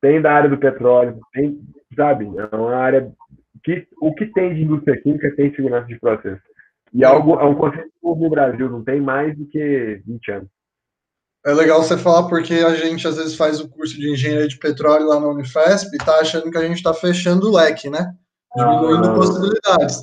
tem 0.00 0.20
da 0.20 0.32
área 0.32 0.50
do 0.50 0.58
petróleo, 0.58 1.18
tem, 1.32 1.60
sabe, 1.94 2.30
é 2.36 2.56
uma 2.56 2.76
área 2.76 3.12
que 3.62 3.86
o 4.00 4.14
que 4.14 4.26
tem 4.26 4.54
de 4.54 4.62
indústria 4.62 5.00
química 5.00 5.34
tem 5.34 5.54
segurança 5.54 5.86
de 5.86 5.98
processo. 5.98 6.42
E 6.92 7.02
é 7.02 7.06
algo, 7.06 7.40
é 7.40 7.44
um 7.44 7.54
conceito 7.54 7.90
no 8.02 8.30
Brasil, 8.30 8.70
não 8.70 8.84
tem 8.84 9.00
mais 9.00 9.36
do 9.36 9.46
que 9.46 10.00
20 10.06 10.30
anos. 10.30 10.48
É 11.46 11.52
legal 11.52 11.82
você 11.82 11.98
falar 11.98 12.26
porque 12.28 12.54
a 12.54 12.74
gente 12.74 13.06
às 13.06 13.16
vezes 13.16 13.36
faz 13.36 13.60
o 13.60 13.68
curso 13.68 13.98
de 13.98 14.10
engenharia 14.10 14.48
de 14.48 14.58
petróleo 14.58 15.08
lá 15.08 15.20
na 15.20 15.28
Unifesp 15.28 15.94
e 15.94 15.98
tá 15.98 16.20
achando 16.20 16.50
que 16.50 16.56
a 16.56 16.62
gente 16.62 16.76
está 16.76 16.94
fechando 16.94 17.48
o 17.48 17.54
leque, 17.54 17.90
né? 17.90 18.14
Diminuindo 18.56 19.10
ah, 19.10 19.14
possibilidades. 19.14 20.00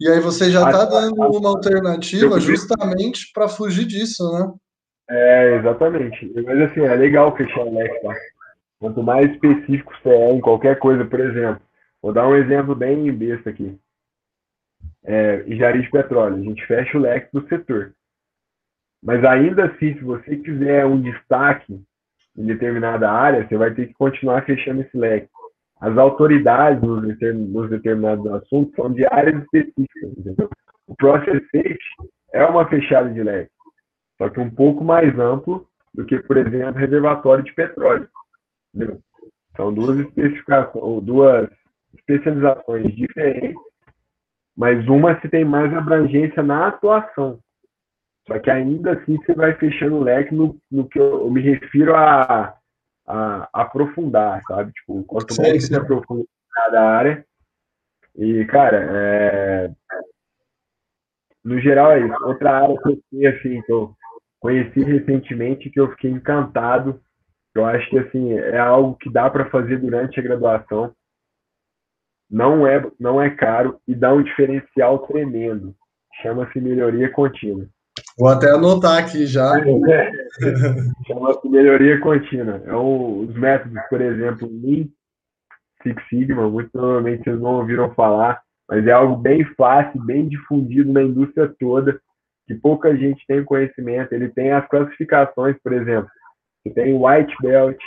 E 0.00 0.08
aí 0.08 0.20
você 0.20 0.50
já 0.50 0.64
está 0.66 0.84
dando 0.84 1.14
uma 1.14 1.48
alternativa 1.50 2.40
justamente 2.40 3.30
para 3.32 3.48
fugir 3.48 3.86
disso, 3.86 4.24
né? 4.32 4.52
É, 5.08 5.56
exatamente. 5.56 6.32
Mas 6.34 6.60
assim, 6.62 6.80
é 6.80 6.94
legal 6.94 7.36
fechar 7.36 7.60
o 7.60 7.74
leque, 7.74 8.00
tá? 8.00 8.14
Quanto 8.80 9.02
mais 9.02 9.30
específico 9.30 9.92
você 10.02 10.08
é 10.08 10.32
em 10.32 10.40
qualquer 10.40 10.78
coisa, 10.78 11.04
por 11.04 11.20
exemplo, 11.20 11.62
vou 12.02 12.12
dar 12.12 12.28
um 12.28 12.36
exemplo 12.36 12.74
bem 12.74 13.10
besta 13.12 13.50
aqui. 13.50 13.78
É, 15.04 15.44
engenharia 15.46 15.82
de 15.82 15.90
petróleo, 15.90 16.36
a 16.36 16.42
gente 16.42 16.66
fecha 16.66 16.98
o 16.98 17.00
leque 17.00 17.28
do 17.32 17.46
setor. 17.48 17.94
Mas 19.02 19.22
ainda 19.24 19.66
assim, 19.66 19.94
se 19.94 20.02
você 20.02 20.36
quiser 20.36 20.86
um 20.86 21.00
destaque 21.00 21.80
em 22.36 22.46
determinada 22.46 23.10
área, 23.10 23.46
você 23.46 23.56
vai 23.56 23.72
ter 23.72 23.86
que 23.88 23.94
continuar 23.94 24.44
fechando 24.44 24.80
esse 24.80 24.96
leque. 24.96 25.28
As 25.84 25.98
autoridades 25.98 26.82
nos, 26.82 27.02
nos 27.50 27.68
determinados 27.68 28.26
assuntos 28.32 28.74
são 28.74 28.90
de 28.90 29.04
áreas 29.04 29.42
específicas. 29.42 30.16
Entendeu? 30.16 30.48
O 30.86 30.96
Process 30.96 31.42
Safety 31.52 31.78
é 32.32 32.42
uma 32.46 32.66
fechada 32.66 33.10
de 33.10 33.22
leque, 33.22 33.50
só 34.16 34.30
que 34.30 34.40
um 34.40 34.48
pouco 34.48 34.82
mais 34.82 35.18
amplo 35.18 35.66
do 35.92 36.06
que, 36.06 36.18
por 36.20 36.38
exemplo, 36.38 36.80
reservatório 36.80 37.44
de 37.44 37.52
petróleo. 37.52 38.08
Entendeu? 38.74 38.98
São 39.54 39.74
duas 39.74 39.98
especificações, 39.98 41.04
duas 41.04 41.50
especializações 41.94 42.96
diferentes, 42.96 43.60
mas 44.56 44.88
uma 44.88 45.20
se 45.20 45.28
tem 45.28 45.44
mais 45.44 45.72
abrangência 45.74 46.42
na 46.42 46.68
atuação. 46.68 47.38
Só 48.26 48.38
que 48.38 48.50
ainda 48.50 48.92
assim 48.92 49.18
você 49.18 49.34
vai 49.34 49.52
fechando 49.56 49.96
o 49.96 50.02
leque 50.02 50.34
no, 50.34 50.56
no 50.72 50.88
que 50.88 50.98
eu, 50.98 51.24
eu 51.24 51.30
me 51.30 51.42
refiro 51.42 51.94
a, 51.94 52.56
a, 53.06 53.48
a, 53.52 53.62
aprofundar, 53.62 54.42
sabe? 54.46 54.72
Tipo, 54.72 55.02
quanto 55.04 55.36
mais 55.40 55.66
você 55.66 55.76
aprofunda 55.76 56.22
em 56.22 56.26
cada 56.54 56.82
área. 56.82 57.26
E, 58.16 58.44
cara, 58.46 58.88
é... 58.90 59.70
no 61.44 61.58
geral 61.60 61.92
é 61.92 62.06
isso. 62.06 62.24
Outra 62.24 62.62
área 62.62 62.76
que 62.80 62.90
eu 62.90 63.02
sei, 63.10 63.26
assim, 63.26 63.62
que 63.62 63.72
eu 63.72 63.94
conheci 64.40 64.82
recentemente, 64.82 65.70
que 65.70 65.80
eu 65.80 65.90
fiquei 65.92 66.10
encantado, 66.10 67.00
eu 67.54 67.64
acho 67.64 67.88
que, 67.90 67.98
assim, 67.98 68.32
é 68.32 68.58
algo 68.58 68.96
que 68.96 69.10
dá 69.10 69.28
para 69.30 69.50
fazer 69.50 69.78
durante 69.78 70.18
a 70.18 70.22
graduação. 70.22 70.94
Não 72.30 72.66
é, 72.66 72.82
não 72.98 73.20
é 73.20 73.30
caro 73.30 73.80
e 73.86 73.94
dá 73.94 74.12
um 74.12 74.22
diferencial 74.22 75.06
tremendo. 75.06 75.74
Chama-se 76.22 76.60
melhoria 76.60 77.10
contínua. 77.10 77.68
Vou 78.18 78.28
até 78.28 78.50
anotar 78.50 78.98
aqui 78.98 79.26
já. 79.26 79.52
É. 80.42 80.46
Chama-se 81.06 81.48
melhoria 81.48 82.00
contínua. 82.00 82.60
É 82.66 82.74
um, 82.74 83.20
os 83.20 83.34
métodos, 83.36 83.80
por 83.88 84.00
exemplo, 84.00 84.48
Lean 84.50 84.88
Six 85.80 86.02
Sigma, 86.08 86.48
muito 86.50 86.70
provavelmente 86.72 87.22
vocês 87.22 87.40
não 87.40 87.58
ouviram 87.58 87.94
falar, 87.94 88.42
mas 88.68 88.84
é 88.84 88.90
algo 88.90 89.14
bem 89.14 89.44
fácil, 89.54 90.02
bem 90.04 90.26
difundido 90.26 90.92
na 90.92 91.02
indústria 91.02 91.54
toda, 91.60 92.00
que 92.48 92.54
pouca 92.54 92.96
gente 92.96 93.24
tem 93.28 93.44
conhecimento. 93.44 94.12
Ele 94.12 94.28
tem 94.28 94.50
as 94.50 94.66
classificações, 94.68 95.56
por 95.62 95.72
exemplo, 95.72 96.10
você 96.62 96.74
tem 96.74 96.94
White 96.94 97.34
Belt, 97.42 97.78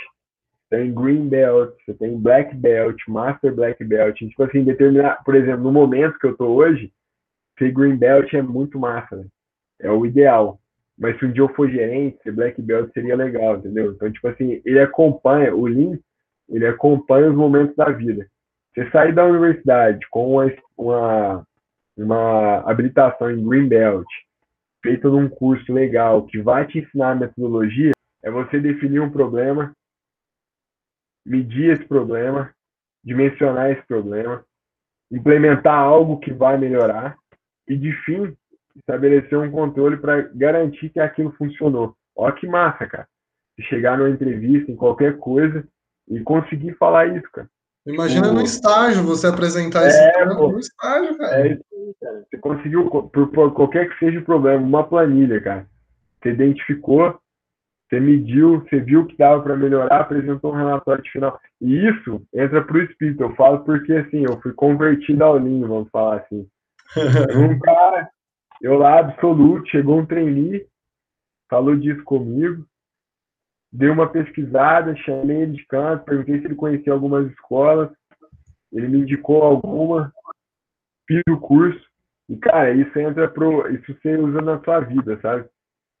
tem 0.70 0.94
Green 0.94 1.28
Belt, 1.28 1.74
você 1.84 1.94
tem 1.94 2.18
Black 2.18 2.54
Belt, 2.54 2.96
Master 3.08 3.54
Black 3.54 3.82
Belt. 3.84 4.16
Tipo 4.16 4.44
assim, 4.44 4.64
determinar, 4.64 5.22
por 5.24 5.34
exemplo, 5.34 5.64
no 5.64 5.72
momento 5.72 6.18
que 6.18 6.26
eu 6.26 6.32
estou 6.32 6.56
hoje, 6.56 6.92
ser 7.58 7.72
Green 7.72 7.96
Belt 7.96 8.32
é 8.32 8.42
muito 8.42 8.78
massa. 8.78 9.16
Né? 9.16 9.24
É 9.80 9.90
o 9.90 10.04
ideal. 10.04 10.58
Mas 10.98 11.18
se 11.18 11.24
um 11.24 11.32
dia 11.32 11.42
eu 11.42 11.54
for 11.54 11.70
gerente, 11.70 12.20
ser 12.22 12.32
black 12.32 12.60
belt 12.60 12.92
seria 12.92 13.14
legal, 13.14 13.56
entendeu? 13.56 13.92
Então, 13.92 14.10
tipo 14.10 14.26
assim, 14.28 14.60
ele 14.64 14.80
acompanha, 14.80 15.54
o 15.54 15.66
Lean, 15.66 15.98
ele 16.48 16.66
acompanha 16.66 17.30
os 17.30 17.36
momentos 17.36 17.76
da 17.76 17.88
vida. 17.90 18.26
Você 18.74 18.90
sair 18.90 19.14
da 19.14 19.24
universidade 19.24 20.04
com 20.10 20.34
uma, 20.34 20.52
uma, 20.76 21.46
uma 21.96 22.70
habilitação 22.70 23.30
em 23.30 23.48
Green 23.48 23.68
Belt, 23.68 24.06
feita 24.82 25.08
num 25.08 25.28
curso 25.28 25.72
legal, 25.72 26.26
que 26.26 26.40
vai 26.40 26.66
te 26.66 26.80
ensinar 26.80 27.12
a 27.12 27.16
metodologia, 27.16 27.92
é 28.22 28.30
você 28.30 28.58
definir 28.58 29.00
um 29.00 29.10
problema, 29.10 29.72
medir 31.24 31.72
esse 31.72 31.84
problema, 31.84 32.52
dimensionar 33.04 33.70
esse 33.70 33.86
problema, 33.86 34.44
implementar 35.10 35.78
algo 35.78 36.18
que 36.18 36.32
vai 36.32 36.58
melhorar 36.58 37.16
e, 37.66 37.76
de 37.76 37.92
fim, 38.04 38.36
estabelecer 38.76 39.38
um 39.38 39.50
controle 39.50 39.96
para 39.96 40.22
garantir 40.34 40.90
que 40.90 41.00
aquilo 41.00 41.32
funcionou. 41.32 41.94
Olha 42.16 42.34
que 42.34 42.46
massa, 42.46 42.86
cara. 42.86 43.08
Chegar 43.62 43.98
numa 43.98 44.10
entrevista, 44.10 44.70
em 44.70 44.76
qualquer 44.76 45.18
coisa, 45.18 45.66
e 46.08 46.20
conseguir 46.20 46.74
falar 46.74 47.06
isso, 47.06 47.28
cara. 47.32 47.48
Imagina 47.86 48.30
no 48.32 48.42
estágio 48.42 49.02
você 49.02 49.26
apresentar 49.26 49.84
é, 49.84 49.88
esse 49.88 50.12
plano 50.12 50.52
no 50.52 50.58
estágio, 50.58 51.16
cara. 51.16 51.40
É 51.40 51.52
isso, 51.52 51.64
cara. 52.00 52.24
Você 52.28 52.38
conseguiu, 52.38 52.90
por, 52.90 53.28
por, 53.28 53.52
qualquer 53.54 53.88
que 53.88 53.98
seja 53.98 54.18
o 54.18 54.24
problema, 54.24 54.62
uma 54.62 54.84
planilha, 54.84 55.40
cara. 55.40 55.66
Você 56.20 56.30
identificou, 56.30 57.18
você 57.88 57.98
mediu, 57.98 58.60
você 58.60 58.80
viu 58.80 59.06
que 59.06 59.16
dava 59.16 59.42
para 59.42 59.56
melhorar, 59.56 60.00
apresentou 60.00 60.52
um 60.52 60.56
relatório 60.56 61.02
de 61.02 61.10
final. 61.10 61.40
E 61.60 61.88
isso 61.88 62.22
entra 62.34 62.62
para 62.62 62.76
o 62.76 62.82
espírito. 62.82 63.22
Eu 63.22 63.34
falo 63.34 63.60
porque, 63.60 63.92
assim, 63.94 64.24
eu 64.24 64.38
fui 64.42 64.52
convertido 64.52 65.24
ao 65.24 65.38
Lean, 65.38 65.66
vamos 65.66 65.88
falar 65.90 66.16
assim. 66.18 66.46
um 67.36 67.58
cara, 67.58 68.10
eu 68.60 68.76
lá, 68.76 69.00
absoluto, 69.00 69.68
chegou 69.68 69.98
um 69.98 70.06
trainee, 70.06 70.66
falou 71.48 71.76
disso 71.76 72.02
comigo, 72.04 72.66
dei 73.72 73.88
uma 73.88 74.08
pesquisada, 74.08 74.96
chamei 74.96 75.42
ele 75.42 75.52
de 75.52 75.66
canto, 75.66 76.04
perguntei 76.04 76.40
se 76.40 76.46
ele 76.46 76.54
conhecia 76.54 76.92
algumas 76.92 77.30
escolas, 77.30 77.90
ele 78.72 78.88
me 78.88 78.98
indicou 79.00 79.42
alguma, 79.42 80.12
fiz 81.06 81.22
o 81.28 81.38
curso, 81.38 81.88
e 82.28 82.36
cara, 82.36 82.72
isso 82.72 82.98
entra 82.98 83.26
pro. 83.26 83.72
Isso 83.72 83.96
você 84.02 84.16
usa 84.16 84.42
na 84.42 84.60
sua 84.60 84.80
vida, 84.80 85.18
sabe? 85.22 85.48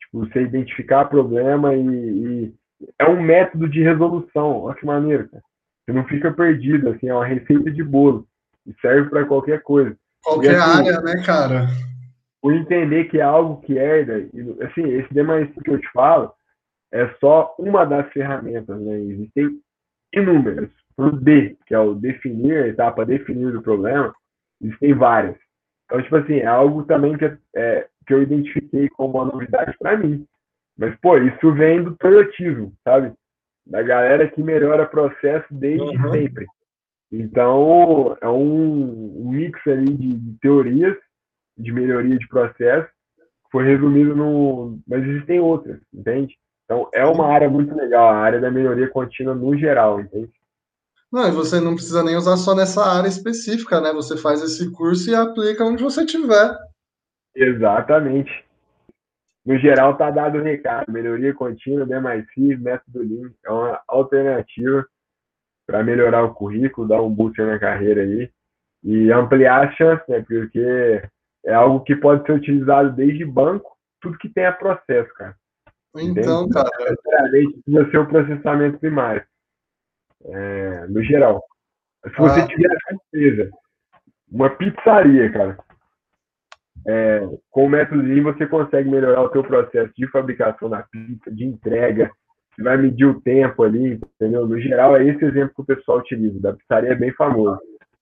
Tipo, 0.00 0.26
você 0.26 0.42
identificar 0.42 1.06
problema 1.06 1.74
e, 1.74 1.80
e 1.80 2.54
é 2.98 3.06
um 3.06 3.20
método 3.20 3.68
de 3.68 3.82
resolução. 3.82 4.62
Olha 4.62 4.76
que 4.76 4.84
maneiro, 4.84 5.28
cara. 5.28 5.42
Você 5.84 5.92
não 5.92 6.04
fica 6.04 6.30
perdido, 6.30 6.90
assim, 6.90 7.08
é 7.08 7.14
uma 7.14 7.24
receita 7.24 7.70
de 7.70 7.82
bolo. 7.82 8.26
E 8.66 8.74
serve 8.80 9.08
para 9.08 9.24
qualquer 9.24 9.62
coisa. 9.62 9.96
Qualquer 10.22 10.56
assim, 10.56 10.80
área, 10.80 11.00
né, 11.00 11.22
cara? 11.24 11.66
Por 12.40 12.54
entender 12.54 13.04
que 13.04 13.18
é 13.18 13.22
algo 13.22 13.60
que 13.62 13.76
herda, 13.76 14.28
assim, 14.64 14.88
esse 14.90 15.12
demais 15.12 15.50
que 15.50 15.70
eu 15.70 15.80
te 15.80 15.90
falo, 15.92 16.32
é 16.92 17.08
só 17.20 17.54
uma 17.58 17.84
das 17.84 18.10
ferramentas, 18.12 18.80
né? 18.80 18.98
Existem 19.00 19.60
inúmeras. 20.14 20.70
O 20.96 21.10
D, 21.10 21.56
que 21.66 21.74
é 21.74 21.78
o 21.78 21.94
definir, 21.94 22.62
a 22.62 22.68
etapa 22.68 23.04
definir 23.04 23.52
do 23.52 23.62
problema, 23.62 24.12
existem 24.60 24.94
várias. 24.94 25.36
Então, 25.84 26.02
tipo 26.02 26.16
assim, 26.16 26.34
é 26.38 26.46
algo 26.46 26.84
também 26.84 27.16
que, 27.16 27.24
é, 27.56 27.88
que 28.06 28.14
eu 28.14 28.22
identifiquei 28.22 28.88
como 28.90 29.18
uma 29.18 29.32
novidade 29.32 29.76
para 29.78 29.96
mim. 29.96 30.26
Mas, 30.76 30.94
pô, 31.00 31.16
isso 31.18 31.52
vem 31.54 31.82
do 31.82 31.96
toyotismo, 31.96 32.72
sabe? 32.84 33.12
Da 33.66 33.82
galera 33.82 34.28
que 34.28 34.42
melhora 34.42 34.86
processo 34.86 35.46
desde 35.50 35.96
uhum. 35.96 36.12
sempre. 36.12 36.46
Então, 37.10 38.16
é 38.20 38.28
um, 38.28 39.22
um 39.22 39.30
mix 39.30 39.58
ali 39.66 39.92
de, 39.92 40.14
de, 40.14 40.38
teorias 40.40 40.96
de 41.58 41.72
melhoria 41.72 42.18
de 42.18 42.28
processo 42.28 42.88
foi 43.50 43.64
resumido 43.64 44.14
no... 44.14 44.78
Mas 44.86 45.02
existem 45.02 45.40
outras, 45.40 45.80
entende? 45.92 46.36
Então, 46.64 46.88
é 46.92 47.04
uma 47.04 47.26
área 47.26 47.48
muito 47.48 47.74
legal, 47.74 48.08
a 48.08 48.16
área 48.16 48.40
da 48.40 48.50
melhoria 48.50 48.88
contínua 48.88 49.34
no 49.34 49.56
geral, 49.56 50.00
entende? 50.00 50.30
Não, 51.10 51.26
e 51.26 51.30
você 51.30 51.58
não 51.58 51.74
precisa 51.74 52.02
nem 52.02 52.16
usar 52.16 52.36
só 52.36 52.54
nessa 52.54 52.84
área 52.84 53.08
específica, 53.08 53.80
né? 53.80 53.92
Você 53.94 54.18
faz 54.18 54.42
esse 54.42 54.70
curso 54.72 55.10
e 55.10 55.14
aplica 55.14 55.64
onde 55.64 55.82
você 55.82 56.04
tiver. 56.04 56.54
Exatamente. 57.34 58.30
No 59.46 59.56
geral, 59.58 59.96
tá 59.96 60.10
dado 60.10 60.36
o 60.36 60.42
recado. 60.42 60.92
Melhoria 60.92 61.32
contínua, 61.32 61.86
D 61.86 61.98
mais 61.98 62.26
C, 62.34 62.54
método 62.58 62.98
Lean, 62.98 63.30
é 63.46 63.50
uma 63.50 63.80
alternativa 63.88 64.86
para 65.66 65.82
melhorar 65.82 66.24
o 66.24 66.34
currículo, 66.34 66.86
dar 66.86 67.00
um 67.00 67.08
boost 67.10 67.40
na 67.40 67.58
carreira 67.58 68.02
aí 68.02 68.30
e 68.84 69.10
ampliar 69.10 69.66
a 69.66 69.72
chance, 69.72 70.02
né? 70.06 70.22
Porque 70.26 71.02
é 71.48 71.54
algo 71.54 71.80
que 71.80 71.96
pode 71.96 72.26
ser 72.26 72.32
utilizado 72.32 72.92
desde 72.92 73.24
banco, 73.24 73.74
tudo 74.02 74.18
que 74.18 74.28
tenha 74.28 74.52
processo, 74.52 75.12
cara. 75.14 75.34
Então, 75.96 76.42
Entende? 76.42 76.54
cara. 76.54 77.30
Precisa 77.30 77.90
ser 77.90 77.98
o 77.98 78.06
processamento 78.06 78.78
primário. 78.78 79.24
É, 80.26 80.86
no 80.88 81.02
geral. 81.02 81.42
Se 82.04 82.16
você 82.16 82.40
ah. 82.40 82.46
tiver 82.46 82.76
certeza, 82.86 83.50
uma 84.30 84.50
pizzaria, 84.50 85.32
cara, 85.32 85.58
é, 86.86 87.26
com 87.50 87.64
o 87.64 87.68
método 87.68 88.02
Lean 88.02 88.22
você 88.24 88.46
consegue 88.46 88.90
melhorar 88.90 89.22
o 89.22 89.32
seu 89.32 89.42
processo 89.42 89.90
de 89.96 90.06
fabricação 90.10 90.68
da 90.68 90.82
pizza, 90.82 91.30
de 91.30 91.46
entrega, 91.46 92.10
você 92.54 92.62
vai 92.62 92.76
medir 92.76 93.06
o 93.06 93.20
tempo 93.22 93.62
ali, 93.62 93.94
entendeu? 94.16 94.46
No 94.46 94.60
geral, 94.60 94.96
é 94.96 95.04
esse 95.04 95.24
exemplo 95.24 95.54
que 95.54 95.62
o 95.62 95.76
pessoal 95.76 95.98
utiliza. 95.98 96.38
Da 96.40 96.52
pizzaria 96.52 96.92
é 96.92 96.94
bem 96.94 97.12
famoso. 97.12 97.58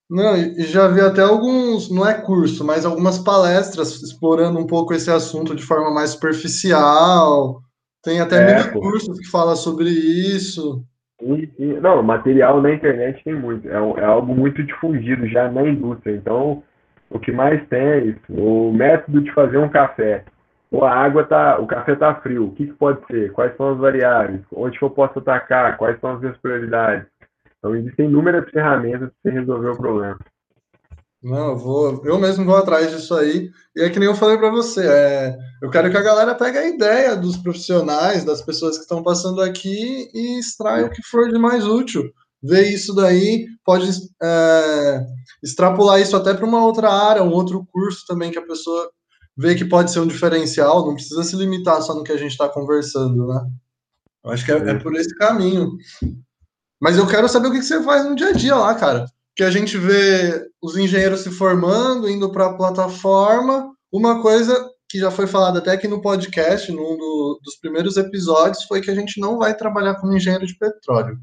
Não, 0.08 0.36
e 0.36 0.62
já 0.62 0.86
vi 0.86 1.00
até 1.00 1.20
alguns, 1.20 1.90
não 1.90 2.08
é 2.08 2.14
curso, 2.14 2.64
mas 2.64 2.86
algumas 2.86 3.18
palestras 3.18 4.00
explorando 4.02 4.58
um 4.58 4.66
pouco 4.66 4.94
esse 4.94 5.10
assunto 5.10 5.54
de 5.54 5.64
forma 5.64 5.92
mais 5.92 6.10
superficial, 6.10 7.60
tem 8.02 8.20
até 8.20 8.36
é, 8.36 8.46
mini 8.46 8.80
cursos 8.80 9.18
que 9.18 9.28
fala 9.28 9.56
sobre 9.56 9.90
isso. 9.90 10.84
E, 11.20 11.50
e, 11.58 11.80
não, 11.80 12.02
material 12.04 12.62
na 12.62 12.72
internet 12.72 13.22
tem 13.24 13.34
muito. 13.34 13.68
É, 13.68 13.72
é, 13.72 14.04
algo 14.04 14.32
muito 14.32 14.62
difundido 14.62 15.26
já 15.26 15.50
na 15.50 15.66
indústria. 15.66 16.14
Então, 16.14 16.62
o 17.10 17.18
que 17.18 17.32
mais 17.32 17.66
tem 17.68 17.80
é 17.80 17.98
isso. 18.04 18.20
O 18.30 18.72
método 18.72 19.20
de 19.22 19.32
fazer 19.32 19.58
um 19.58 19.68
café. 19.68 20.24
Ou 20.70 20.84
a 20.84 20.92
água 20.92 21.24
tá, 21.24 21.58
o 21.58 21.66
café 21.66 21.96
tá 21.96 22.14
frio. 22.16 22.46
O 22.46 22.52
que, 22.52 22.66
que 22.66 22.72
pode 22.74 23.04
ser? 23.06 23.32
Quais 23.32 23.56
são 23.56 23.72
as 23.72 23.78
variáveis? 23.78 24.40
Onde 24.52 24.78
que 24.78 24.84
eu 24.84 24.90
posso 24.90 25.18
atacar? 25.18 25.76
Quais 25.76 25.98
são 26.00 26.10
as 26.12 26.20
minhas 26.20 26.36
prioridades? 26.38 27.06
Então, 27.58 27.74
existem 27.74 28.06
inúmeras 28.06 28.50
ferramentas 28.50 29.10
para 29.22 29.32
você 29.32 29.38
resolver 29.38 29.68
o 29.68 29.76
problema. 29.76 30.18
Não, 31.22 31.48
eu 31.48 31.56
vou, 31.56 32.02
eu 32.04 32.18
mesmo 32.18 32.44
vou 32.44 32.56
atrás 32.56 32.90
disso 32.90 33.14
aí. 33.14 33.50
E 33.74 33.82
é 33.82 33.90
que 33.90 33.98
nem 33.98 34.08
eu 34.08 34.14
falei 34.14 34.36
para 34.38 34.50
você, 34.50 34.86
é, 34.86 35.36
eu 35.60 35.70
quero 35.70 35.90
que 35.90 35.96
a 35.96 36.02
galera 36.02 36.34
pegue 36.34 36.58
a 36.58 36.68
ideia 36.68 37.16
dos 37.16 37.36
profissionais, 37.36 38.24
das 38.24 38.42
pessoas 38.42 38.76
que 38.76 38.82
estão 38.82 39.02
passando 39.02 39.42
aqui 39.42 40.08
e 40.14 40.38
extraia 40.38 40.86
o 40.86 40.90
que 40.90 41.02
for 41.02 41.28
de 41.28 41.38
mais 41.38 41.66
útil. 41.66 42.04
Ver 42.42 42.68
isso 42.68 42.94
daí, 42.94 43.46
pode 43.64 43.90
é, 44.22 45.06
extrapolar 45.42 46.00
isso 46.00 46.14
até 46.14 46.32
para 46.32 46.46
uma 46.46 46.64
outra 46.64 46.88
área, 46.90 47.24
um 47.24 47.32
outro 47.32 47.66
curso 47.72 48.04
também 48.06 48.30
que 48.30 48.38
a 48.38 48.46
pessoa 48.46 48.88
vê 49.36 49.54
que 49.54 49.64
pode 49.64 49.90
ser 49.90 50.00
um 50.00 50.06
diferencial, 50.06 50.86
não 50.86 50.94
precisa 50.94 51.24
se 51.24 51.34
limitar 51.34 51.82
só 51.82 51.94
no 51.94 52.04
que 52.04 52.12
a 52.12 52.16
gente 52.16 52.30
está 52.30 52.48
conversando, 52.48 53.26
né? 53.26 53.40
Eu 54.24 54.30
acho 54.30 54.44
que 54.44 54.52
é, 54.52 54.56
é, 54.56 54.74
por 54.74 54.94
esse 54.94 55.14
caminho. 55.16 55.72
Mas 56.80 56.96
eu 56.96 57.06
quero 57.06 57.28
saber 57.28 57.48
o 57.48 57.52
que, 57.52 57.58
que 57.58 57.64
você 57.64 57.82
faz 57.82 58.04
no 58.04 58.14
dia 58.14 58.28
a 58.28 58.32
dia 58.32 58.54
lá, 58.54 58.74
cara 58.74 59.06
que 59.36 59.44
a 59.44 59.50
gente 59.50 59.76
vê 59.76 60.48
os 60.62 60.78
engenheiros 60.78 61.20
se 61.20 61.30
formando, 61.30 62.08
indo 62.08 62.32
para 62.32 62.46
a 62.46 62.54
plataforma. 62.54 63.70
Uma 63.92 64.22
coisa 64.22 64.54
que 64.88 64.98
já 64.98 65.10
foi 65.10 65.26
falada 65.26 65.58
até 65.58 65.72
aqui 65.72 65.86
no 65.86 66.00
podcast, 66.00 66.72
num 66.72 66.96
do, 66.96 67.40
dos 67.44 67.56
primeiros 67.60 67.98
episódios, 67.98 68.64
foi 68.64 68.80
que 68.80 68.90
a 68.90 68.94
gente 68.94 69.20
não 69.20 69.36
vai 69.36 69.54
trabalhar 69.54 69.96
como 69.96 70.16
engenheiro 70.16 70.46
de 70.46 70.56
petróleo. 70.56 71.18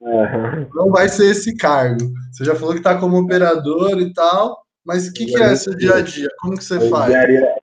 Uhum. 0.00 0.68
Não 0.74 0.90
vai 0.90 1.08
ser 1.08 1.32
esse 1.32 1.56
cargo. 1.56 2.08
Você 2.30 2.44
já 2.44 2.54
falou 2.54 2.72
que 2.72 2.80
está 2.80 2.96
como 2.96 3.18
operador 3.18 4.00
e 4.00 4.12
tal, 4.12 4.62
mas 4.84 5.08
o 5.08 5.12
que, 5.12 5.26
que 5.26 5.42
é 5.42 5.52
esse 5.52 5.74
dia 5.74 5.96
a 5.96 6.00
dia? 6.00 6.28
Como 6.40 6.56
que 6.56 6.62
você 6.62 6.88
faz? 6.88 7.10
Engenharia, 7.10 7.54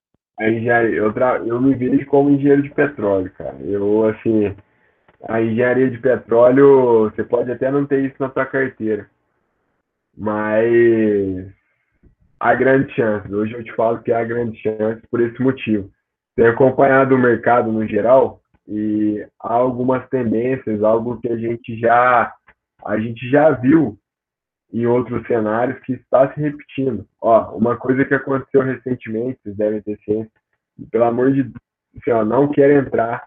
engenharia, 0.41 0.98
eu, 0.98 1.14
tra... 1.14 1.41
eu 1.46 1.62
me 1.62 1.74
vejo 1.76 2.06
como 2.08 2.30
engenheiro 2.30 2.64
de 2.64 2.72
petróleo, 2.72 3.32
cara. 3.38 3.56
Eu, 3.62 4.06
assim, 4.08 4.54
a 5.28 5.41
engenharia 5.41 5.89
de 5.89 5.97
petróleo, 5.97 7.09
você 7.09 7.24
pode 7.24 7.51
até 7.51 7.71
não 7.71 7.86
ter 7.86 8.05
isso 8.05 8.15
na 8.19 8.30
sua 8.30 8.45
carteira, 8.45 9.09
mas 10.17 11.51
há 12.39 12.53
grande 12.55 12.93
chance. 12.93 13.34
Hoje 13.34 13.53
eu 13.53 13.63
te 13.63 13.74
falo 13.74 14.01
que 14.01 14.11
há 14.11 14.24
grande 14.24 14.57
chance 14.61 15.01
por 15.09 15.21
esse 15.21 15.41
motivo. 15.41 15.89
Tenho 16.36 16.51
acompanhado 16.51 17.15
o 17.15 17.19
mercado 17.19 17.71
no 17.71 17.88
geral 17.88 18.41
e 18.67 19.26
há 19.39 19.53
algumas 19.53 20.07
tendências, 20.09 20.84
algo 20.84 21.19
que 21.21 21.30
a 21.30 21.38
gente 21.38 21.80
já 21.80 22.34
a 22.86 22.99
gente 22.99 23.30
já 23.30 23.51
viu 23.51 23.97
em 24.74 24.86
outros 24.86 25.26
cenários 25.28 25.80
que 25.84 25.93
está 25.93 26.34
se 26.34 26.41
repetindo. 26.41 27.07
Ó, 27.21 27.55
uma 27.55 27.78
coisa 27.78 28.03
que 28.03 28.13
aconteceu 28.13 28.61
recentemente, 28.61 29.39
vocês 29.41 29.55
devem 29.55 29.82
ter 29.82 29.97
ciência, 29.99 30.32
pelo 30.91 31.05
amor 31.05 31.32
de 31.32 31.43
Deus, 31.43 31.55
assim, 31.95 32.11
ó, 32.11 32.26
não 32.26 32.51
quero 32.51 32.74
entrar 32.74 33.26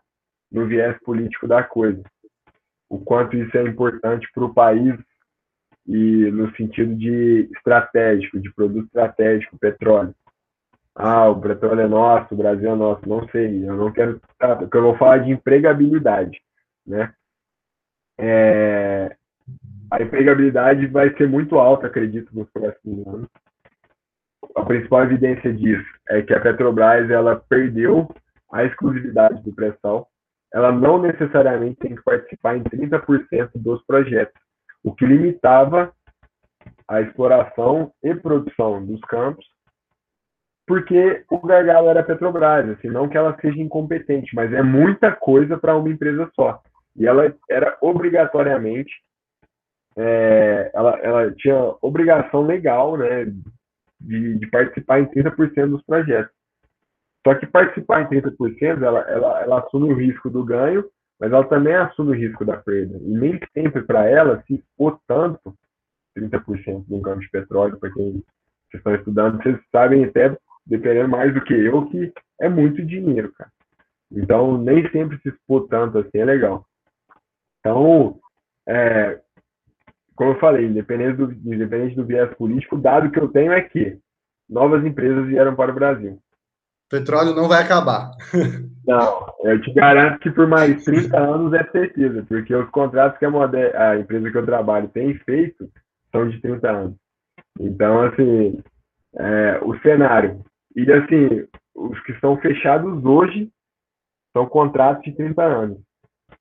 no 0.51 0.67
viés 0.67 0.97
político 1.03 1.47
da 1.47 1.63
coisa. 1.63 2.03
O 2.89 2.99
quanto 2.99 3.37
isso 3.37 3.57
é 3.57 3.63
importante 3.63 4.29
para 4.33 4.45
o 4.45 4.55
país 4.55 4.95
e 5.87 6.31
no 6.31 6.55
sentido 6.57 6.95
de 6.95 7.49
estratégico, 7.57 8.41
de 8.41 8.53
produto 8.53 8.87
estratégico, 8.87 9.59
petróleo. 9.59 10.15
Ah, 10.95 11.29
o 11.29 11.41
petróleo 11.41 11.81
é 11.81 11.89
nosso, 11.89 12.35
o 12.35 12.37
Brasil 12.37 12.71
é 12.71 12.75
nosso, 12.75 13.07
não 13.09 13.29
sei, 13.29 13.69
eu 13.69 13.77
não 13.77 13.93
quero, 13.93 14.21
porque 14.39 14.77
eu 14.77 14.83
vou 14.83 14.97
falar 14.97 15.19
de 15.19 15.31
empregabilidade, 15.31 16.41
né? 16.87 17.13
É, 18.19 19.15
a 19.91 20.03
empregabilidade 20.03 20.87
vai 20.87 21.15
ser 21.17 21.29
muito 21.29 21.59
alta, 21.59 21.87
acredito, 21.87 22.35
nos 22.35 22.49
próximos 22.51 23.07
anos. 23.07 23.29
A 24.57 24.65
principal 24.65 25.05
evidência 25.05 25.53
disso 25.53 25.87
é 26.09 26.23
que 26.23 26.33
a 26.33 26.41
Petrobras 26.41 27.11
ela 27.11 27.37
perdeu 27.37 28.09
a 28.51 28.65
exclusividade 28.65 29.43
do 29.43 29.53
pré-sal, 29.53 30.09
ela 30.57 30.73
não 30.73 30.99
necessariamente 30.99 31.77
tem 31.81 31.95
que 31.95 32.03
participar 32.03 32.57
em 32.57 32.63
30% 32.63 33.51
dos 33.57 33.85
projetos, 33.85 34.41
o 34.83 34.95
que 34.95 35.05
limitava 35.05 35.93
a 36.89 37.03
exploração 37.03 37.93
e 38.03 38.15
produção 38.15 38.83
dos 38.83 38.99
campos, 39.03 39.45
porque 40.67 41.27
o 41.31 41.39
gargalo 41.47 41.91
era 41.91 42.03
Petrobras, 42.03 42.71
assim, 42.71 42.89
não 42.89 43.07
que 43.07 43.19
ela 43.19 43.39
seja 43.39 43.61
incompetente, 43.61 44.35
mas 44.35 44.51
é 44.51 44.63
muita 44.63 45.13
coisa 45.13 45.59
para 45.59 45.77
uma 45.77 45.91
empresa 45.91 46.27
só. 46.35 46.63
E 46.97 47.07
ela 47.07 47.31
era 47.51 47.77
obrigatoriamente, 47.83 48.95
é, 49.95 50.71
ela, 50.75 50.99
ela 51.01 51.33
tinha 51.33 51.75
obrigação 51.83 52.41
legal, 52.41 52.97
né, 52.97 53.27
de, 54.01 54.39
de 54.39 54.47
participar 54.47 55.01
em 55.01 55.07
30% 55.07 55.67
dos 55.69 55.85
projetos. 55.85 56.35
Só 57.27 57.35
que 57.35 57.45
participar 57.45 58.03
em 58.03 58.21
30%, 58.21 58.83
ela, 58.83 59.01
ela, 59.01 59.43
ela 59.43 59.59
assume 59.59 59.93
o 59.93 59.97
risco 59.97 60.31
do 60.31 60.45
ganho, 60.45 60.85
mas 61.19 61.33
ela 61.33 61.43
também 61.43 61.75
assume 61.75 62.11
o 62.11 62.15
risco 62.15 62.45
da 62.45 62.57
perda. 62.57 62.97
E 63.03 63.09
nem 63.09 63.41
sempre 63.53 63.83
para 63.83 64.09
ela 64.09 64.45
se 64.47 64.55
expor 64.55 65.01
tanto, 65.09 65.53
30% 66.17 66.87
de 66.87 66.95
um 66.95 67.03
campo 67.03 67.19
de 67.19 67.29
petróleo, 67.29 67.79
para 67.81 67.91
quem 67.91 68.13
vocês 68.13 68.75
estão 68.75 68.95
estudando, 68.95 69.43
vocês 69.43 69.59
sabem 69.73 70.05
até, 70.05 70.39
dependendo 70.65 71.09
mais 71.09 71.35
do 71.35 71.41
que 71.41 71.53
eu, 71.53 71.87
que 71.87 72.13
é 72.41 72.49
muito 72.49 72.81
dinheiro, 72.87 73.33
cara. 73.33 73.51
Então, 74.13 74.57
nem 74.57 74.89
sempre 74.93 75.19
se 75.19 75.31
expor 75.31 75.67
tanto 75.67 75.99
assim 75.99 76.19
é 76.19 76.25
legal. 76.25 76.65
Então, 77.59 78.21
é, 78.69 79.21
como 80.15 80.31
eu 80.31 80.39
falei, 80.39 80.67
independente 80.67 81.17
do, 81.17 81.33
independente 81.33 81.97
do 81.97 82.07
viés 82.07 82.33
político, 82.37 82.77
o 82.77 82.81
dado 82.81 83.11
que 83.11 83.19
eu 83.19 83.27
tenho 83.27 83.53
é 83.53 83.63
que 83.63 83.99
novas 84.49 84.85
empresas 84.85 85.27
vieram 85.27 85.57
para 85.57 85.73
o 85.73 85.75
Brasil. 85.75 86.21
Petróleo 86.89 87.35
não 87.35 87.49
vai 87.49 87.63
acabar. 87.63 88.13
Não, 88.87 89.35
eu 89.43 89.61
te 89.61 89.73
garanto 89.73 90.21
que 90.21 90.31
por 90.31 90.47
mais 90.47 90.85
30 90.85 91.19
anos 91.19 91.53
é 91.53 91.65
certeza, 91.71 92.25
porque 92.29 92.55
os 92.55 92.71
contratos 92.71 93.19
que 93.19 93.25
a, 93.25 93.91
a 93.91 93.99
empresa 93.99 94.31
que 94.31 94.39
eu 94.39 94.47
trabalho 94.47 94.89
tem 94.89 95.15
feito 95.19 95.69
são 96.13 96.29
de 96.29 96.41
30 96.41 96.71
anos. 96.71 96.97
Então, 97.59 98.03
assim, 98.03 98.63
é, 99.17 99.59
o 99.63 99.77
cenário. 99.81 100.45
E, 100.77 100.91
assim, 100.93 101.47
os 101.75 101.99
que 102.05 102.13
estão 102.13 102.37
fechados 102.37 103.05
hoje 103.05 103.51
são 104.33 104.47
contratos 104.47 105.03
de 105.03 105.13
30 105.13 105.43
anos. 105.43 105.79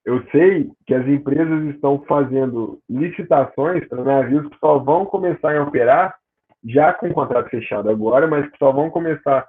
Eu 0.03 0.23
sei 0.31 0.69
que 0.85 0.93
as 0.93 1.07
empresas 1.07 1.63
estão 1.73 2.03
fazendo 2.07 2.79
licitações 2.87 3.87
para 3.87 4.03
navios 4.03 4.47
que 4.49 4.59
só 4.59 4.77
vão 4.77 5.05
começar 5.05 5.55
a 5.55 5.63
operar 5.63 6.15
já 6.63 6.93
com 6.93 7.11
contrato 7.11 7.49
fechado 7.49 7.89
agora, 7.89 8.27
mas 8.27 8.49
que 8.51 8.57
só 8.57 8.71
vão 8.71 8.89
começar 8.89 9.47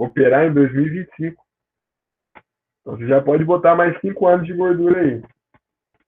operar 0.00 0.46
em 0.46 0.54
2025. 0.54 1.44
Então 2.80 2.96
você 2.96 3.06
já 3.06 3.20
pode 3.20 3.44
botar 3.44 3.74
mais 3.74 3.98
cinco 4.00 4.26
anos 4.26 4.46
de 4.46 4.54
gordura 4.54 5.00
aí. 5.00 5.22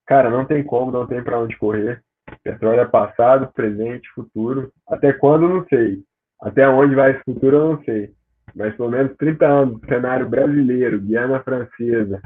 Cara, 0.05 0.29
não 0.29 0.45
tem 0.45 0.63
como, 0.63 0.91
não 0.91 1.05
tem 1.05 1.23
para 1.23 1.39
onde 1.39 1.57
correr. 1.57 2.03
Petróleo 2.43 2.81
é 2.81 2.85
passado, 2.85 3.51
presente, 3.53 4.09
futuro. 4.15 4.71
Até 4.87 5.13
quando, 5.13 5.47
não 5.47 5.65
sei. 5.67 6.03
Até 6.41 6.67
onde 6.67 6.95
vai 6.95 7.11
esse 7.11 7.23
futuro, 7.23 7.55
eu 7.55 7.69
não 7.73 7.83
sei. 7.83 8.13
Mas 8.55 8.75
pelo 8.75 8.89
menos 8.89 9.15
30 9.17 9.45
anos, 9.45 9.81
cenário 9.87 10.27
brasileiro, 10.27 10.99
Guiana 10.99 11.41
Francesa, 11.43 12.21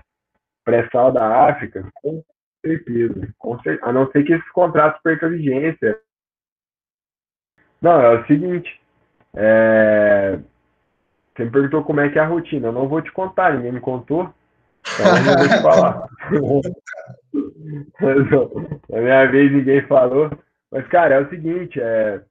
pré-sal 0.64 1.12
da 1.12 1.50
África, 1.50 1.88
com 1.96 2.24
certeza. 2.66 3.28
Com. 3.38 3.58
A 3.82 3.92
não 3.92 4.10
ser 4.12 4.24
que 4.24 4.34
esses 4.34 4.52
contratos 4.52 5.02
percam 5.02 5.30
vigência. 5.30 6.00
Não, 7.82 8.02
é 8.02 8.20
o 8.20 8.26
seguinte. 8.26 8.82
É... 9.36 10.40
Você 11.38 11.46
me 11.46 11.52
perguntou 11.52 11.84
como 11.84 12.00
é 12.00 12.10
que 12.10 12.18
é 12.18 12.22
a 12.24 12.26
rotina. 12.26 12.70
Eu 12.70 12.72
não 12.72 12.88
vou 12.90 13.00
te 13.00 13.12
contar, 13.12 13.54
ninguém 13.54 13.74
me 13.74 13.80
contou. 13.80 14.34
Então 14.96 15.06
eu 15.06 15.24
não 15.24 15.38
vou 15.38 15.48
te 15.48 15.62
falar. 15.62 16.10
Na 18.90 19.02
minha 19.02 19.26
vez 19.28 19.52
ninguém 19.52 19.84
falou. 19.84 20.32
Mas, 20.72 20.88
cara, 20.88 21.14
é 21.16 21.20
o 21.20 21.30
seguinte, 21.30 21.80
é... 21.80 22.24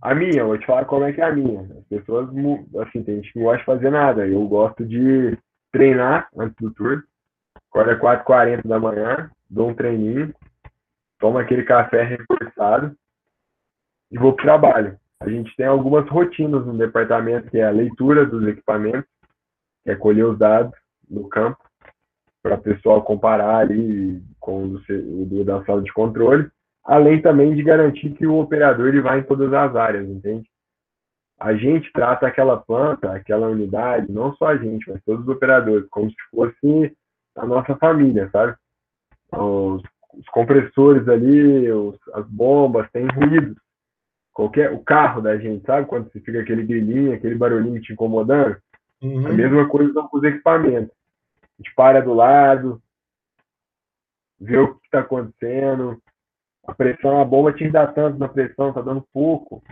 a 0.00 0.14
minha, 0.14 0.40
eu 0.40 0.46
vou 0.46 0.56
te 0.56 0.64
falar 0.64 0.86
como 0.86 1.04
é 1.04 1.12
que 1.12 1.20
é 1.20 1.24
a 1.24 1.32
minha. 1.32 1.60
As 1.60 1.84
pessoas, 1.84 2.30
assim, 2.80 3.02
tem 3.02 3.16
gente 3.16 3.30
que 3.30 3.38
não 3.38 3.44
gosta 3.44 3.58
de 3.58 3.64
fazer 3.66 3.90
nada. 3.90 4.26
Eu 4.26 4.42
gosto 4.48 4.86
de 4.86 5.36
treinar 5.70 6.28
antes 6.34 6.56
do 6.58 6.70
tour. 6.70 7.04
Acorda 7.70 8.00
4h40 8.00 8.66
da 8.66 8.80
manhã, 8.80 9.30
dou 9.48 9.68
um 9.68 9.74
treininho, 9.74 10.34
tomo 11.18 11.36
aquele 11.38 11.62
café 11.62 12.02
reforçado 12.02 12.96
e 14.10 14.18
vou 14.18 14.32
pro 14.32 14.44
trabalho. 14.44 14.98
A 15.20 15.28
gente 15.28 15.54
tem 15.54 15.66
algumas 15.66 16.08
rotinas 16.08 16.64
no 16.64 16.76
departamento, 16.76 17.50
que 17.50 17.58
é 17.58 17.66
a 17.66 17.70
leitura 17.70 18.24
dos 18.24 18.46
equipamentos, 18.48 19.08
que 19.84 19.90
é 19.90 19.94
colher 19.94 20.24
os 20.24 20.38
dados 20.38 20.72
no 21.08 21.28
campo, 21.28 21.58
para 22.42 22.54
o 22.54 22.62
pessoal 22.62 23.02
comparar 23.02 23.58
ali 23.58 24.22
com 24.38 24.76
o 24.76 25.44
da 25.44 25.62
sala 25.64 25.82
de 25.82 25.92
controle, 25.92 26.48
além 26.82 27.20
também 27.20 27.54
de 27.54 27.62
garantir 27.62 28.10
que 28.14 28.26
o 28.26 28.38
operador 28.38 28.88
ele 28.88 29.02
vai 29.02 29.20
em 29.20 29.22
todas 29.22 29.52
as 29.52 29.76
áreas, 29.76 30.08
entende? 30.08 30.48
A 31.38 31.54
gente 31.54 31.92
trata 31.92 32.26
aquela 32.26 32.56
planta, 32.56 33.12
aquela 33.12 33.48
unidade, 33.48 34.10
não 34.10 34.34
só 34.36 34.48
a 34.48 34.56
gente, 34.56 34.88
mas 34.90 35.02
todos 35.04 35.22
os 35.22 35.28
operadores, 35.28 35.86
como 35.90 36.10
se 36.10 36.16
fosse 36.30 36.96
a 37.36 37.44
nossa 37.46 37.76
família, 37.76 38.30
sabe? 38.30 38.54
Os, 39.32 39.82
os 40.14 40.26
compressores 40.32 41.06
ali, 41.08 41.70
os, 41.70 41.96
as 42.14 42.26
bombas, 42.26 42.90
tem 42.90 43.06
ruídos 43.06 43.56
qualquer 44.40 44.72
o 44.72 44.78
carro 44.78 45.20
da 45.20 45.36
gente, 45.36 45.66
sabe? 45.66 45.86
Quando 45.86 46.10
você 46.10 46.18
fica 46.20 46.40
aquele 46.40 46.64
grilinho, 46.64 47.12
aquele 47.12 47.34
barulhinho 47.34 47.80
te 47.82 47.92
incomodando. 47.92 48.56
Uhum. 49.02 49.26
A 49.26 49.32
mesma 49.34 49.68
coisa 49.68 49.92
com 49.92 50.16
os 50.16 50.24
equipamentos. 50.24 50.96
A 51.42 51.46
gente 51.58 51.74
para 51.74 52.00
do 52.00 52.14
lado, 52.14 52.80
vê 54.40 54.56
o 54.56 54.74
que 54.76 54.86
está 54.86 55.00
acontecendo. 55.00 56.00
A 56.66 56.72
pressão, 56.72 57.20
a 57.20 57.24
bomba 57.24 57.52
te 57.52 57.68
dá 57.68 57.86
tanto 57.86 58.18
na 58.18 58.28
pressão, 58.28 58.72
tá 58.72 58.80
dando 58.80 59.04
pouco. 59.12 59.62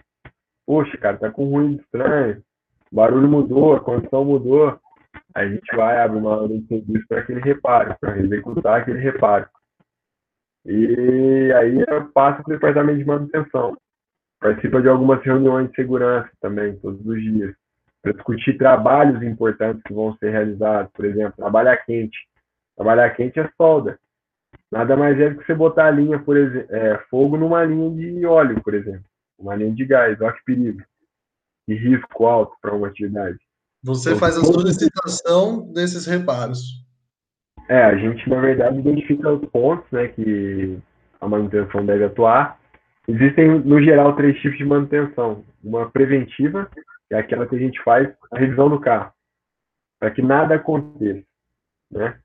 Poxa, 0.67 0.99
cara, 0.99 1.17
tá 1.17 1.31
com 1.31 1.49
ruim 1.49 1.77
estranho. 1.77 2.43
O 2.93 2.97
barulho 2.97 3.29
mudou, 3.29 3.75
a 3.75 3.81
condição 3.81 4.23
mudou. 4.23 4.79
A 5.35 5.47
gente 5.47 5.75
vai, 5.75 5.99
abre 5.99 6.19
uma 6.19 6.43
ordem 6.43 6.61
de 6.61 6.67
serviço 6.67 7.07
para 7.09 7.21
aquele 7.21 7.41
reparo, 7.41 7.97
para 7.99 8.19
executar 8.19 8.83
aquele 8.83 8.99
reparo. 8.99 9.49
E 10.67 11.53
aí 11.57 11.85
eu 11.89 12.11
passo 12.11 12.43
para 12.43 12.53
o 12.53 12.55
departamento 12.55 12.99
de 12.99 13.05
manutenção 13.07 13.75
participa 14.41 14.81
de 14.81 14.89
algumas 14.89 15.23
reuniões 15.23 15.69
de 15.69 15.77
segurança 15.77 16.31
também, 16.41 16.77
todos 16.77 17.05
os 17.05 17.21
dias, 17.21 17.55
para 18.03 18.13
discutir 18.13 18.57
trabalhos 18.57 19.23
importantes 19.23 19.83
que 19.83 19.93
vão 19.93 20.17
ser 20.19 20.31
realizados, 20.31 20.91
por 20.93 21.05
exemplo, 21.05 21.35
trabalhar 21.37 21.77
quente. 21.79 22.19
Trabalhar 22.77 23.11
quente 23.11 23.41
é 23.41 23.51
solda. 23.57 23.99
Nada 24.71 24.97
mais 24.97 25.19
é 25.19 25.31
do 25.31 25.39
que 25.39 25.47
você 25.47 25.55
botar 25.55 25.87
a 25.87 25.91
linha, 25.91 26.19
por 26.19 26.37
exemplo, 26.37 26.75
é, 26.75 26.99
fogo 27.11 27.37
numa 27.37 27.65
linha 27.65 27.91
de 27.91 28.25
óleo, 28.25 28.63
por 28.63 28.75
exemplo, 28.75 29.05
uma 29.39 29.55
linha 29.57 29.75
de 29.75 29.85
gás, 29.85 30.21
olha 30.21 30.33
que 30.33 30.45
perigo. 30.45 30.83
E 31.67 31.75
risco 31.75 32.27
alto 32.27 32.55
para 32.63 32.75
uma 32.75 32.87
atividade. 32.87 33.39
Você 33.83 34.11
então, 34.11 34.21
faz 34.21 34.37
a 34.39 34.45
solicitação 34.45 35.71
desses 35.73 36.07
reparos. 36.07 36.85
É, 37.69 37.85
a 37.85 37.97
gente, 37.97 38.29
na 38.29 38.41
verdade, 38.41 38.79
identifica 38.79 39.31
os 39.31 39.45
pontos 39.51 39.87
né, 39.93 40.09
que 40.09 40.79
a 41.21 41.29
manutenção 41.29 41.85
deve 41.85 42.05
atuar 42.05 42.58
Existem, 43.09 43.61
no 43.61 43.83
geral, 43.83 44.15
três 44.15 44.39
tipos 44.39 44.59
de 44.59 44.65
manutenção. 44.67 45.43
Uma 45.65 45.91
preventiva, 45.91 46.71
que 47.09 47.15
é 47.15 47.19
aquela 47.19 47.47
que 47.47 47.57
a 47.57 47.59
gente 47.59 47.83
faz 47.83 48.07
a 48.31 48.39
revisão 48.39 48.69
do 48.69 48.79
carro, 48.79 49.11
para 49.99 50.11
que 50.11 50.21
nada 50.21 50.57
aconteça. 50.57 51.27
Né? 51.91 52.21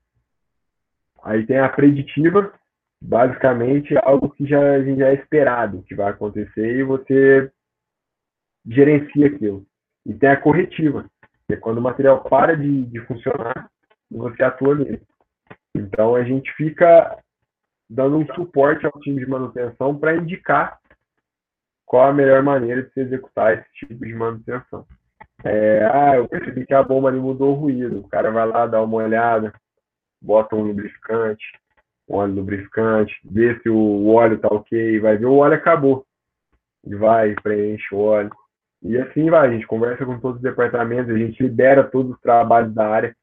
Aí 1.22 1.46
tem 1.46 1.58
a 1.58 1.70
preditiva, 1.70 2.52
basicamente 3.00 3.96
algo 3.96 4.28
que 4.28 4.46
já, 4.46 4.82
já 4.82 5.08
é 5.08 5.14
esperado 5.14 5.82
que 5.84 5.94
vai 5.94 6.10
acontecer 6.10 6.76
e 6.76 6.82
você 6.82 7.50
gerencia 8.66 9.26
aquilo. 9.28 9.64
E 10.04 10.12
tem 10.12 10.28
a 10.28 10.40
corretiva, 10.40 11.06
que 11.46 11.54
é 11.54 11.56
quando 11.56 11.78
o 11.78 11.82
material 11.82 12.22
para 12.24 12.54
de, 12.56 12.84
de 12.84 13.00
funcionar 13.06 13.70
você 14.10 14.42
atua 14.42 14.74
nele. 14.74 15.02
Então 15.74 16.14
a 16.14 16.22
gente 16.22 16.52
fica 16.52 17.18
dando 17.88 18.16
um 18.18 18.26
suporte 18.34 18.86
ao 18.86 19.00
time 19.00 19.20
de 19.20 19.26
manutenção 19.26 19.96
para 19.98 20.16
indicar 20.16 20.78
qual 21.84 22.08
a 22.08 22.12
melhor 22.12 22.42
maneira 22.42 22.82
de 22.82 22.92
se 22.92 23.00
executar 23.00 23.54
esse 23.54 23.72
tipo 23.74 24.04
de 24.04 24.14
manutenção. 24.14 24.86
É, 25.44 25.84
ah, 25.84 26.16
eu 26.16 26.26
percebi 26.26 26.64
que 26.64 26.74
a 26.74 26.82
bomba 26.82 27.08
ali 27.08 27.18
mudou 27.18 27.52
o 27.52 27.60
ruído. 27.60 28.00
O 28.00 28.08
cara 28.08 28.30
vai 28.30 28.46
lá, 28.46 28.66
dá 28.66 28.82
uma 28.82 28.96
olhada, 28.96 29.52
bota 30.20 30.56
um 30.56 30.62
lubrificante, 30.62 31.44
um 32.08 32.16
óleo 32.16 32.34
lubrificante, 32.34 33.14
vê 33.24 33.58
se 33.60 33.68
o 33.68 34.06
óleo 34.06 34.38
tá 34.38 34.48
ok, 34.48 34.98
vai 35.00 35.16
ver 35.16 35.26
o 35.26 35.36
óleo 35.36 35.54
acabou. 35.54 36.06
E 36.84 36.94
vai, 36.94 37.34
preenche 37.34 37.94
o 37.94 37.98
óleo. 37.98 38.30
E 38.82 38.98
assim 38.98 39.30
vai, 39.30 39.48
a 39.48 39.52
gente 39.52 39.66
conversa 39.66 40.04
com 40.04 40.18
todos 40.18 40.36
os 40.36 40.42
departamentos, 40.42 41.14
a 41.14 41.18
gente 41.18 41.42
libera 41.42 41.84
todos 41.84 42.12
os 42.12 42.20
trabalhos 42.20 42.74
da 42.74 42.86
área. 42.86 43.16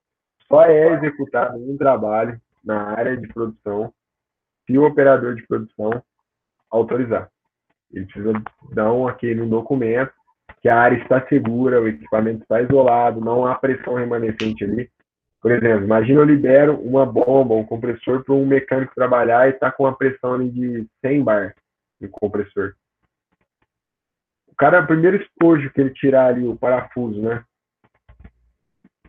Só 0.48 0.64
é 0.64 0.94
executado 0.94 1.58
um 1.58 1.78
trabalho 1.78 2.40
na 2.64 2.82
área 2.92 3.16
de 3.16 3.28
produção 3.28 3.94
se 4.72 4.78
o 4.78 4.86
operador 4.86 5.36
de 5.36 5.46
produção 5.46 6.02
autorizar. 6.70 7.30
Ele 7.94 8.06
precisa 8.06 8.32
dar 8.74 8.92
um 8.94 9.08
aqui 9.08 9.36
no 9.36 9.48
documento 9.48 10.14
que 10.62 10.70
a 10.70 10.78
área 10.78 10.98
está 10.98 11.26
segura, 11.28 11.82
o 11.82 11.88
equipamento 11.88 12.44
está 12.44 12.62
isolado, 12.62 13.20
não 13.20 13.46
há 13.46 13.56
pressão 13.56 13.96
remanescente 13.96 14.64
ali. 14.64 14.90
Por 15.42 15.52
exemplo, 15.52 15.84
imagina 15.84 16.20
eu 16.20 16.26
libero 16.26 16.80
uma 16.80 17.06
bomba, 17.06 17.56
um 17.56 17.66
compressor 17.66 18.24
para 18.24 18.36
um 18.36 18.46
mecânico 18.46 18.94
trabalhar 18.94 19.48
e 19.48 19.52
está 19.52 19.72
com 19.72 19.84
uma 19.84 19.98
pressão 19.98 20.36
ali 20.36 20.50
de 20.50 20.88
100 21.02 21.24
bar 21.24 21.56
no 22.00 22.10
compressor. 22.10 22.74
O 24.48 24.56
cara, 24.56 24.84
o 24.84 24.88
primeiro 24.88 25.18
estojo 25.18 25.72
que 25.72 25.82
ele 25.82 25.90
tirar 25.90 26.28
ali 26.28 26.46
o 26.46 26.56
parafuso, 26.56 27.20
né? 27.22 27.44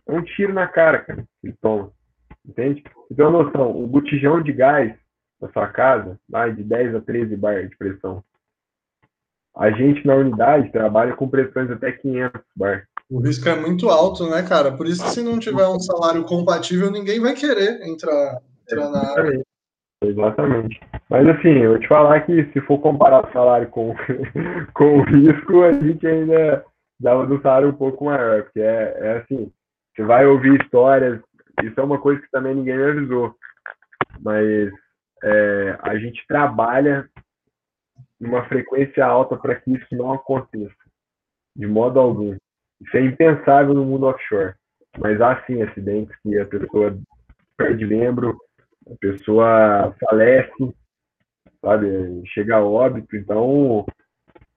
É 0.07 0.11
um 0.11 0.23
tiro 0.23 0.51
na 0.51 0.67
cara, 0.67 0.99
cara, 0.99 1.23
que 1.39 1.47
ele 1.47 1.55
toma. 1.61 1.91
Entende? 2.45 2.83
Então, 3.11 3.31
noção, 3.31 3.71
o 3.71 3.85
botijão 3.85 4.41
de 4.41 4.51
gás 4.51 4.93
da 5.43 5.51
sua 5.51 5.67
casa 5.67 6.17
vai 6.27 6.53
de 6.53 6.63
10 6.63 6.95
a 6.95 7.01
13 7.01 7.35
bar 7.35 7.67
de 7.67 7.75
pressão. 7.75 8.23
A 9.55 9.69
gente 9.69 10.05
na 10.07 10.15
unidade 10.15 10.71
trabalha 10.71 11.13
com 11.15 11.29
pressões 11.29 11.69
até 11.69 11.91
500 11.91 12.41
bar. 12.55 12.87
O 13.09 13.19
risco 13.19 13.47
é 13.49 13.55
muito 13.55 13.89
alto, 13.89 14.27
né, 14.27 14.41
cara? 14.41 14.71
Por 14.71 14.87
isso 14.87 15.03
que 15.03 15.11
se 15.11 15.21
não 15.21 15.37
tiver 15.37 15.67
um 15.67 15.79
salário 15.79 16.23
compatível, 16.23 16.89
ninguém 16.89 17.19
vai 17.19 17.33
querer 17.33 17.85
entrar, 17.85 18.41
entrar 18.63 18.89
na 18.89 19.11
área. 19.11 19.43
Exatamente. 20.03 20.79
Mas 21.09 21.27
assim, 21.27 21.49
eu 21.49 21.71
vou 21.71 21.79
te 21.79 21.87
falar 21.87 22.21
que 22.21 22.45
se 22.51 22.61
for 22.61 22.79
comparar 22.79 23.27
o 23.27 23.31
salário 23.31 23.67
com, 23.67 23.93
com 24.73 24.99
o 24.99 25.03
risco, 25.03 25.63
a 25.63 25.73
gente 25.73 26.07
ainda 26.07 26.65
dava 26.99 27.27
do 27.27 27.41
salário 27.41 27.69
um 27.69 27.73
pouco 27.73 28.05
maior, 28.05 28.43
porque 28.43 28.61
é, 28.61 28.97
é 28.99 29.17
assim, 29.17 29.51
você 29.93 30.03
vai 30.03 30.25
ouvir 30.25 30.59
histórias, 30.61 31.19
isso 31.61 31.79
é 31.79 31.83
uma 31.83 31.99
coisa 31.99 32.21
que 32.21 32.31
também 32.31 32.55
ninguém 32.55 32.77
me 32.77 32.83
avisou, 32.83 33.35
mas 34.21 34.71
é, 35.23 35.77
a 35.81 35.97
gente 35.97 36.25
trabalha 36.27 37.09
numa 38.19 38.45
frequência 38.45 39.05
alta 39.05 39.37
para 39.37 39.55
que 39.55 39.71
isso 39.71 39.87
não 39.95 40.11
aconteça, 40.11 40.75
de 41.55 41.65
modo 41.65 41.99
algum. 41.99 42.35
Isso 42.81 42.97
é 42.97 43.01
impensável 43.01 43.73
no 43.73 43.85
mundo 43.85 44.05
offshore. 44.05 44.53
Mas 44.99 45.19
há 45.21 45.41
sim 45.45 45.61
acidentes 45.61 46.15
que 46.21 46.37
a 46.37 46.45
pessoa 46.45 46.97
perde 47.57 47.85
membro, 47.85 48.37
a 48.91 48.95
pessoa 48.99 49.95
falece, 49.99 50.75
sabe? 51.63 52.21
Chega 52.27 52.57
a 52.57 52.63
óbito. 52.63 53.15
Então, 53.15 53.85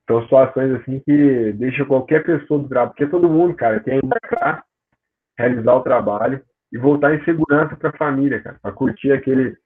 são 0.09 0.23
situações 0.23 0.73
assim 0.75 1.01
que 1.01 1.53
deixam 1.55 1.87
qualquer 1.87 2.25
pessoa 2.25 2.61
do 2.61 2.69
trabalho, 2.69 2.91
porque 2.91 3.07
todo 3.07 3.31
mundo, 3.31 3.55
cara, 3.55 3.81
quer 3.81 4.03
embarcar, 4.03 4.65
realizar 5.39 5.75
o 5.75 5.83
trabalho 5.83 6.43
e 6.73 6.79
voltar 6.79 7.15
em 7.15 7.25
segurança 7.25 7.77
para 7.77 7.91
a 7.91 7.97
família, 7.97 8.43
cara, 8.43 8.59
para 8.61 8.73
curtir 8.73 9.13
aquele 9.13 9.57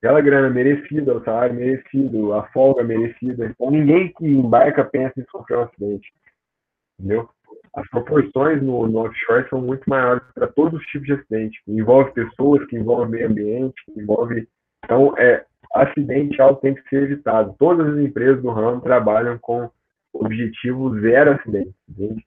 aquela 0.00 0.20
grana 0.22 0.48
merecida, 0.48 1.14
o 1.14 1.22
salário 1.22 1.54
merecido, 1.54 2.32
a 2.32 2.44
folga 2.48 2.82
merecida. 2.82 3.46
Então 3.46 3.70
ninguém 3.70 4.12
que 4.12 4.26
embarca 4.26 4.84
pensa 4.84 5.20
em 5.20 5.24
sofrer 5.30 5.58
um 5.58 5.62
acidente, 5.62 6.12
entendeu? 6.98 7.28
As 7.74 7.88
proporções 7.88 8.62
no, 8.62 8.86
no 8.88 8.98
offshore 9.00 9.48
são 9.48 9.60
muito 9.60 9.88
maiores 9.88 10.22
para 10.34 10.48
todos 10.48 10.80
os 10.80 10.86
tipos 10.86 11.06
de 11.06 11.12
acidente. 11.12 11.62
Que 11.64 11.72
envolve 11.72 12.12
pessoas, 12.12 12.66
que 12.66 12.76
envolve 12.76 13.12
meio 13.12 13.28
ambiente, 13.28 13.74
que 13.84 14.00
envolve. 14.00 14.48
Então, 14.84 15.14
é, 15.16 15.44
acidente 15.74 16.40
alto 16.40 16.62
tem 16.62 16.74
que 16.74 16.88
ser 16.88 17.04
evitado. 17.04 17.54
Todas 17.58 17.94
as 17.94 17.98
empresas 17.98 18.42
do 18.42 18.50
ramo 18.50 18.80
trabalham 18.80 19.38
com 19.38 19.70
objetivo 20.12 20.98
zero 21.00 21.32
acidente, 21.32 21.72
entende? 21.88 22.26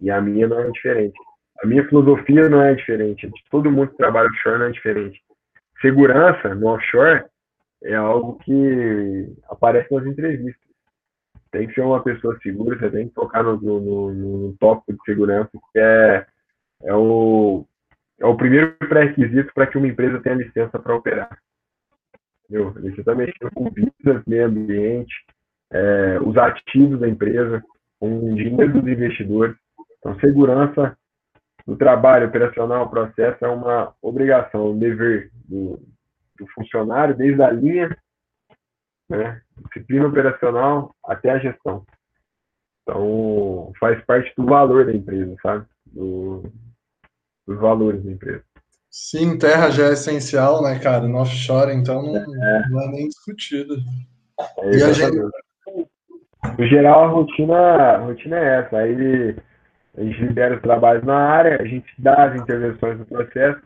E 0.00 0.10
a 0.10 0.20
minha 0.20 0.48
não 0.48 0.60
é 0.60 0.70
diferente. 0.70 1.16
A 1.62 1.66
minha 1.66 1.86
filosofia 1.88 2.48
não 2.48 2.62
é 2.62 2.74
diferente. 2.74 3.28
De 3.28 3.44
todo 3.50 3.70
mundo 3.70 3.90
que 3.90 3.96
trabalha 3.96 4.28
offshore 4.28 4.58
não 4.58 4.66
é 4.66 4.70
diferente. 4.70 5.22
Segurança 5.80 6.54
no 6.54 6.68
offshore 6.68 7.24
é 7.84 7.94
algo 7.94 8.38
que 8.38 9.36
aparece 9.48 9.92
nas 9.94 10.06
entrevistas. 10.06 10.66
Tem 11.50 11.68
que 11.68 11.74
ser 11.74 11.82
uma 11.82 12.02
pessoa 12.02 12.38
segura, 12.42 12.78
você 12.78 12.90
tem 12.90 13.08
que 13.08 13.14
tocar 13.14 13.42
no, 13.42 13.56
no, 13.56 14.12
no 14.12 14.56
tópico 14.58 14.92
de 14.92 15.04
segurança, 15.04 15.50
que 15.72 15.78
é, 15.78 16.26
é, 16.82 16.94
o, 16.94 17.64
é 18.18 18.26
o 18.26 18.36
primeiro 18.36 18.76
pré-requisito 18.78 19.52
para 19.54 19.66
que 19.66 19.78
uma 19.78 19.86
empresa 19.86 20.20
tenha 20.20 20.36
licença 20.36 20.78
para 20.78 20.94
operar. 20.94 21.38
Entendeu? 22.44 22.72
Você 22.72 23.00
está 23.00 23.14
mexendo 23.14 23.50
com 23.54 23.70
vida, 23.70 24.22
meio 24.26 24.46
ambiente, 24.46 25.14
é, 25.70 26.18
os 26.20 26.36
ativos 26.36 27.00
da 27.00 27.08
empresa, 27.08 27.62
com 27.98 28.32
o 28.32 28.34
dinheiro 28.34 28.72
dos 28.72 28.86
investidores. 28.86 29.56
Então, 29.98 30.18
segurança 30.20 30.96
do 31.66 31.76
trabalho 31.76 32.28
operacional, 32.28 32.88
processo 32.88 33.44
é 33.44 33.48
uma 33.48 33.92
obrigação, 34.00 34.70
um 34.70 34.78
dever 34.78 35.30
do, 35.46 35.80
do 36.38 36.46
funcionário, 36.54 37.16
desde 37.16 37.42
a 37.42 37.50
linha, 37.50 37.96
né, 39.08 39.42
disciplina 39.64 40.06
operacional 40.06 40.94
até 41.04 41.30
a 41.30 41.38
gestão. 41.38 41.84
Então, 42.82 43.72
faz 43.80 44.00
parte 44.04 44.32
do 44.36 44.46
valor 44.46 44.86
da 44.86 44.92
empresa, 44.92 45.34
sabe? 45.42 45.66
Do, 45.86 46.44
dos 47.46 47.58
valores 47.58 48.02
da 48.04 48.12
empresa. 48.12 48.44
Sim, 48.88 49.36
terra 49.36 49.70
já 49.70 49.86
é 49.88 49.92
essencial, 49.92 50.62
né, 50.62 50.78
cara? 50.78 51.08
No 51.08 51.18
offshore, 51.18 51.74
então 51.74 52.02
não 52.02 52.16
é, 52.16 52.68
não 52.68 52.80
é 52.80 52.88
nem 52.88 53.08
discutido. 53.08 53.76
É, 54.60 54.70
e 54.70 54.82
a 54.82 54.92
gente... 54.92 55.18
No 56.58 56.66
geral, 56.66 57.04
a 57.04 57.08
rotina, 57.08 57.56
a 57.56 57.98
rotina 57.98 58.38
é 58.38 58.60
essa. 58.60 58.78
Aí 58.78 59.36
a 59.96 60.02
gente 60.02 60.20
libera 60.20 60.56
os 60.56 60.62
trabalhos 60.62 61.04
na 61.04 61.16
área, 61.16 61.60
a 61.60 61.64
gente 61.64 61.86
dá 61.98 62.26
as 62.26 62.40
intervenções 62.40 62.98
no 62.98 63.06
processo. 63.06 63.60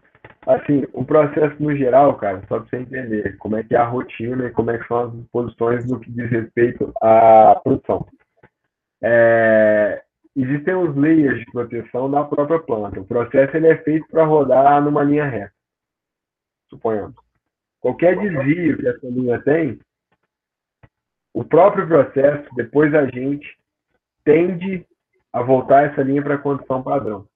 Assim, 0.46 0.86
o 0.92 1.04
processo 1.04 1.62
no 1.62 1.74
geral, 1.76 2.16
cara, 2.16 2.40
só 2.48 2.60
para 2.60 2.68
você 2.68 2.76
entender 2.76 3.36
como 3.38 3.56
é 3.56 3.62
que 3.62 3.74
é 3.74 3.78
a 3.78 3.84
rotina 3.84 4.46
e 4.46 4.50
como 4.50 4.70
é 4.70 4.78
que 4.78 4.86
são 4.86 5.00
as 5.00 5.26
posições 5.30 5.84
no 5.86 5.98
que 5.98 6.10
diz 6.10 6.30
respeito 6.30 6.92
à 7.02 7.60
produção. 7.62 8.06
É, 9.02 10.02
existem 10.36 10.74
os 10.74 10.94
layers 10.96 11.40
de 11.40 11.46
proteção 11.46 12.10
da 12.10 12.24
própria 12.24 12.58
planta. 12.60 13.00
O 13.00 13.06
processo 13.06 13.56
ele 13.56 13.68
é 13.68 13.76
feito 13.78 14.06
para 14.08 14.24
rodar 14.24 14.82
numa 14.82 15.02
linha 15.02 15.24
reta, 15.24 15.52
suponhamos. 16.68 17.16
Qualquer 17.80 18.18
desvio 18.18 18.78
que 18.78 18.88
essa 18.88 19.06
linha 19.06 19.40
tem, 19.42 19.78
o 21.32 21.44
próprio 21.44 21.86
processo, 21.86 22.48
depois 22.54 22.94
a 22.94 23.06
gente 23.06 23.56
tende 24.24 24.86
a 25.32 25.42
voltar 25.42 25.90
essa 25.90 26.02
linha 26.02 26.22
para 26.22 26.34
a 26.34 26.38
condição 26.38 26.82
padrão. 26.82 27.26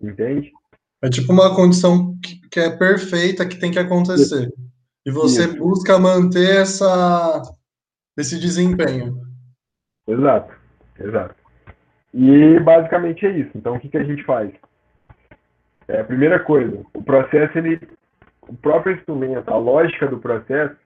Entende? 0.00 0.52
É 1.02 1.08
tipo 1.08 1.32
uma 1.32 1.54
condição 1.54 2.16
que 2.50 2.60
é 2.60 2.70
perfeita, 2.70 3.46
que 3.46 3.58
tem 3.58 3.70
que 3.70 3.78
acontecer. 3.78 4.52
E 5.04 5.10
você 5.10 5.42
Isso. 5.42 5.58
busca 5.58 5.98
manter 5.98 6.62
essa, 6.62 7.42
esse 8.16 8.38
desempenho. 8.38 9.20
Exato, 10.06 10.54
exato. 10.98 11.34
E 12.12 12.60
basicamente 12.60 13.26
é 13.26 13.38
isso. 13.38 13.50
Então, 13.54 13.74
o 13.74 13.80
que, 13.80 13.88
que 13.88 13.98
a 13.98 14.04
gente 14.04 14.22
faz? 14.24 14.52
É, 15.88 16.00
a 16.00 16.04
primeira 16.04 16.38
coisa, 16.38 16.84
o 16.94 17.02
processo, 17.02 17.58
ele, 17.58 17.80
o 18.42 18.56
próprio 18.56 18.94
instrumento, 18.94 19.50
a 19.50 19.56
lógica 19.56 20.06
do 20.06 20.18
processo, 20.18 20.76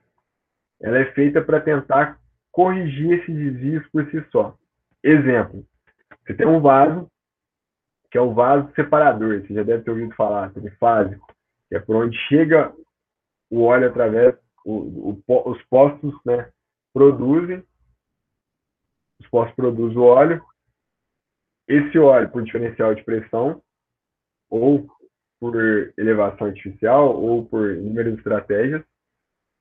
ela 0.81 0.97
é 0.97 1.05
feita 1.11 1.41
para 1.41 1.61
tentar 1.61 2.17
corrigir 2.51 3.19
esses 3.19 3.35
desvios 3.35 3.87
por 3.91 4.09
si 4.09 4.23
só. 4.31 4.55
Exemplo, 5.03 5.63
você 6.29 6.35
tem 6.35 6.45
um 6.45 6.61
vaso, 6.61 7.09
que 8.11 8.17
é 8.17 8.21
o 8.21 8.35
vaso 8.35 8.71
separador, 8.75 9.41
você 9.41 9.51
já 9.51 9.63
deve 9.63 9.83
ter 9.83 9.89
ouvido 9.89 10.13
falar, 10.13 10.53
trifásico, 10.53 11.25
que 11.67 11.75
é 11.75 11.79
por 11.79 11.95
onde 11.95 12.15
chega 12.27 12.71
o 13.49 13.63
óleo 13.63 13.89
através, 13.89 14.35
o, 14.63 15.19
o, 15.27 15.49
os 15.49 15.63
postos 15.63 16.13
né, 16.23 16.51
produzem, 16.93 17.63
os 19.19 19.27
postos 19.27 19.55
produzem 19.55 19.97
o 19.97 20.03
óleo, 20.03 20.45
esse 21.67 21.97
óleo 21.97 22.29
por 22.29 22.43
diferencial 22.43 22.93
de 22.93 23.03
pressão, 23.03 23.63
ou 24.51 24.87
por 25.39 25.55
elevação 25.97 26.45
artificial, 26.45 27.19
ou 27.19 27.43
por 27.47 27.71
inúmeras 27.71 28.15
estratégias, 28.19 28.83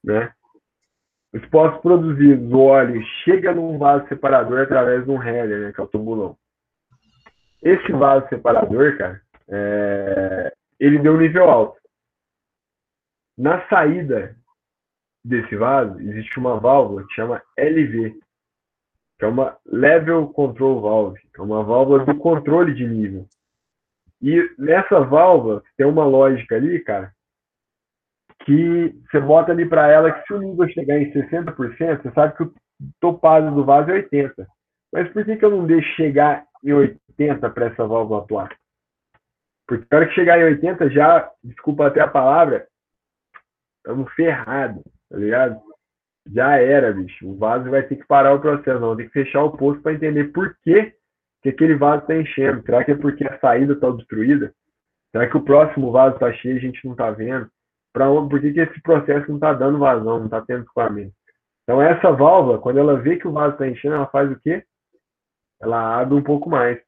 né? 0.04 0.34
Os 1.32 1.44
postos 1.46 1.80
produzidos, 1.80 2.52
o 2.52 2.58
óleo 2.58 3.02
chega 3.24 3.54
num 3.54 3.78
vaso 3.78 4.06
separador 4.08 4.60
através 4.60 5.04
de 5.04 5.10
um 5.10 5.22
header, 5.22 5.60
né, 5.60 5.72
que 5.72 5.80
é 5.80 5.84
o 5.84 5.88
tubulão. 5.88 6.36
Esse 7.62 7.92
vaso 7.92 8.28
separador, 8.28 8.96
cara, 8.96 9.20
é, 9.48 10.52
ele 10.78 10.98
deu 10.98 11.14
um 11.14 11.18
nível 11.18 11.50
alto. 11.50 11.78
Na 13.36 13.66
saída 13.68 14.36
desse 15.24 15.56
vaso, 15.56 16.00
existe 16.00 16.38
uma 16.38 16.58
válvula 16.58 17.06
que 17.06 17.14
chama 17.14 17.42
LV, 17.56 18.18
que 19.18 19.24
é 19.24 19.28
uma 19.28 19.56
Level 19.66 20.28
Control 20.28 20.80
Valve, 20.80 21.20
é 21.36 21.42
uma 21.42 21.62
válvula 21.64 22.04
do 22.04 22.16
controle 22.16 22.74
de 22.74 22.86
nível. 22.86 23.26
E 24.22 24.50
nessa 24.58 25.00
válvula 25.00 25.62
tem 25.76 25.86
uma 25.86 26.04
lógica 26.04 26.56
ali, 26.56 26.80
cara, 26.80 27.12
que 28.44 28.94
você 29.10 29.20
bota 29.20 29.52
ali 29.52 29.68
para 29.68 29.88
ela 29.88 30.12
que 30.12 30.26
se 30.26 30.32
o 30.32 30.38
nível 30.38 30.68
chegar 30.68 30.98
em 30.98 31.12
60%, 31.12 32.02
você 32.02 32.10
sabe 32.12 32.36
que 32.36 32.44
o 32.44 32.54
topado 33.00 33.54
do 33.54 33.64
vaso 33.64 33.90
é 33.90 34.02
80%. 34.02 34.46
Mas 34.92 35.12
por 35.12 35.24
que, 35.24 35.36
que 35.36 35.44
eu 35.44 35.50
não 35.50 35.66
deixo 35.66 35.88
chegar 35.96 36.47
em 36.64 36.72
80 36.72 37.50
para 37.50 37.66
essa 37.66 37.86
válvula 37.86 38.22
atuar. 38.22 38.56
Porque 39.66 39.86
na 39.90 39.98
hora 39.98 40.08
que 40.08 40.14
chegar 40.14 40.38
em 40.38 40.44
80, 40.44 40.90
já, 40.90 41.30
desculpa 41.44 41.86
até 41.86 42.00
a 42.00 42.08
palavra, 42.08 42.66
estamos 43.76 44.12
ferrados, 44.14 44.82
tá 45.10 45.18
ligado? 45.18 45.60
Já 46.32 46.56
era, 46.58 46.92
bicho. 46.92 47.28
O 47.28 47.36
vaso 47.36 47.70
vai 47.70 47.82
ter 47.82 47.96
que 47.96 48.06
parar 48.06 48.34
o 48.34 48.40
processo, 48.40 48.80
não. 48.80 48.96
Tem 48.96 49.06
que 49.06 49.12
fechar 49.12 49.42
o 49.42 49.56
poço 49.56 49.80
para 49.80 49.92
entender 49.92 50.24
por 50.32 50.56
que, 50.62 50.94
que 51.42 51.50
aquele 51.50 51.74
vaso 51.74 52.02
está 52.02 52.16
enchendo. 52.16 52.62
Será 52.62 52.84
que 52.84 52.92
é 52.92 52.96
porque 52.96 53.24
a 53.24 53.38
saída 53.38 53.74
está 53.74 53.88
obstruída? 53.88 54.52
Será 55.10 55.28
que 55.28 55.36
o 55.36 55.42
próximo 55.42 55.90
vaso 55.90 56.14
está 56.14 56.32
cheio 56.32 56.56
e 56.56 56.58
a 56.58 56.60
gente 56.60 56.84
não 56.84 56.92
está 56.92 57.10
vendo? 57.10 57.48
Pra, 57.92 58.06
por 58.06 58.40
que, 58.40 58.52
que 58.52 58.60
esse 58.60 58.80
processo 58.82 59.28
não 59.28 59.36
está 59.36 59.52
dando 59.54 59.78
vazão, 59.78 60.18
não 60.18 60.26
está 60.26 60.42
tendo 60.42 60.64
escoamento? 60.64 61.12
Então, 61.62 61.82
essa 61.82 62.10
válvula, 62.12 62.58
quando 62.58 62.78
ela 62.78 62.98
vê 62.98 63.16
que 63.16 63.28
o 63.28 63.32
vaso 63.32 63.52
está 63.52 63.66
enchendo, 63.66 63.96
ela 63.96 64.06
faz 64.06 64.30
o 64.30 64.40
quê? 64.40 64.64
Ela 65.60 66.00
abre 66.00 66.14
um 66.14 66.22
pouco 66.22 66.48
mais. 66.48 66.80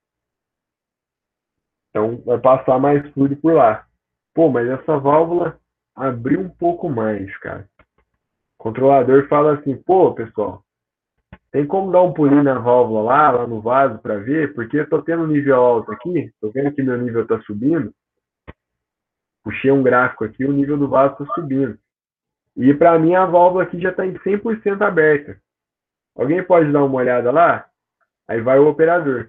Então, 1.91 2.23
vai 2.25 2.39
passar 2.39 2.79
mais 2.79 3.09
fluido 3.13 3.37
por 3.37 3.55
lá. 3.55 3.87
Pô, 4.35 4.49
mas 4.49 4.69
essa 4.69 4.99
válvula 4.99 5.59
abriu 5.95 6.41
um 6.41 6.49
pouco 6.49 6.89
mais, 6.89 7.37
cara. 7.39 7.69
O 8.59 8.63
controlador 8.63 9.27
fala 9.29 9.55
assim, 9.55 9.77
pô, 9.77 10.15
pessoal, 10.15 10.63
tem 11.51 11.67
como 11.67 11.91
dar 11.91 12.03
um 12.03 12.13
pulinho 12.13 12.45
na 12.45 12.59
válvula 12.59 13.03
lá, 13.03 13.31
lá 13.33 13.47
no 13.47 13.61
vaso, 13.61 13.99
para 13.99 14.19
ver? 14.19 14.55
Porque 14.55 14.79
eu 14.79 14.89
tô 14.89 15.03
tendo 15.03 15.27
nível 15.27 15.57
alto 15.57 15.91
aqui, 15.91 16.33
tô 16.41 16.51
vendo 16.51 16.73
que 16.73 16.83
meu 16.83 16.97
nível 16.97 17.27
tá 17.27 17.41
subindo. 17.43 17.93
Puxei 19.43 19.71
um 19.73 19.83
gráfico 19.83 20.25
aqui, 20.25 20.45
o 20.45 20.53
nível 20.53 20.79
do 20.79 20.89
vaso 20.89 21.17
tá 21.17 21.25
subindo. 21.35 21.77
E 22.57 22.73
para 22.75 22.99
mim 22.99 23.15
a 23.15 23.27
válvula 23.27 23.65
aqui 23.65 23.81
já 23.81 23.91
está 23.91 24.07
em 24.07 24.15
100% 24.19 24.81
aberta. 24.83 25.41
Alguém 26.15 26.45
pode 26.45 26.71
dar 26.71 26.85
uma 26.85 26.97
olhada 26.97 27.33
lá? 27.33 27.70
Aí 28.31 28.41
vai 28.41 28.61
o 28.61 28.69
operador. 28.69 29.29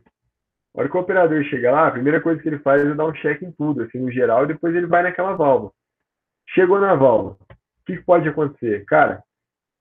A 0.76 0.80
hora 0.80 0.90
que 0.90 0.96
o 0.96 1.00
operador 1.00 1.44
chega 1.46 1.72
lá, 1.72 1.88
a 1.88 1.92
primeira 1.92 2.22
coisa 2.22 2.40
que 2.40 2.48
ele 2.48 2.60
faz 2.60 2.86
é 2.86 2.94
dar 2.94 3.08
um 3.08 3.14
check 3.14 3.42
em 3.42 3.52
tudo, 3.52 3.82
assim, 3.82 3.98
no 3.98 4.12
geral, 4.12 4.44
e 4.44 4.50
depois 4.50 4.76
ele 4.76 4.86
vai 4.86 5.02
naquela 5.02 5.34
válvula. 5.34 5.72
Chegou 6.50 6.80
na 6.80 6.94
válvula, 6.94 7.36
o 7.50 7.86
que 7.88 7.98
pode 7.98 8.30
acontecer? 8.30 8.86
Cara, 8.86 9.24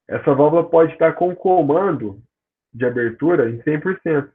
essa 0.08 0.34
válvula 0.34 0.64
pode 0.70 0.94
estar 0.94 1.12
com 1.12 1.36
comando 1.36 2.18
de 2.72 2.86
abertura 2.86 3.50
em 3.50 3.58
100%. 3.58 4.30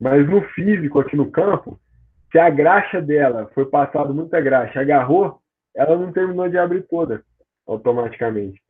Mas 0.00 0.28
no 0.28 0.42
físico, 0.48 0.98
aqui 0.98 1.14
no 1.14 1.30
campo, 1.30 1.78
se 2.32 2.38
a 2.38 2.50
graxa 2.50 3.00
dela 3.00 3.48
foi 3.54 3.66
passado 3.66 4.12
muita 4.12 4.40
graxa, 4.40 4.80
agarrou, 4.80 5.40
ela 5.72 5.96
não 5.96 6.12
terminou 6.12 6.48
de 6.48 6.58
abrir 6.58 6.82
toda 6.88 7.22
automaticamente. 7.64 8.60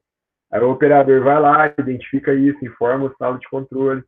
Aí 0.53 0.61
o 0.61 0.71
operador 0.71 1.25
vai 1.25 1.41
lá, 1.41 1.75
identifica 1.79 2.35
isso, 2.35 2.63
informa 2.63 3.07
o 3.07 3.11
estado 3.11 3.39
de 3.39 3.49
controle, 3.49 4.05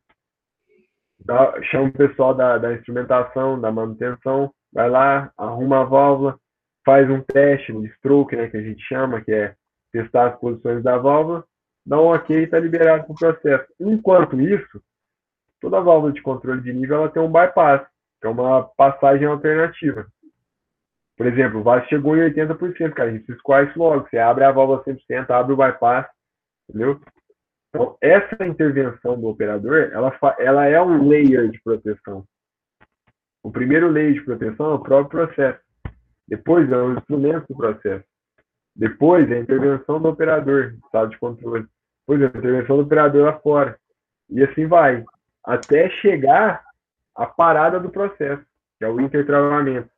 dá, 1.25 1.61
chama 1.63 1.89
o 1.89 1.93
pessoal 1.93 2.33
da, 2.33 2.57
da 2.57 2.73
instrumentação, 2.73 3.59
da 3.59 3.71
manutenção, 3.71 4.51
vai 4.71 4.89
lá, 4.89 5.31
arruma 5.37 5.81
a 5.81 5.83
válvula, 5.83 6.39
faz 6.85 7.09
um 7.09 7.21
teste 7.21 7.73
de 7.73 7.87
stroke, 7.95 8.35
né, 8.35 8.47
que 8.47 8.57
a 8.57 8.61
gente 8.61 8.81
chama, 8.83 9.21
que 9.21 9.31
é 9.31 9.55
testar 9.91 10.27
as 10.27 10.39
posições 10.39 10.83
da 10.83 10.97
válvula, 10.97 11.43
dá 11.85 11.99
um 11.99 12.07
ok 12.07 12.37
e 12.37 12.43
está 12.43 12.59
liberado 12.59 13.03
para 13.03 13.13
o 13.13 13.15
processo. 13.15 13.65
Enquanto 13.79 14.39
isso, 14.39 14.81
toda 15.59 15.81
válvula 15.81 16.13
de 16.13 16.21
controle 16.21 16.61
de 16.61 16.73
nível 16.73 16.97
ela 16.97 17.09
tem 17.09 17.21
um 17.21 17.31
bypass, 17.31 17.85
que 18.21 18.27
é 18.27 18.29
uma 18.29 18.63
passagem 18.77 19.27
alternativa. 19.27 20.07
Por 21.17 21.27
exemplo, 21.27 21.59
o 21.59 21.63
vaso 21.63 21.85
chegou 21.87 22.15
em 22.15 22.21
80%, 22.31 22.93
cara, 22.93 23.09
a 23.09 23.11
gente 23.11 23.29
isso 23.29 23.43
logo. 23.75 24.07
Você 24.07 24.17
abre 24.17 24.45
a 24.45 24.51
válvula 24.51 24.83
100%, 24.83 25.29
abre 25.31 25.53
o 25.53 25.57
bypass, 25.57 26.07
entendeu? 26.69 26.99
Então, 27.69 27.95
essa 28.01 28.45
intervenção 28.45 29.19
do 29.19 29.27
operador, 29.27 29.91
ela, 29.93 30.17
ela 30.39 30.65
é 30.65 30.81
um 30.81 31.07
layer 31.07 31.49
de 31.49 31.61
proteção. 31.61 32.25
O 33.43 33.51
primeiro 33.51 33.89
layer 33.89 34.13
de 34.13 34.21
proteção 34.21 34.71
é 34.71 34.73
o 34.73 34.79
próprio 34.79 35.25
processo. 35.25 35.59
Depois 36.27 36.71
é 36.71 36.77
o 36.77 36.93
instrumento 36.93 37.45
do 37.47 37.55
processo. 37.55 38.05
Depois 38.75 39.29
é 39.31 39.35
a 39.35 39.39
intervenção 39.39 40.01
do 40.01 40.09
operador, 40.09 40.75
estado 40.85 41.11
de 41.11 41.19
controle. 41.19 41.67
Depois 42.01 42.21
é 42.21 42.25
a 42.25 42.39
intervenção 42.39 42.77
do 42.77 42.83
operador 42.83 43.25
lá 43.25 43.39
fora. 43.39 43.77
E 44.29 44.43
assim 44.43 44.65
vai, 44.65 45.03
até 45.43 45.89
chegar 45.89 46.63
à 47.15 47.25
parada 47.25 47.79
do 47.79 47.89
processo, 47.89 48.43
que 48.77 48.85
é 48.85 48.89
o 48.89 48.99
intertravamento. 49.01 49.89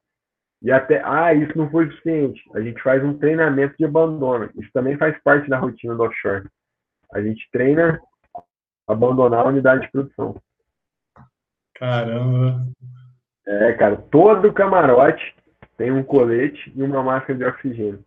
E 0.61 0.71
até, 0.71 1.01
ah, 1.03 1.33
isso 1.33 1.57
não 1.57 1.69
foi 1.69 1.89
suficiente. 1.89 2.41
A 2.53 2.61
gente 2.61 2.81
faz 2.83 3.03
um 3.03 3.17
treinamento 3.17 3.75
de 3.77 3.85
abandono. 3.85 4.49
Isso 4.55 4.69
também 4.73 4.97
faz 4.97 5.17
parte 5.23 5.49
da 5.49 5.57
rotina 5.57 5.95
do 5.95 6.03
offshore. 6.03 6.47
A 7.13 7.21
gente 7.21 7.49
treina 7.51 8.01
abandonar 8.87 9.45
a 9.45 9.49
unidade 9.49 9.85
de 9.85 9.91
produção. 9.91 10.41
Caramba. 11.75 12.67
É, 13.47 13.73
cara, 13.73 13.97
todo 13.97 14.53
camarote 14.53 15.35
tem 15.77 15.91
um 15.91 16.03
colete 16.03 16.71
e 16.75 16.83
uma 16.83 17.01
máscara 17.01 17.37
de 17.37 17.43
oxigênio. 17.43 18.03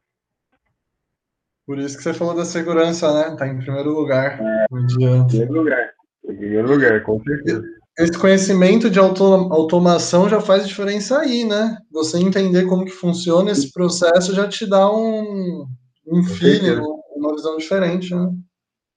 Por 1.67 1.79
isso 1.79 1.97
que 1.97 2.03
você 2.03 2.15
falou 2.15 2.35
da 2.35 2.45
segurança, 2.45 3.13
né? 3.13 3.37
Tá 3.37 3.49
em 3.49 3.59
primeiro 3.59 3.91
lugar. 3.91 4.39
É, 4.41 4.67
em 4.73 5.27
primeiro 5.27 5.53
lugar. 5.53 5.91
Em 6.25 6.37
primeiro 6.37 6.69
lugar, 6.69 7.03
com 7.03 7.23
certeza. 7.23 7.63
Esse 7.99 8.19
conhecimento 8.19 8.91
de 8.91 8.99
auto 8.99 9.25
automação 9.25 10.29
já 10.29 10.41
faz 10.41 10.67
diferença 10.67 11.21
aí, 11.21 11.45
né? 11.45 11.79
Você 11.93 12.19
entender 12.19 12.67
como 12.67 12.85
que 12.85 12.91
funciona 12.91 13.51
esse 13.51 13.73
processo 13.73 14.35
já 14.35 14.49
te 14.49 14.67
dá 14.67 14.91
um, 14.91 15.67
um 16.07 16.23
feeling, 16.25 16.81
uma 17.17 17.35
visão 17.35 17.57
diferente, 17.57 18.15
né? 18.15 18.31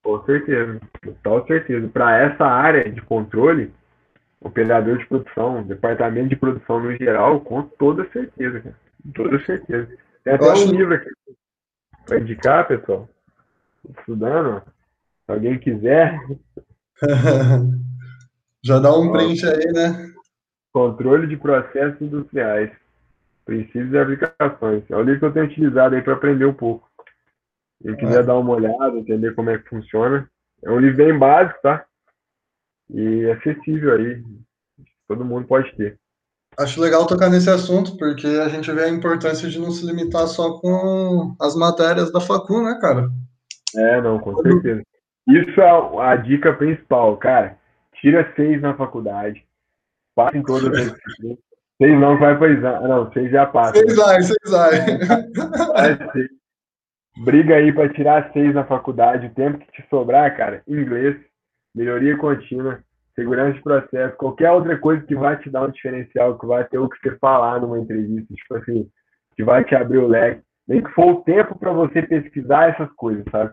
Com 0.07 0.23
certeza, 0.23 0.79
total 1.03 1.45
certeza. 1.47 1.85
Para 1.89 2.17
essa 2.17 2.45
área 2.45 2.89
de 2.89 3.01
controle, 3.01 3.73
operador 4.39 4.97
de 4.97 5.05
produção, 5.05 5.63
departamento 5.63 6.29
de 6.29 6.37
produção 6.37 6.79
no 6.79 6.95
geral, 6.95 7.41
com 7.41 7.63
toda 7.63 8.09
certeza, 8.11 8.61
cara. 8.61 8.75
Com 9.03 9.11
toda 9.11 9.45
certeza. 9.45 9.89
Tem 10.23 10.33
até 10.33 10.49
acho... 10.49 10.65
um 10.65 10.71
livro 10.71 10.93
aqui 10.93 11.09
para 12.05 12.21
indicar, 12.21 12.65
pessoal. 12.69 13.09
Estudando, 13.99 14.61
se 15.25 15.31
alguém 15.33 15.59
quiser. 15.59 16.17
Já 18.63 18.79
dá 18.79 18.97
um 18.97 19.11
print 19.11 19.45
aí, 19.45 19.73
né? 19.73 20.13
Controle 20.71 21.27
de 21.27 21.35
processos 21.35 22.01
industriais. 22.01 22.71
Princípios 23.43 23.91
e 23.91 23.97
aplicações. 23.97 24.89
É 24.89 24.95
o 24.95 25.01
livro 25.01 25.19
que 25.19 25.25
eu 25.25 25.33
tenho 25.33 25.47
utilizado 25.47 25.95
aí 25.95 26.01
para 26.01 26.13
aprender 26.13 26.45
um 26.45 26.53
pouco. 26.53 26.86
Quem 27.81 27.95
quiser 27.95 28.21
é. 28.21 28.23
dar 28.23 28.37
uma 28.37 28.53
olhada, 28.53 28.97
entender 28.97 29.35
como 29.35 29.49
é 29.49 29.57
que 29.57 29.69
funciona. 29.69 30.29
É 30.63 30.71
um 30.71 30.79
livro 30.79 30.97
bem 30.97 31.17
básico, 31.17 31.59
tá? 31.61 31.85
E 32.89 33.29
acessível 33.29 33.93
aí. 33.93 34.23
Todo 35.07 35.25
mundo 35.25 35.47
pode 35.47 35.75
ter. 35.75 35.97
Acho 36.59 36.81
legal 36.81 37.05
tocar 37.05 37.29
nesse 37.29 37.49
assunto, 37.49 37.95
porque 37.97 38.25
a 38.25 38.49
gente 38.49 38.71
vê 38.71 38.85
a 38.85 38.89
importância 38.89 39.47
de 39.47 39.59
não 39.59 39.69
se 39.69 39.85
limitar 39.85 40.25
só 40.27 40.59
com 40.59 41.35
as 41.39 41.55
matérias 41.55 42.11
da 42.11 42.19
facu, 42.19 42.63
né, 42.63 42.77
cara? 42.81 43.09
É, 43.75 44.01
não, 44.01 44.17
com 44.19 44.35
certeza. 44.41 44.81
Isso 45.27 45.61
é 45.61 46.01
a 46.01 46.15
dica 46.15 46.53
principal, 46.53 47.15
cara. 47.17 47.57
Tira 48.01 48.33
seis 48.35 48.61
na 48.61 48.75
faculdade. 48.75 49.45
Passa 50.15 50.37
em 50.37 50.41
todas 50.41 50.73
as 50.73 50.91
disciplinas. 50.93 51.37
Seis 51.79 51.99
não 51.99 52.17
vai 52.17 52.37
para 52.37 52.51
exame. 52.51 52.87
Não, 52.87 53.11
seis 53.11 53.31
já 53.31 53.45
passa. 53.45 53.77
Seis 53.77 53.95
vai, 53.95 54.23
seis 54.23 54.37
vai. 54.49 54.71
Briga 57.23 57.55
aí 57.55 57.71
para 57.73 57.91
tirar 57.93 58.31
seis 58.31 58.53
na 58.53 58.65
faculdade. 58.65 59.27
O 59.27 59.33
tempo 59.33 59.57
que 59.59 59.71
te 59.71 59.87
sobrar, 59.89 60.35
cara, 60.37 60.61
inglês, 60.67 61.15
melhoria 61.73 62.17
contínua 62.17 62.79
segurança 63.17 63.53
de 63.53 63.63
processo, 63.63 64.15
qualquer 64.15 64.51
outra 64.51 64.77
coisa 64.77 65.03
que 65.03 65.15
vai 65.15 65.35
te 65.37 65.49
dar 65.49 65.63
um 65.63 65.71
diferencial, 65.71 66.37
que 66.37 66.45
vai 66.45 66.63
ter 66.65 66.77
o 66.77 66.87
que 66.87 66.99
você 66.99 67.17
falar 67.17 67.59
numa 67.59 67.79
entrevista, 67.79 68.31
tipo 68.31 68.55
assim, 68.55 68.87
que 69.35 69.43
vai 69.43 69.63
te 69.63 69.73
abrir 69.73 69.97
o 69.97 70.07
leque. 70.07 70.43
Nem 70.67 70.83
que 70.83 70.91
for 70.91 71.07
o 71.07 71.23
tempo 71.23 71.57
para 71.57 71.71
você 71.71 72.03
pesquisar 72.03 72.69
essas 72.69 72.91
coisas, 72.93 73.23
sabe? 73.31 73.51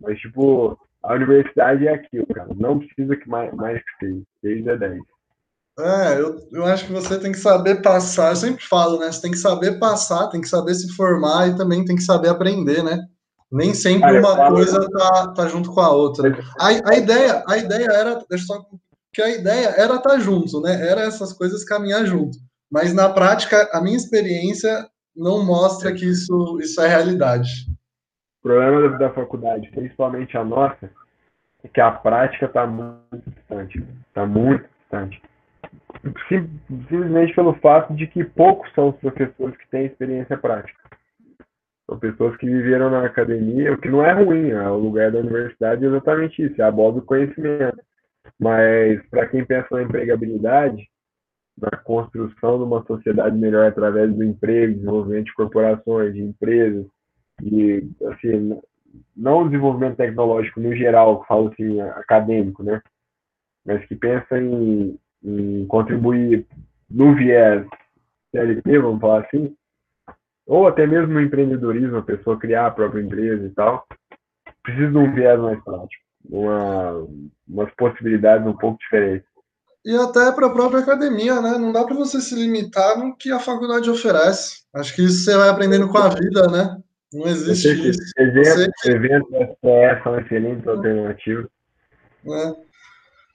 Mas, 0.00 0.18
tipo, 0.18 0.76
a 1.02 1.14
universidade 1.14 1.86
é 1.86 1.94
aquilo, 1.94 2.26
cara. 2.26 2.48
Não 2.56 2.80
precisa 2.80 3.16
que 3.16 3.28
mais, 3.28 3.54
mais 3.54 3.80
que 3.80 4.06
seis. 4.06 4.24
Seis 4.40 4.66
é 4.66 4.76
dez. 4.76 5.00
É, 5.78 6.20
eu, 6.20 6.36
eu 6.52 6.64
acho 6.66 6.86
que 6.86 6.92
você 6.92 7.18
tem 7.18 7.32
que 7.32 7.38
saber 7.38 7.82
passar. 7.82 8.30
Eu 8.30 8.36
sempre 8.36 8.64
falo, 8.64 8.98
né? 8.98 9.10
Você 9.10 9.22
tem 9.22 9.30
que 9.32 9.38
saber 9.38 9.78
passar, 9.78 10.28
tem 10.28 10.40
que 10.40 10.48
saber 10.48 10.74
se 10.74 10.92
formar 10.94 11.48
e 11.48 11.56
também 11.56 11.84
tem 11.84 11.96
que 11.96 12.02
saber 12.02 12.28
aprender, 12.28 12.82
né? 12.82 13.04
Nem 13.50 13.74
sempre 13.74 14.18
uma 14.18 14.36
falo... 14.36 14.56
coisa 14.56 14.88
tá, 14.88 15.32
tá 15.34 15.48
junto 15.48 15.72
com 15.72 15.80
a 15.80 15.90
outra. 15.90 16.36
A, 16.60 16.68
a, 16.90 16.96
ideia, 16.96 17.42
a 17.48 17.56
ideia 17.56 17.88
era, 17.90 18.24
deixa 18.28 18.46
só 18.46 18.64
que 19.12 19.22
a 19.22 19.30
ideia 19.30 19.74
era 19.76 19.94
estar 19.94 20.18
junto, 20.18 20.60
né? 20.60 20.88
Era 20.88 21.02
essas 21.02 21.32
coisas 21.32 21.64
caminhar 21.64 22.04
junto. 22.04 22.38
Mas 22.70 22.92
na 22.92 23.08
prática, 23.08 23.68
a 23.72 23.80
minha 23.80 23.96
experiência 23.96 24.88
não 25.14 25.44
mostra 25.44 25.92
que 25.92 26.04
isso, 26.04 26.58
isso 26.60 26.80
é 26.80 26.88
realidade. 26.88 27.50
O 28.40 28.48
problema 28.48 28.90
da, 28.90 28.98
da 28.98 29.10
faculdade, 29.14 29.70
principalmente 29.70 30.36
a 30.36 30.44
nossa, 30.44 30.90
é 31.62 31.68
que 31.68 31.80
a 31.80 31.92
prática 31.92 32.46
está 32.46 32.66
muito 32.66 33.30
distante. 33.30 33.84
Está 34.08 34.26
muito 34.26 34.64
distante. 34.80 35.22
Sim, 36.28 36.60
simplesmente 36.88 37.34
pelo 37.34 37.54
fato 37.54 37.94
de 37.94 38.06
que 38.06 38.24
poucos 38.24 38.70
são 38.74 38.90
os 38.90 38.96
professores 38.96 39.56
que 39.56 39.68
têm 39.70 39.86
experiência 39.86 40.36
prática. 40.36 40.78
São 41.88 41.98
pessoas 41.98 42.36
que 42.36 42.46
viveram 42.46 42.90
na 42.90 43.04
academia, 43.04 43.72
o 43.72 43.78
que 43.78 43.88
não 43.88 44.04
é 44.04 44.12
ruim, 44.12 44.50
é 44.50 44.68
o 44.68 44.76
lugar 44.76 45.10
da 45.10 45.20
universidade 45.20 45.84
é 45.84 45.88
exatamente 45.88 46.42
isso, 46.42 46.60
é 46.60 46.64
a 46.64 46.70
bola 46.70 46.94
do 46.94 47.02
conhecimento. 47.02 47.78
Mas 48.38 49.02
para 49.08 49.26
quem 49.28 49.44
pensa 49.44 49.68
na 49.70 49.82
empregabilidade, 49.82 50.88
na 51.56 51.70
construção 51.78 52.58
de 52.58 52.64
uma 52.64 52.84
sociedade 52.84 53.36
melhor 53.36 53.66
através 53.66 54.14
do 54.14 54.24
emprego, 54.24 54.74
desenvolvimento 54.74 55.26
de 55.26 55.34
corporações, 55.34 56.14
de 56.14 56.22
empresas, 56.22 56.86
e 57.42 57.88
assim, 58.10 58.60
não 59.16 59.42
o 59.42 59.48
desenvolvimento 59.48 59.96
tecnológico 59.96 60.60
no 60.60 60.74
geral, 60.74 61.20
que 61.20 61.28
falo 61.28 61.48
assim, 61.48 61.80
acadêmico, 61.80 62.62
né? 62.62 62.80
Mas 63.64 63.84
que 63.86 63.94
pensa 63.94 64.38
em, 64.38 64.98
em 65.24 65.66
contribuir 65.66 66.46
no 66.90 67.14
viés 67.14 67.66
CLT, 68.30 68.78
vamos 68.78 69.00
falar 69.00 69.20
assim, 69.20 69.54
ou 70.46 70.66
até 70.66 70.86
mesmo 70.86 71.14
no 71.14 71.22
empreendedorismo, 71.22 71.96
a 71.96 72.02
pessoa 72.02 72.38
criar 72.38 72.66
a 72.66 72.70
própria 72.70 73.00
empresa 73.00 73.46
e 73.46 73.50
tal, 73.50 73.86
precisa 74.62 74.90
de 74.90 74.98
um 74.98 75.12
viés 75.12 75.40
mais 75.40 75.62
prático, 75.62 76.02
uma, 76.28 77.06
umas 77.48 77.74
possibilidades 77.76 78.46
um 78.46 78.56
pouco 78.56 78.78
diferentes. 78.78 79.26
E 79.84 79.94
até 79.96 80.32
para 80.32 80.46
a 80.46 80.50
própria 80.50 80.80
academia, 80.80 81.40
né? 81.42 81.58
Não 81.58 81.70
dá 81.70 81.84
para 81.84 81.94
você 81.94 82.18
se 82.18 82.34
limitar 82.34 82.98
no 82.98 83.14
que 83.14 83.30
a 83.30 83.38
faculdade 83.38 83.90
oferece. 83.90 84.62
Acho 84.74 84.94
que 84.94 85.04
isso 85.04 85.24
você 85.24 85.36
vai 85.36 85.50
aprendendo 85.50 85.88
com 85.88 85.98
a 85.98 86.08
vida, 86.08 86.46
né? 86.48 86.78
Não 87.12 87.26
existe 87.26 87.90
isso. 87.90 88.00
Eventos, 88.16 88.70
você... 88.80 88.92
eventos 88.92 89.30
SPS 89.32 90.02
são 90.02 90.18
excelentes 90.18 90.66
alternativas. 90.66 91.46
É. 92.26 92.63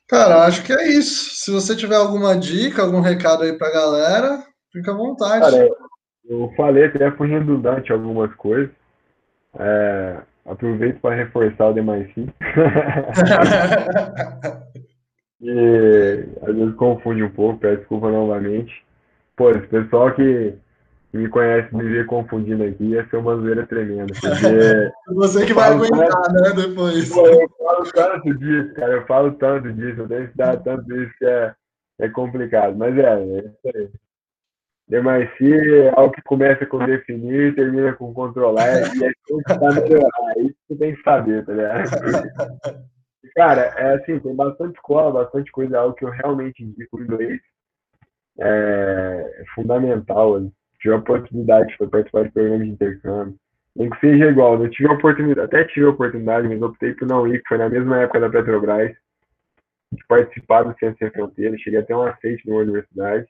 Cara, 0.10 0.46
acho 0.46 0.64
que 0.64 0.74
é 0.74 0.88
isso. 0.90 1.36
Se 1.36 1.52
você 1.52 1.76
tiver 1.76 1.96
alguma 1.96 2.36
dica, 2.36 2.82
algum 2.82 3.00
recado 3.00 3.44
aí 3.44 3.56
para 3.56 3.68
a 3.68 3.74
galera, 3.74 4.44
fica 4.74 4.92
à 4.92 4.96
vontade. 4.96 5.40
Cara, 5.40 5.70
eu 6.28 6.52
falei 6.58 6.86
até 6.86 7.12
foi 7.12 7.28
redundante 7.28 7.92
algumas 7.92 8.34
coisas. 8.36 8.72
É, 9.60 10.18
aproveito 10.46 11.00
para 11.00 11.16
reforçar 11.16 11.68
o 11.68 11.74
DMIC. 11.74 12.28
e 15.42 16.26
às 16.42 16.56
vezes 16.56 16.76
confunde 16.76 17.22
um 17.22 17.30
pouco, 17.30 17.60
peço 17.60 17.78
desculpa 17.78 18.10
novamente. 18.10 18.84
Pô, 19.38 19.52
esse 19.52 19.68
pessoal 19.68 20.12
que 20.14 20.56
me 21.18 21.28
conhece 21.28 21.76
me 21.76 21.84
vê 21.84 22.04
confundindo 22.04 22.64
aqui 22.64 22.84
ia 22.84 23.08
ser 23.10 23.18
uma 23.18 23.36
zoeira 23.36 23.66
tremenda. 23.66 24.14
Porque 24.22 25.16
Você 25.16 25.46
que 25.46 25.54
vai 25.54 25.72
aguentar, 25.72 26.10
tanto, 26.10 26.34
né, 26.34 26.68
depois. 26.68 27.10
Pô, 27.10 27.26
eu 27.26 27.50
falo 27.58 27.92
tanto 27.92 28.34
disso, 28.36 28.74
cara, 28.76 28.94
eu 28.94 29.06
falo 29.08 29.32
tanto 29.34 29.74
disso, 29.74 30.02
eu 30.02 30.08
tenho 30.08 30.28
que 30.30 30.38
dar 30.38 30.58
tanto 30.58 30.84
disso 30.86 31.12
que 31.18 31.26
é, 31.26 31.56
é 32.02 32.10
complicado. 32.10 32.76
Mas 32.78 32.98
é, 32.98 33.02
é 33.02 33.40
isso 33.40 33.78
aí. 33.78 33.90
DMIC 34.90 35.54
é 35.54 35.90
algo 35.96 36.12
que 36.12 36.22
começa 36.24 36.66
com 36.66 36.84
definir 36.84 37.52
e 37.52 37.56
termina 37.56 37.94
com 37.94 38.12
controlar, 38.12 38.68
e 38.68 39.06
é 39.06 39.12
tudo 39.28 39.44
para 39.44 39.74
melhorar. 39.74 40.34
É 40.36 40.42
isso 40.42 40.56
que 40.68 40.76
tem 40.76 40.96
que 40.96 41.04
saber, 41.04 41.46
tá 41.46 41.54
ligado? 41.54 41.90
Cara, 43.36 43.62
é 43.78 43.96
assim, 43.96 44.20
tem 44.20 44.36
bastante 44.36 44.76
escola, 44.76 45.24
bastante 45.24 45.52
coisa, 45.52 45.76
é 45.76 45.80
algo 45.80 45.96
que 45.96 46.04
eu 46.04 46.10
realmente 46.10 46.64
indico 46.64 46.98
o 46.98 47.04
inglês. 47.04 47.40
É, 48.40 49.42
é 49.42 49.44
fundamental. 49.54 50.38
Eu 50.38 50.52
tive 50.80 50.94
a 50.94 50.98
oportunidade 50.98 51.70
de 51.70 51.78
participar 51.78 52.24
de 52.24 52.32
programas 52.32 52.66
de 52.68 52.74
intercâmbio. 52.74 53.36
Nem 53.76 53.90
que 53.90 54.00
seja 54.00 54.26
igual, 54.26 54.58
não 54.58 54.70
tive 54.70 54.90
a 54.90 54.94
oportunidade, 54.94 55.46
até 55.46 55.64
tive 55.66 55.86
a 55.86 55.90
oportunidade, 55.90 56.48
mas 56.48 56.62
optei 56.62 56.94
por 56.94 57.08
não 57.08 57.28
ir, 57.28 57.42
que 57.42 57.48
foi 57.48 57.58
na 57.58 57.70
mesma 57.70 58.00
época 58.00 58.20
da 58.20 58.30
Petrobras, 58.30 58.96
de 59.92 60.06
participar 60.08 60.64
do 60.64 60.78
Ciência 60.78 60.98
Sem 61.00 61.12
Fronteiras, 61.12 61.62
cheguei 61.62 61.80
até 61.80 61.96
um 61.96 62.04
aceite 62.04 62.48
numa 62.48 62.62
universidade. 62.62 63.28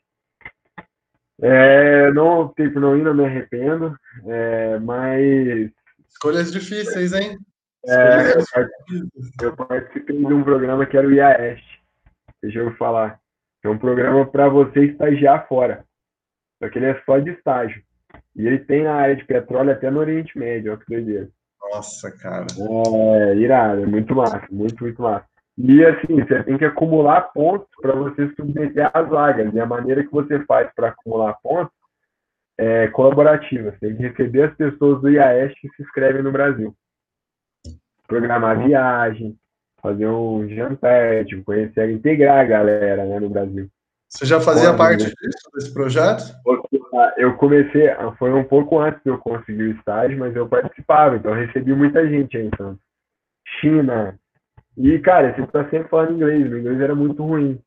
É, 1.42 2.12
não 2.12 2.42
optei 2.42 2.70
por 2.70 2.82
não 2.82 2.98
ir, 2.98 3.04
não 3.04 3.14
me 3.14 3.26
arrependo, 3.26 3.96
é, 4.26 4.80
mas. 4.80 5.72
Escolhas 6.10 6.52
difíceis, 6.52 7.14
hein? 7.14 7.38
É, 7.86 8.32
eu, 8.32 8.44
participei, 8.52 9.48
eu, 9.48 9.56
participei, 9.56 10.18
de 10.18 10.34
um 10.34 10.44
programa 10.44 10.86
que 10.86 10.98
era 10.98 11.08
o 11.08 11.14
IAEST, 11.14 11.64
deixa 12.42 12.60
eu 12.60 12.76
falar. 12.76 13.20
É 13.64 13.70
um 13.70 13.78
programa 13.78 14.26
para 14.26 14.50
você 14.50 14.86
estagiar 14.86 15.48
fora. 15.48 15.86
Só 16.60 16.70
que 16.70 16.78
ele 16.78 16.88
é 16.88 17.02
só 17.06 17.18
de 17.20 17.32
estágio. 17.32 17.82
E 18.36 18.46
ele 18.46 18.60
tem 18.60 18.84
na 18.84 18.94
área 18.94 19.16
de 19.16 19.26
petróleo 19.26 19.72
até 19.72 19.90
no 19.90 20.00
Oriente 20.00 20.38
Médio, 20.38 20.72
olha 20.72 20.80
que 20.80 20.94
doideira. 20.94 21.30
Nossa, 21.72 22.12
cara. 22.18 22.48
É, 22.58 23.36
irado, 23.36 23.84
é 23.84 23.86
muito 23.86 24.16
massa, 24.16 24.48
muito, 24.52 24.84
muito 24.84 25.02
massa. 25.02 25.26
E 25.58 25.84
assim, 25.86 26.16
você 26.16 26.42
tem 26.44 26.58
que 26.58 26.66
acumular 26.66 27.22
pontos 27.34 27.68
para 27.82 27.94
você 27.94 28.30
submeter 28.36 28.90
as 28.94 29.10
vagas. 29.10 29.54
E 29.54 29.60
a 29.60 29.66
maneira 29.66 30.04
que 30.04 30.12
você 30.12 30.40
faz 30.46 30.72
para 30.74 30.88
acumular 30.88 31.34
pontos 31.44 31.74
é 32.58 32.88
colaborativa. 32.88 33.72
Você 33.72 33.80
tem 33.80 33.96
que 33.96 34.04
receber 34.04 34.44
as 34.44 34.56
pessoas 34.56 35.02
do 35.02 35.10
IAS 35.10 35.54
que 35.60 35.70
se 35.70 35.84
inscrevem 35.84 36.24
no 36.24 36.32
Brasil. 36.32 36.74
Programar 38.08 38.58
viagem, 38.66 39.38
fazer 39.82 40.08
um 40.08 40.48
jantar, 40.48 41.26
tipo, 41.26 41.44
conhecer, 41.44 41.90
integrar 41.90 42.40
a 42.40 42.46
galera 42.46 43.06
né, 43.06 43.20
no 43.20 43.30
Brasil. 43.30 43.70
Você 44.10 44.26
já 44.26 44.42
fazia 44.42 44.76
parte 44.76 45.06
disso, 45.06 45.52
desse 45.54 45.72
projeto? 45.72 46.24
Eu 47.16 47.38
comecei, 47.38 47.88
foi 48.18 48.34
um 48.34 48.44
pouco 48.44 48.80
antes 48.80 49.02
de 49.04 49.12
eu 49.12 49.20
conseguir 49.20 49.64
o 49.64 49.72
estágio, 49.72 50.18
mas 50.18 50.36
eu 50.36 50.48
participava, 50.48 51.16
então 51.16 51.32
eu 51.32 51.46
recebi 51.46 51.74
muita 51.74 52.08
gente 52.08 52.36
aí, 52.36 52.48
então. 52.48 52.78
China, 53.60 54.20
e, 54.76 54.98
cara, 55.00 55.34
você 55.36 55.42
está 55.42 55.70
sempre 55.70 55.90
falando 55.90 56.14
inglês, 56.14 56.50
meu 56.50 56.60
inglês 56.60 56.82
era 56.82 56.96
muito 56.96 57.24
ruim. 57.24 57.60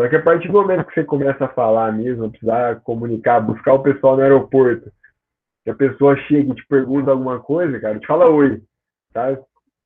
Só 0.00 0.08
que 0.08 0.16
a 0.16 0.22
partir 0.22 0.48
do 0.48 0.54
momento 0.54 0.86
que 0.86 0.94
você 0.94 1.04
começa 1.04 1.44
a 1.44 1.48
falar 1.48 1.92
mesmo, 1.92 2.30
precisar 2.30 2.80
comunicar, 2.80 3.40
buscar 3.40 3.74
o 3.74 3.82
pessoal 3.82 4.16
no 4.16 4.22
aeroporto, 4.22 4.90
que 5.64 5.70
a 5.70 5.74
pessoa 5.74 6.16
chega 6.16 6.52
e 6.52 6.54
te 6.54 6.66
pergunta 6.66 7.10
alguma 7.10 7.38
coisa, 7.38 7.78
cara, 7.78 7.98
te 7.98 8.06
fala 8.06 8.28
oi, 8.28 8.62
tá? 9.12 9.38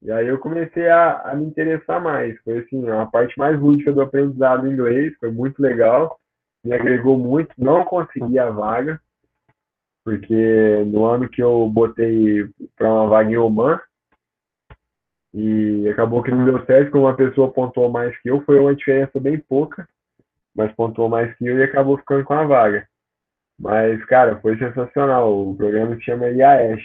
E 0.03 0.11
aí 0.11 0.27
eu 0.27 0.39
comecei 0.39 0.89
a, 0.89 1.21
a 1.23 1.35
me 1.35 1.47
interessar 1.47 2.01
mais. 2.01 2.39
Foi 2.43 2.59
assim, 2.59 2.89
a 2.89 3.07
parte 3.07 3.39
mais 3.39 3.59
lúdica 3.59 3.93
do 3.93 4.03
aprendizado 4.03 4.67
em 4.67 4.73
inglês, 4.73 5.15
foi 5.19 5.31
muito 5.31 5.61
legal, 5.61 6.19
me 6.65 6.73
agregou 6.73 7.19
muito. 7.19 7.53
Não 7.59 7.85
consegui 7.85 8.39
a 8.39 8.51
vaga, 8.51 9.01
porque 10.05 10.85
no 10.87 11.05
ano 11.05 11.29
que 11.29 11.43
eu 11.43 11.69
botei 11.69 12.49
para 12.77 12.93
uma 12.93 13.09
vaga 13.09 13.31
em 13.31 13.37
Oman, 13.37 13.81
e 15.35 15.89
acabou 15.89 16.23
que 16.23 16.31
não 16.31 16.45
deu 16.45 16.65
certo, 16.65 16.93
como 16.93 17.05
uma 17.05 17.17
pessoa 17.17 17.53
pontuou 17.53 17.91
mais 17.91 18.17
que 18.21 18.31
eu, 18.31 18.41
foi 18.43 18.59
uma 18.59 18.75
diferença 18.75 19.21
bem 19.21 19.39
pouca, 19.39 19.87
mas 20.55 20.73
pontuou 20.73 21.09
mais 21.09 21.35
que 21.37 21.47
eu 21.47 21.59
e 21.59 21.63
acabou 21.63 21.99
ficando 21.99 22.25
com 22.25 22.33
a 22.33 22.45
vaga. 22.45 22.89
Mas, 23.59 24.03
cara, 24.07 24.39
foi 24.41 24.57
sensacional. 24.59 25.51
O 25.51 25.57
programa 25.57 25.97
se 25.97 26.03
chama 26.03 26.29
IAES. 26.29 26.83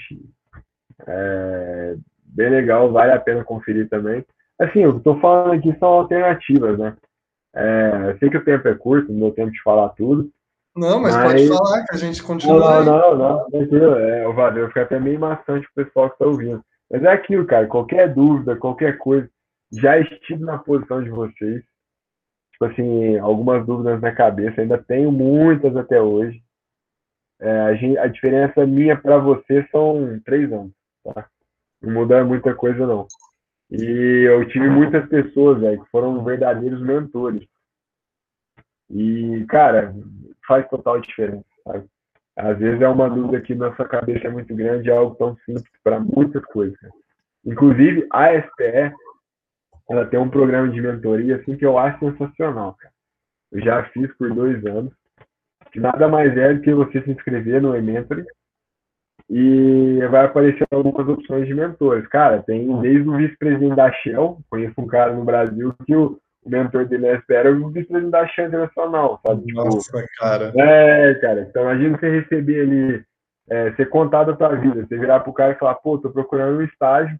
É 1.07 1.95
bem 2.31 2.49
legal, 2.49 2.91
vale 2.91 3.11
a 3.11 3.19
pena 3.19 3.43
conferir 3.43 3.89
também. 3.89 4.25
Assim, 4.59 4.79
eu 4.79 4.99
tô 4.99 5.19
falando 5.19 5.53
aqui 5.53 5.75
são 5.79 5.89
alternativas, 5.89 6.77
né? 6.77 6.95
É, 7.53 8.15
sei 8.19 8.29
que 8.29 8.37
o 8.37 8.45
tempo 8.45 8.67
é 8.67 8.75
curto, 8.75 9.11
não 9.11 9.21
deu 9.21 9.31
tempo 9.31 9.51
de 9.51 9.61
falar 9.61 9.89
tudo. 9.89 10.29
Não, 10.75 11.01
mas, 11.01 11.15
mas... 11.15 11.33
pode 11.33 11.47
falar 11.47 11.85
que 11.85 11.95
a 11.95 11.97
gente 11.97 12.23
continua. 12.23 12.83
Não, 12.83 12.85
não, 12.85 13.17
não, 13.17 13.39
não, 13.39 13.49
tranquilo. 13.49 13.95
É, 13.95 14.33
valeu, 14.33 14.67
fica 14.67 14.83
até 14.83 14.99
meio 14.99 15.19
maçante 15.19 15.67
o 15.67 15.73
pessoal 15.83 16.09
que 16.09 16.15
está 16.15 16.25
ouvindo. 16.25 16.63
Mas 16.89 17.03
é 17.03 17.07
aquilo, 17.09 17.45
cara. 17.45 17.67
Qualquer 17.67 18.13
dúvida, 18.13 18.55
qualquer 18.55 18.97
coisa, 18.97 19.29
já 19.71 19.99
estive 19.99 20.43
na 20.43 20.57
posição 20.57 21.03
de 21.03 21.09
vocês. 21.09 21.63
Tipo 22.53 22.65
assim, 22.65 23.17
algumas 23.17 23.65
dúvidas 23.65 23.99
na 23.99 24.13
cabeça, 24.13 24.61
ainda 24.61 24.77
tenho 24.77 25.11
muitas 25.11 25.75
até 25.75 25.99
hoje. 25.99 26.41
É, 27.39 27.61
a, 27.61 27.73
gente, 27.73 27.97
a, 27.97 28.05
diferença 28.05 28.65
minha 28.67 28.95
para 28.95 29.17
você 29.17 29.67
são 29.71 30.21
três 30.23 30.51
anos, 30.53 30.71
tá? 31.03 31.27
Não 31.81 31.93
muda 31.93 32.23
muita 32.23 32.53
coisa, 32.53 32.85
não. 32.85 33.07
E 33.71 34.27
eu 34.27 34.47
tive 34.49 34.69
muitas 34.69 35.07
pessoas, 35.07 35.59
velho, 35.59 35.81
que 35.83 35.89
foram 35.89 36.23
verdadeiros 36.23 36.81
mentores. 36.81 37.47
E, 38.89 39.45
cara, 39.47 39.93
faz 40.45 40.67
total 40.69 40.99
diferença, 40.99 41.45
sabe? 41.63 41.85
Às 42.37 42.57
vezes 42.57 42.81
é 42.81 42.87
uma 42.87 43.09
dúvida 43.09 43.41
que 43.41 43.55
nossa 43.55 43.85
cabeça 43.85 44.27
é 44.27 44.29
muito 44.29 44.53
grande, 44.55 44.89
é 44.89 44.95
algo 44.95 45.15
tão 45.15 45.35
simples 45.45 45.71
para 45.83 45.99
muitas 45.99 46.43
coisas. 46.45 46.77
Inclusive, 47.45 48.07
a 48.11 48.29
SPE, 48.41 48.93
ela 49.89 50.05
tem 50.05 50.19
um 50.19 50.29
programa 50.29 50.69
de 50.69 50.81
mentoria 50.81 51.37
assim 51.37 51.55
que 51.55 51.65
eu 51.65 51.77
acho 51.77 51.99
sensacional, 51.99 52.75
cara. 52.75 52.93
Eu 53.51 53.61
já 53.61 53.83
fiz 53.89 54.13
por 54.17 54.33
dois 54.33 54.65
anos, 54.65 54.93
que 55.71 55.79
nada 55.79 56.07
mais 56.07 56.35
é 56.37 56.53
do 56.53 56.61
que 56.61 56.73
você 56.73 57.01
se 57.01 57.11
inscrever 57.11 57.61
no 57.61 57.75
eMentoring 57.75 58.25
e 59.31 60.05
vai 60.11 60.25
aparecer 60.25 60.67
algumas 60.71 61.07
opções 61.07 61.47
de 61.47 61.53
mentores. 61.53 62.05
Cara, 62.07 62.43
tem 62.43 62.79
desde 62.81 63.07
o 63.07 63.15
vice-presidente 63.15 63.75
da 63.75 63.91
Shell, 63.91 64.37
conheço 64.49 64.73
um 64.77 64.87
cara 64.87 65.13
no 65.13 65.23
Brasil 65.23 65.73
que 65.85 65.95
o 65.95 66.19
o 66.43 66.49
mentor 66.49 66.85
dele 66.85 67.07
é 67.07 67.15
o 67.15 67.69
vice-presidente 67.69 68.11
da 68.11 68.27
Chance 68.27 68.55
Nacional, 68.55 69.21
sabe? 69.25 69.45
Tipo, 69.45 69.63
Nossa, 69.63 70.05
cara. 70.17 70.51
É, 70.55 71.13
cara. 71.15 71.41
Então 71.41 71.63
imagina 71.63 71.97
você 71.97 72.09
receber 72.09 72.61
ali, 72.61 73.05
é, 73.49 73.71
ser 73.73 73.89
contado 73.89 74.31
a 74.31 74.35
tua 74.35 74.55
vida, 74.55 74.85
você 74.85 74.97
virar 74.97 75.19
pro 75.19 75.33
cara 75.33 75.53
e 75.53 75.59
falar, 75.59 75.75
pô, 75.75 75.97
tô 75.97 76.09
procurando 76.09 76.59
um 76.59 76.63
estágio, 76.63 77.15
o 77.15 77.19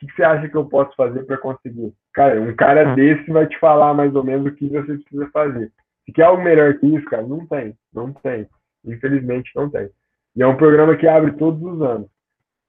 que, 0.00 0.06
que 0.06 0.16
você 0.16 0.22
acha 0.22 0.48
que 0.48 0.56
eu 0.56 0.66
posso 0.66 0.94
fazer 0.94 1.24
para 1.24 1.38
conseguir? 1.38 1.92
Cara, 2.12 2.40
um 2.40 2.54
cara 2.54 2.94
desse 2.94 3.30
vai 3.30 3.46
te 3.46 3.58
falar 3.58 3.94
mais 3.94 4.14
ou 4.14 4.24
menos 4.24 4.46
o 4.46 4.54
que 4.54 4.68
você 4.68 4.94
precisa 4.94 5.28
fazer. 5.32 5.72
Se 6.04 6.12
quer 6.12 6.24
algo 6.24 6.42
melhor 6.42 6.74
que 6.74 6.86
isso, 6.86 7.06
cara, 7.06 7.22
não 7.22 7.46
tem, 7.46 7.74
não 7.94 8.12
tem. 8.12 8.46
Infelizmente 8.84 9.50
não 9.56 9.70
tem. 9.70 9.88
E 10.36 10.42
é 10.42 10.46
um 10.46 10.56
programa 10.56 10.96
que 10.96 11.06
abre 11.06 11.32
todos 11.32 11.62
os 11.62 11.80
anos. 11.82 12.08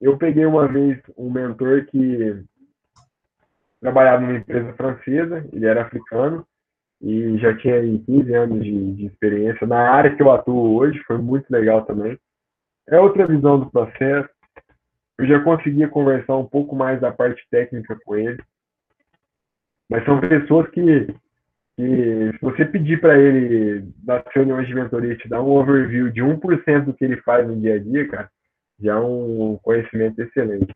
Eu 0.00 0.16
peguei 0.16 0.44
uma 0.44 0.68
vez 0.68 1.00
um 1.16 1.30
mentor 1.30 1.86
que 1.86 2.44
trabalhava 3.80 4.22
numa 4.22 4.38
empresa 4.38 4.72
francesa, 4.74 5.48
ele 5.52 5.66
era 5.66 5.82
africano 5.82 6.46
e 7.00 7.36
já 7.38 7.56
tinha 7.56 7.76
aí 7.76 7.98
15 8.00 8.34
anos 8.34 8.64
de, 8.64 8.92
de 8.94 9.06
experiência 9.06 9.66
na 9.66 9.90
área 9.90 10.14
que 10.14 10.22
eu 10.22 10.30
atuo 10.30 10.76
hoje, 10.76 10.98
foi 11.06 11.18
muito 11.18 11.46
legal 11.50 11.84
também. 11.84 12.18
É 12.88 12.98
outra 13.00 13.26
visão 13.26 13.58
do 13.58 13.70
processo. 13.70 14.28
Eu 15.18 15.26
já 15.26 15.40
conseguia 15.40 15.88
conversar 15.88 16.36
um 16.36 16.46
pouco 16.46 16.74
mais 16.74 17.00
da 17.00 17.10
parte 17.10 17.44
técnica 17.50 17.98
com 18.04 18.16
ele. 18.16 18.42
Mas 19.88 20.04
são 20.04 20.20
pessoas 20.20 20.68
que 20.70 21.14
que 21.76 22.32
se 22.32 22.40
você 22.40 22.64
pedir 22.64 23.00
para 23.00 23.18
ele, 23.18 23.92
nas 24.04 24.22
reuniões 24.34 24.66
de 24.66 24.74
mentoria, 24.74 25.16
te 25.16 25.28
dar 25.28 25.42
um 25.42 25.50
overview 25.50 26.10
de 26.10 26.22
1% 26.22 26.84
do 26.84 26.94
que 26.94 27.04
ele 27.04 27.18
faz 27.18 27.46
no 27.46 27.60
dia 27.60 27.74
a 27.74 27.78
dia, 27.78 28.08
cara, 28.08 28.30
já 28.80 28.94
é 28.94 28.98
um 28.98 29.58
conhecimento 29.62 30.20
excelente. 30.20 30.74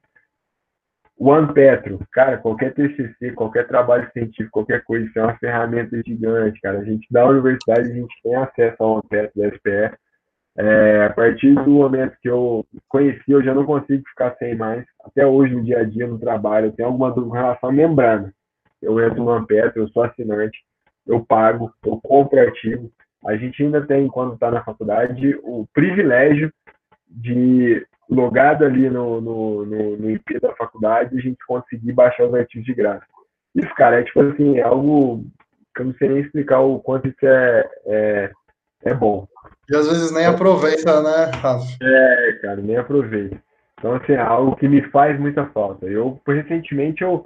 O 1.19 1.53
Petro, 1.53 2.01
cara, 2.13 2.39
qualquer 2.39 2.73
TCC, 2.73 3.33
qualquer 3.33 3.67
trabalho 3.67 4.11
científico, 4.13 4.51
qualquer 4.51 4.83
coisa, 4.85 5.07
isso 5.07 5.19
é 5.19 5.23
uma 5.23 5.37
ferramenta 5.37 6.01
gigante, 6.07 6.59
cara. 6.63 6.79
A 6.79 6.85
gente 6.85 7.07
da 7.11 7.27
universidade, 7.27 7.91
a 7.91 7.95
gente 7.95 8.15
tem 8.23 8.35
acesso 8.37 8.83
ao 8.83 9.03
Petro 9.03 9.39
da 9.39 9.49
SPE. 9.55 9.99
É, 10.57 11.05
a 11.05 11.11
partir 11.11 11.55
do 11.55 11.71
momento 11.71 12.17
que 12.23 12.29
eu 12.29 12.67
conheci, 12.89 13.31
eu 13.31 13.43
já 13.43 13.55
não 13.55 13.67
consigo 13.67 14.03
ficar 14.09 14.35
sem 14.37 14.55
mais. 14.55 14.85
Até 15.05 15.27
hoje, 15.27 15.55
no 15.55 15.63
dia 15.63 15.81
a 15.81 15.85
dia, 15.85 16.07
no 16.07 16.19
trabalho, 16.19 16.69
eu 16.69 16.73
tenho 16.73 16.89
alguma 16.89 17.11
dúvida 17.11 17.37
em 17.37 17.41
relação 17.41 17.69
à 17.69 17.73
membrana. 17.73 18.33
Eu 18.81 18.99
entro 18.99 19.23
no 19.23 19.47
Petro, 19.47 19.83
eu 19.83 19.89
sou 19.89 20.03
assinante, 20.03 20.59
eu 21.11 21.25
pago, 21.25 21.73
eu 21.85 22.01
compro 22.03 22.41
artigo. 22.41 22.91
A 23.27 23.37
gente 23.37 23.63
ainda 23.63 23.83
tem, 23.83 24.09
quando 24.09 24.35
está 24.35 24.51
na 24.51 24.65
faculdade, 24.65 25.39
o 25.43 25.67
privilégio 25.75 26.53
de 27.09 27.87
logado 28.09 28.65
ali 28.65 28.89
no, 28.89 29.21
no, 29.21 29.67
no, 29.67 29.97
no 29.97 30.11
IP 30.11 30.41
da 30.41 30.55
faculdade, 30.55 31.17
a 31.17 31.21
gente 31.21 31.39
conseguir 31.47 31.93
baixar 31.93 32.27
os 32.27 32.35
artigos 32.35 32.65
de 32.65 32.75
graça. 32.75 33.05
Isso, 33.55 33.73
cara, 33.75 34.01
é 34.01 34.05
tipo 34.05 34.21
assim, 34.21 34.59
é 34.59 34.63
algo 34.63 35.25
que 35.75 35.83
eu 35.83 35.87
não 35.87 35.95
sei 35.95 36.09
nem 36.09 36.21
explicar 36.21 36.61
o 36.61 36.81
quanto 36.81 37.09
isso 37.09 37.27
é, 37.27 37.69
é, 37.87 38.31
é 38.85 38.95
bom. 38.95 39.27
E 39.69 39.77
às 39.77 39.89
vezes 39.89 40.13
nem 40.13 40.27
aproveita, 40.27 41.03
né, 41.03 41.31
Rafa? 41.37 41.67
É, 41.83 42.33
cara, 42.43 42.57
nem 42.57 42.77
aproveita. 42.77 43.41
Então, 43.79 43.95
assim, 43.95 44.13
é 44.13 44.21
algo 44.21 44.57
que 44.57 44.69
me 44.69 44.83
faz 44.91 45.19
muita 45.19 45.47
falta. 45.47 45.87
Eu, 45.87 46.21
recentemente, 46.27 47.03
eu, 47.03 47.25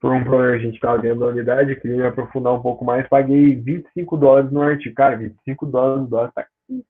por 0.00 0.12
um 0.12 0.22
problema 0.22 0.52
que 0.52 0.56
a 0.56 0.66
gente 0.66 0.74
estava 0.74 0.98
dentro 0.98 1.20
da 1.20 1.26
unidade, 1.26 1.76
queria 1.76 1.96
me 1.96 2.06
aprofundar 2.06 2.54
um 2.54 2.62
pouco 2.62 2.84
mais, 2.84 3.08
paguei 3.08 3.56
25 3.56 4.16
dólares 4.16 4.50
no 4.50 4.62
artigo. 4.62 4.94
Cara, 4.94 5.16
25 5.16 5.66
dólares 5.66 6.02
no 6.02 6.08
dólar 6.08 6.32
tá 6.32 6.46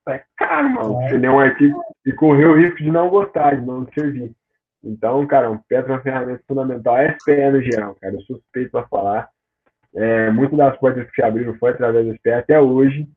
é 0.09 0.25
caro, 0.37 0.71
mano. 0.71 0.95
Você 0.95 1.19
lê 1.19 1.29
um 1.29 1.39
artigo 1.39 1.83
e 2.05 2.13
correu 2.13 2.53
o 2.53 2.57
risco 2.57 2.79
de 2.79 2.91
não 2.91 3.09
gostar, 3.09 3.57
de 3.57 3.67
não 3.67 3.87
servir. 3.93 4.33
Então, 4.83 5.27
cara, 5.27 5.51
o 5.51 5.59
Petro 5.69 5.93
é 5.93 5.97
uma 5.97 6.03
ferramenta 6.03 6.43
fundamental. 6.47 6.95
A 6.95 7.19
SPE 7.19 7.51
no 7.51 7.63
geral, 7.63 7.97
cara, 8.01 8.15
eu 8.15 8.21
suspeito 8.23 8.71
para 8.71 8.87
falar. 8.89 9.29
É, 9.95 10.31
muito 10.31 10.57
das 10.57 10.77
portas 10.79 11.07
que 11.09 11.15
se 11.15 11.23
abriram 11.23 11.55
foi 11.55 11.71
através 11.71 12.07
da 12.07 12.15
SPE 12.15 12.31
até 12.31 12.61
hoje. 12.61 13.09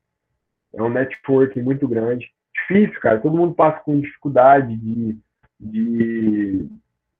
É 0.74 0.82
um 0.82 0.88
network 0.88 1.60
muito 1.60 1.86
grande. 1.88 2.30
Difícil, 2.54 3.00
cara. 3.00 3.20
Todo 3.20 3.36
mundo 3.36 3.54
passa 3.54 3.80
com 3.80 4.00
dificuldade 4.00 4.76
de, 4.76 5.18
de 5.58 6.68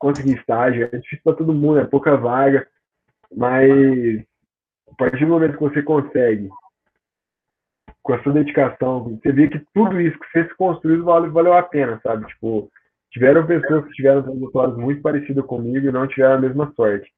conseguir 0.01 0.37
estágio. 0.37 0.89
É 0.91 0.99
difícil 0.99 1.21
para 1.23 1.37
todo 1.37 1.55
mundo, 1.55 1.79
é 1.79 1.85
pouca 1.85 2.17
vaga. 2.17 2.67
Mas 3.37 4.21
a 4.91 4.95
partir 4.97 5.25
do 5.25 5.31
momento 5.31 5.57
que 5.57 5.63
você 5.63 5.83
consegue 5.83 6.51
com 8.03 8.15
a 8.15 8.23
sua 8.23 8.33
dedicação, 8.33 9.05
você 9.05 9.31
vê 9.31 9.49
que 9.49 9.61
tudo 9.73 10.01
isso 10.01 10.19
que 10.19 10.33
você 10.33 10.49
se 10.49 10.57
construiu 10.57 11.05
valeu, 11.05 11.31
valeu 11.31 11.53
a 11.53 11.63
pena, 11.63 12.01
sabe? 12.03 12.27
Tipo, 12.27 12.69
tiveram 13.11 13.47
pessoas 13.47 13.85
que 13.85 13.93
tiveram 13.93 14.23
trajetórias 14.23 14.77
muito 14.77 15.03
parecidas 15.03 15.45
comigo 15.45 15.87
e 15.87 15.93
não 15.93 16.09
tiveram 16.09 16.37
a 16.37 16.41
mesma 16.41 16.73
sorte. 16.75 17.09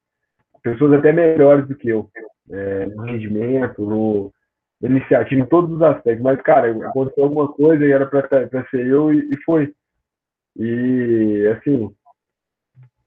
Pessoas 0.61 0.93
até 0.93 1.11
melhores 1.11 1.67
do 1.67 1.75
que 1.75 1.89
eu, 1.89 2.09
é, 2.51 2.85
no 2.85 3.03
rendimento, 3.03 3.81
no 3.81 4.31
iniciativa, 4.81 5.41
em 5.41 5.45
todos 5.45 5.75
os 5.75 5.81
aspectos. 5.81 6.23
Mas, 6.23 6.41
cara, 6.41 6.71
aconteceu 6.87 7.23
alguma 7.23 7.47
coisa 7.47 7.85
e 7.85 7.91
era 7.91 8.05
para 8.05 8.27
ser 8.69 8.85
eu 8.85 9.13
e, 9.13 9.29
e 9.31 9.37
foi. 9.43 9.73
E, 10.57 11.47
assim, 11.57 11.93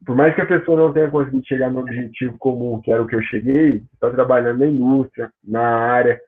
por 0.05 0.14
mais 0.14 0.34
que 0.34 0.40
a 0.40 0.47
pessoa 0.47 0.78
não 0.78 0.92
tenha 0.92 1.11
conseguido 1.11 1.47
chegar 1.47 1.70
no 1.70 1.80
objetivo 1.80 2.36
comum, 2.38 2.80
que 2.80 2.92
era 2.92 3.03
o 3.03 3.07
que 3.07 3.14
eu 3.14 3.22
cheguei, 3.22 3.82
está 3.94 4.11
trabalhando 4.11 4.59
na 4.59 4.66
indústria, 4.66 5.30
na 5.42 5.62
área, 5.62 6.20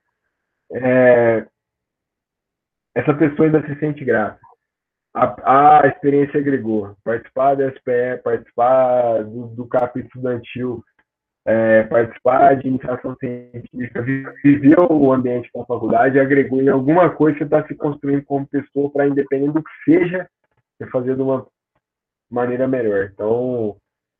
é, 0.72 1.46
essa 2.94 3.14
pessoa 3.14 3.46
ainda 3.46 3.66
se 3.66 3.78
sente 3.78 4.04
grata. 4.04 4.38
A, 5.14 5.80
a, 5.82 5.88
experiência 5.88 6.40
agregou. 6.40 6.96
Participar 7.04 7.56
da 7.56 7.70
SPE, 7.70 8.22
participar 8.22 9.24
do, 9.24 9.48
do 9.48 9.66
capítulo 9.66 10.06
estudantil, 10.06 10.84
é, 11.46 11.82
participar 11.84 12.56
de 12.56 12.68
iniciação 12.68 13.16
científica, 13.16 14.02
viver 14.02 14.76
o 14.80 15.12
ambiente 15.12 15.50
da 15.54 15.64
faculdade, 15.64 16.20
agregou 16.20 16.60
em 16.60 16.68
alguma 16.68 17.10
coisa 17.10 17.38
que 17.38 17.44
você 17.44 17.56
está 17.56 17.66
se 17.66 17.74
construindo 17.74 18.24
como 18.24 18.46
pessoa 18.46 18.90
para, 18.90 19.08
independente 19.08 19.54
do 19.54 19.62
que 19.62 19.70
seja, 19.84 20.28
fazer 20.92 21.16
de 21.16 21.22
uma 21.22 21.46
maneira 22.30 22.68
melhor. 22.68 23.10
Então, 23.12 23.76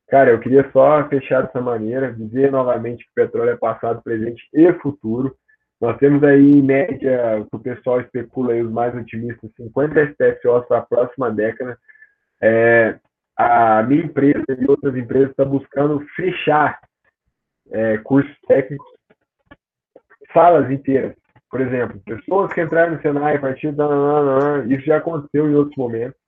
cara, 0.07 0.31
eu 0.31 0.39
queria 0.39 0.69
só 0.71 1.07
fechar 1.07 1.43
dessa 1.43 1.61
maneira, 1.61 2.13
dizer 2.13 2.51
novamente 2.51 3.03
que 3.03 3.11
o 3.11 3.25
petróleo 3.25 3.51
é 3.51 3.57
passado, 3.57 4.01
presente 4.03 4.47
e 4.53 4.71
futuro. 4.73 5.35
Nós 5.79 5.97
temos 5.97 6.21
aí, 6.23 6.59
em 6.59 6.61
média, 6.61 7.45
o 7.51 7.59
pessoal 7.59 8.01
especula 8.01 8.51
aí, 8.51 8.61
os 8.61 8.71
mais 8.71 8.93
otimistas, 8.95 9.49
50 9.55 10.11
SPFOs 10.11 10.65
para 10.67 10.79
a 10.79 10.85
próxima 10.85 11.31
década. 11.31 11.77
É, 12.41 12.99
a 13.37 13.81
minha 13.83 14.03
empresa 14.03 14.43
e 14.49 14.69
outras 14.69 14.95
empresas 14.97 15.29
estão 15.29 15.49
buscando 15.49 16.05
fechar 16.15 16.79
é, 17.71 17.97
cursos 17.99 18.35
técnicos, 18.47 18.87
salas 20.33 20.69
inteiras. 20.69 21.15
Por 21.49 21.61
exemplo, 21.61 21.99
pessoas 22.05 22.51
que 22.53 22.61
entraram 22.61 22.95
no 22.95 23.01
Senai 23.01 23.37
a 23.37 23.39
partir 23.39 23.71
da... 23.71 23.87
Isso 24.67 24.85
já 24.85 24.97
aconteceu 24.97 25.49
em 25.49 25.55
outros 25.55 25.77
momentos. 25.77 26.18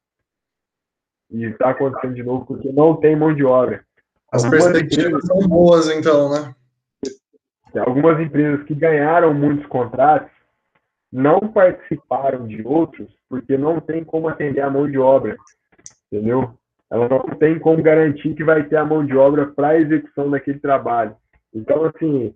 E 1.32 1.46
está 1.46 1.70
acontecendo 1.70 2.14
de 2.14 2.24
novo 2.24 2.46
porque 2.46 2.72
não 2.72 2.96
tem 2.96 3.16
mão 3.16 3.34
de 3.34 3.44
obra. 3.44 3.84
As 4.32 4.48
perspectivas 4.50 5.26
são 5.26 5.40
boas, 5.48 5.90
então, 5.90 6.30
né? 6.30 6.56
Algumas 7.80 8.20
empresas 8.20 8.64
que 8.66 8.76
ganharam 8.76 9.34
muitos 9.34 9.66
contratos 9.68 10.30
não 11.12 11.40
participaram 11.40 12.48
de 12.48 12.66
outros 12.66 13.10
porque 13.30 13.58
não 13.58 13.80
tem 13.80 14.04
como 14.04 14.28
atender 14.28 14.62
a 14.62 14.70
mão 14.70 14.90
de 14.90 14.98
obra, 14.98 15.38
entendeu? 16.12 16.54
Ela 16.90 17.08
não 17.08 17.24
tem 17.38 17.58
como 17.60 17.82
garantir 17.82 18.34
que 18.34 18.44
vai 18.44 18.64
ter 18.64 18.76
a 18.76 18.86
mão 18.86 19.06
de 19.06 19.16
obra 19.16 19.48
para 19.48 19.70
a 19.70 19.80
execução 19.80 20.30
daquele 20.30 20.60
trabalho. 20.60 21.16
Então, 21.54 21.86
assim, 21.86 22.34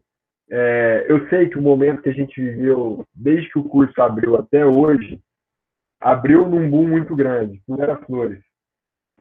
é, 0.50 1.06
eu 1.10 1.28
sei 1.30 1.50
que 1.50 1.58
o 1.58 1.62
momento 1.62 2.02
que 2.02 2.10
a 2.10 2.14
gente 2.14 2.39
viveu, 2.39 3.06
desde 3.14 3.50
que 3.52 3.60
o 3.60 3.64
curso 3.64 4.02
abriu 4.02 4.36
até 4.36 4.66
hoje, 4.66 5.20
abriu 6.00 6.48
num 6.48 6.70
boom 6.70 6.88
muito 6.88 7.16
grande, 7.16 7.62
não 7.68 7.82
era 7.82 7.98
flores. 7.98 8.39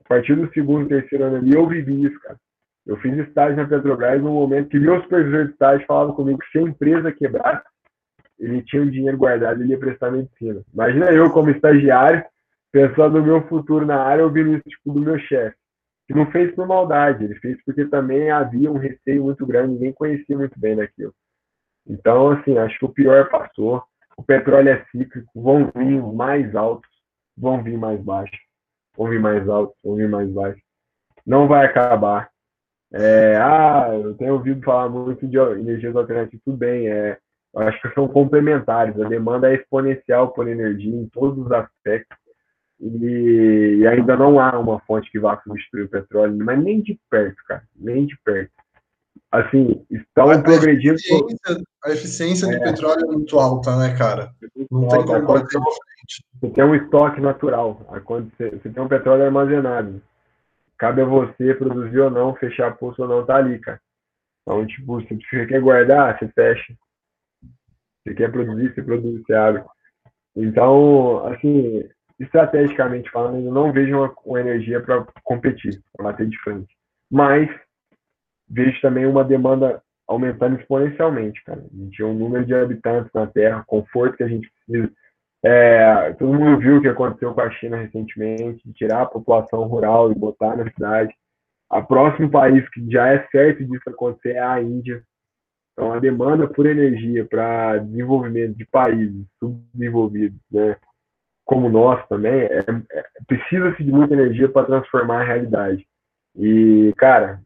A 0.04 0.08
partir 0.08 0.34
do 0.34 0.52
segundo, 0.52 0.88
terceiro 0.88 1.24
ano 1.24 1.36
ali, 1.36 1.54
eu 1.54 1.66
vivi 1.66 2.04
isso, 2.04 2.18
cara. 2.20 2.38
Eu 2.86 2.98
fiz 2.98 3.16
estágio 3.16 3.56
na 3.56 3.66
Petrobras 3.66 4.22
no 4.22 4.32
momento 4.32 4.68
que 4.68 4.78
meu 4.78 5.00
supervisor 5.02 5.46
de 5.46 5.52
estágio 5.52 5.86
falava 5.86 6.12
comigo 6.12 6.38
que 6.38 6.50
se 6.50 6.58
a 6.58 6.62
empresa 6.62 7.12
quebrasse, 7.12 7.64
ele 8.38 8.62
tinha 8.62 8.82
um 8.82 8.90
dinheiro 8.90 9.16
guardado 9.16 9.64
e 9.64 9.68
ia 9.68 9.78
prestar 9.78 10.10
medicina. 10.10 10.62
Imagina 10.72 11.10
eu, 11.10 11.30
como 11.30 11.50
estagiário, 11.50 12.22
pensando 12.70 13.18
no 13.18 13.24
meu 13.24 13.48
futuro 13.48 13.86
na 13.86 14.02
área, 14.02 14.24
ouvindo 14.24 14.54
isso 14.54 14.68
tipo, 14.68 14.92
do 14.92 15.00
meu 15.00 15.18
chefe. 15.18 15.56
Que 16.06 16.12
não 16.12 16.30
fez 16.30 16.54
por 16.54 16.66
maldade, 16.66 17.24
ele 17.24 17.36
fez 17.36 17.56
porque 17.64 17.86
também 17.86 18.30
havia 18.30 18.70
um 18.70 18.76
receio 18.76 19.24
muito 19.24 19.46
grande, 19.46 19.72
ninguém 19.72 19.92
conhecia 19.92 20.36
muito 20.36 20.58
bem 20.60 20.76
daquilo. 20.76 21.14
Então, 21.86 22.30
assim, 22.30 22.58
acho 22.58 22.78
que 22.78 22.84
o 22.84 22.92
pior 22.92 23.30
passou. 23.30 23.82
O 24.16 24.22
petróleo 24.22 24.68
é 24.68 24.84
cíclico, 24.90 25.30
vão 25.34 25.70
vir 25.74 26.02
mais 26.02 26.54
altos, 26.54 26.90
vão 27.36 27.62
vir 27.62 27.78
mais 27.78 28.00
baixos, 28.00 28.38
vão 28.96 29.08
vir 29.08 29.20
mais 29.20 29.48
altos, 29.48 29.76
vão 29.84 29.96
vir 29.96 30.08
mais 30.08 30.30
baixos. 30.30 30.62
Não 31.26 31.48
vai 31.48 31.66
acabar. 31.66 32.28
É, 32.92 33.36
ah, 33.42 33.88
eu 33.92 34.14
tenho 34.14 34.34
ouvido 34.34 34.62
falar 34.62 34.88
muito 34.88 35.26
de 35.26 35.36
energias 35.36 35.94
alternativas, 35.96 36.44
tudo 36.44 36.56
bem, 36.56 36.88
é, 36.88 37.18
eu 37.54 37.60
acho 37.62 37.80
que 37.80 37.94
são 37.94 38.08
complementares, 38.08 38.98
a 39.00 39.08
demanda 39.08 39.50
é 39.50 39.54
exponencial 39.54 40.32
por 40.32 40.48
energia 40.48 40.94
em 40.94 41.08
todos 41.08 41.46
os 41.46 41.52
aspectos, 41.52 42.18
e, 42.80 43.78
e 43.80 43.86
ainda 43.86 44.16
não 44.16 44.40
há 44.40 44.58
uma 44.58 44.80
fonte 44.80 45.10
que 45.10 45.18
vá 45.18 45.40
substituir 45.42 45.84
o 45.84 45.88
petróleo, 45.88 46.36
mas 46.36 46.62
nem 46.62 46.82
de 46.82 46.98
perto, 47.08 47.36
cara, 47.46 47.62
nem 47.76 48.06
de 48.06 48.16
perto. 48.24 48.52
Assim, 49.34 49.84
estão 49.90 50.30
a 50.30 50.40
progredindo. 50.40 50.94
Eficiência, 50.94 51.64
a 51.84 51.90
eficiência 51.90 52.46
é, 52.46 52.56
do 52.56 52.62
petróleo 52.62 53.00
é 53.00 53.12
muito 53.12 53.38
alta, 53.38 53.76
né, 53.76 53.96
cara? 53.96 54.30
Não 54.70 54.88
tem 54.88 55.04
como 55.04 55.26
bater 55.26 55.60
Você 56.40 56.50
tem 56.50 56.64
um 56.64 56.74
estoque 56.74 57.20
natural, 57.20 57.74
quando 58.04 58.30
você, 58.36 58.50
você 58.50 58.68
tem 58.68 58.82
um 58.82 58.88
petróleo 58.88 59.24
armazenado 59.24 60.00
cabe 60.78 61.02
a 61.02 61.04
você 61.04 61.54
produzir 61.54 61.98
ou 61.98 62.10
não, 62.10 62.34
fechar 62.34 62.68
a 62.68 62.74
poço 62.74 63.02
ou 63.02 63.08
não, 63.08 63.24
tá 63.24 63.36
ali, 63.36 63.58
cara. 63.58 63.80
Então, 64.42 64.66
tipo, 64.66 65.00
se 65.02 65.14
você 65.14 65.46
quer 65.46 65.60
guardar, 65.60 66.18
você 66.18 66.28
fecha. 66.28 66.74
Se 68.06 68.14
quer 68.14 68.30
produzir, 68.30 68.74
você 68.74 68.82
produz, 68.82 69.22
você 69.22 69.32
abre. 69.32 69.64
Então, 70.36 71.26
assim, 71.26 71.88
estrategicamente 72.20 73.10
falando, 73.10 73.46
eu 73.46 73.52
não 73.52 73.72
vejo 73.72 73.96
uma, 73.96 74.14
uma 74.24 74.40
energia 74.40 74.80
para 74.80 75.06
competir, 75.22 75.80
para 75.96 76.04
bater 76.04 76.28
de 76.28 76.38
frente. 76.40 76.76
Mas 77.10 77.48
vejo 78.54 78.80
também 78.80 79.06
uma 79.06 79.24
demanda 79.24 79.82
aumentando 80.06 80.58
exponencialmente, 80.58 81.42
cara. 81.44 81.60
A 81.60 81.76
gente 81.76 81.96
tem 81.96 82.06
um 82.06 82.14
número 82.14 82.44
de 82.44 82.54
habitantes 82.54 83.10
na 83.12 83.26
Terra, 83.26 83.64
conforto 83.66 84.16
que 84.16 84.22
a 84.22 84.28
gente 84.28 84.50
precisa 84.50 84.90
é, 85.44 86.14
todo 86.14 86.32
mundo 86.32 86.58
viu 86.58 86.78
o 86.78 86.80
que 86.80 86.88
aconteceu 86.88 87.34
com 87.34 87.40
a 87.42 87.50
China 87.50 87.76
recentemente, 87.76 88.66
de 88.66 88.72
tirar 88.72 89.02
a 89.02 89.06
população 89.06 89.64
rural 89.64 90.10
e 90.10 90.14
botar 90.14 90.56
na 90.56 90.70
cidade. 90.70 91.14
O 91.70 91.82
próximo 91.82 92.30
país 92.30 92.66
que 92.70 92.90
já 92.90 93.08
é 93.08 93.28
certo 93.30 93.62
disso 93.62 93.82
acontecer 93.86 94.36
é 94.36 94.40
a 94.40 94.62
Índia. 94.62 95.02
Então, 95.72 95.92
a 95.92 95.98
demanda 95.98 96.48
por 96.48 96.64
energia 96.64 97.26
para 97.26 97.76
desenvolvimento 97.76 98.56
de 98.56 98.64
países 98.64 99.26
subdesenvolvidos, 99.38 100.40
né, 100.50 100.76
como 101.44 101.68
nós 101.68 102.06
também, 102.08 102.32
é, 102.32 102.60
é, 102.92 103.04
precisa-se 103.26 103.84
de 103.84 103.92
muita 103.92 104.14
energia 104.14 104.48
para 104.48 104.66
transformar 104.66 105.20
a 105.20 105.24
realidade. 105.24 105.86
E, 106.34 106.94
cara, 106.96 107.42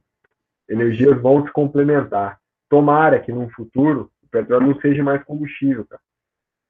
energias 0.68 1.20
vão 1.20 1.44
se 1.46 1.52
complementar. 1.52 2.38
Tomara 2.68 3.18
que 3.18 3.32
no 3.32 3.48
futuro 3.50 4.10
o 4.22 4.28
petróleo 4.28 4.68
não 4.68 4.80
seja 4.80 5.02
mais 5.02 5.22
combustível, 5.24 5.86
cara. 5.86 6.02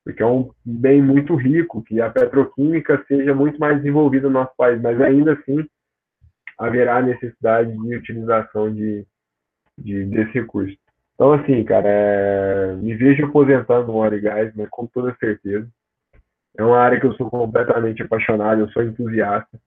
Porque 0.04 0.22
é 0.22 0.26
um 0.26 0.50
bem 0.64 1.02
muito 1.02 1.34
rico, 1.34 1.82
que 1.82 2.00
a 2.00 2.08
petroquímica 2.08 3.04
seja 3.06 3.34
muito 3.34 3.58
mais 3.58 3.76
desenvolvida 3.78 4.28
no 4.28 4.34
nosso 4.34 4.52
país, 4.56 4.80
mas 4.80 5.00
ainda 5.00 5.34
assim 5.34 5.66
haverá 6.56 7.02
necessidade 7.02 7.76
de 7.76 7.96
utilização 7.96 8.72
de, 8.72 9.06
de 9.76 10.04
desse 10.06 10.32
recurso. 10.32 10.76
Então, 11.14 11.32
assim, 11.32 11.64
cara, 11.64 11.88
é... 11.88 12.76
me 12.76 12.94
vejo 12.94 13.26
aposentando 13.26 13.88
no 13.88 13.96
óleo 13.96 14.18
e 14.18 14.20
gás, 14.20 14.52
mas 14.54 14.68
com 14.70 14.86
toda 14.86 15.16
certeza. 15.16 15.68
É 16.56 16.64
uma 16.64 16.78
área 16.78 16.98
que 16.98 17.06
eu 17.06 17.14
sou 17.14 17.28
completamente 17.28 18.02
apaixonado, 18.02 18.60
eu 18.60 18.68
sou 18.70 18.82
entusiasta. 18.82 19.60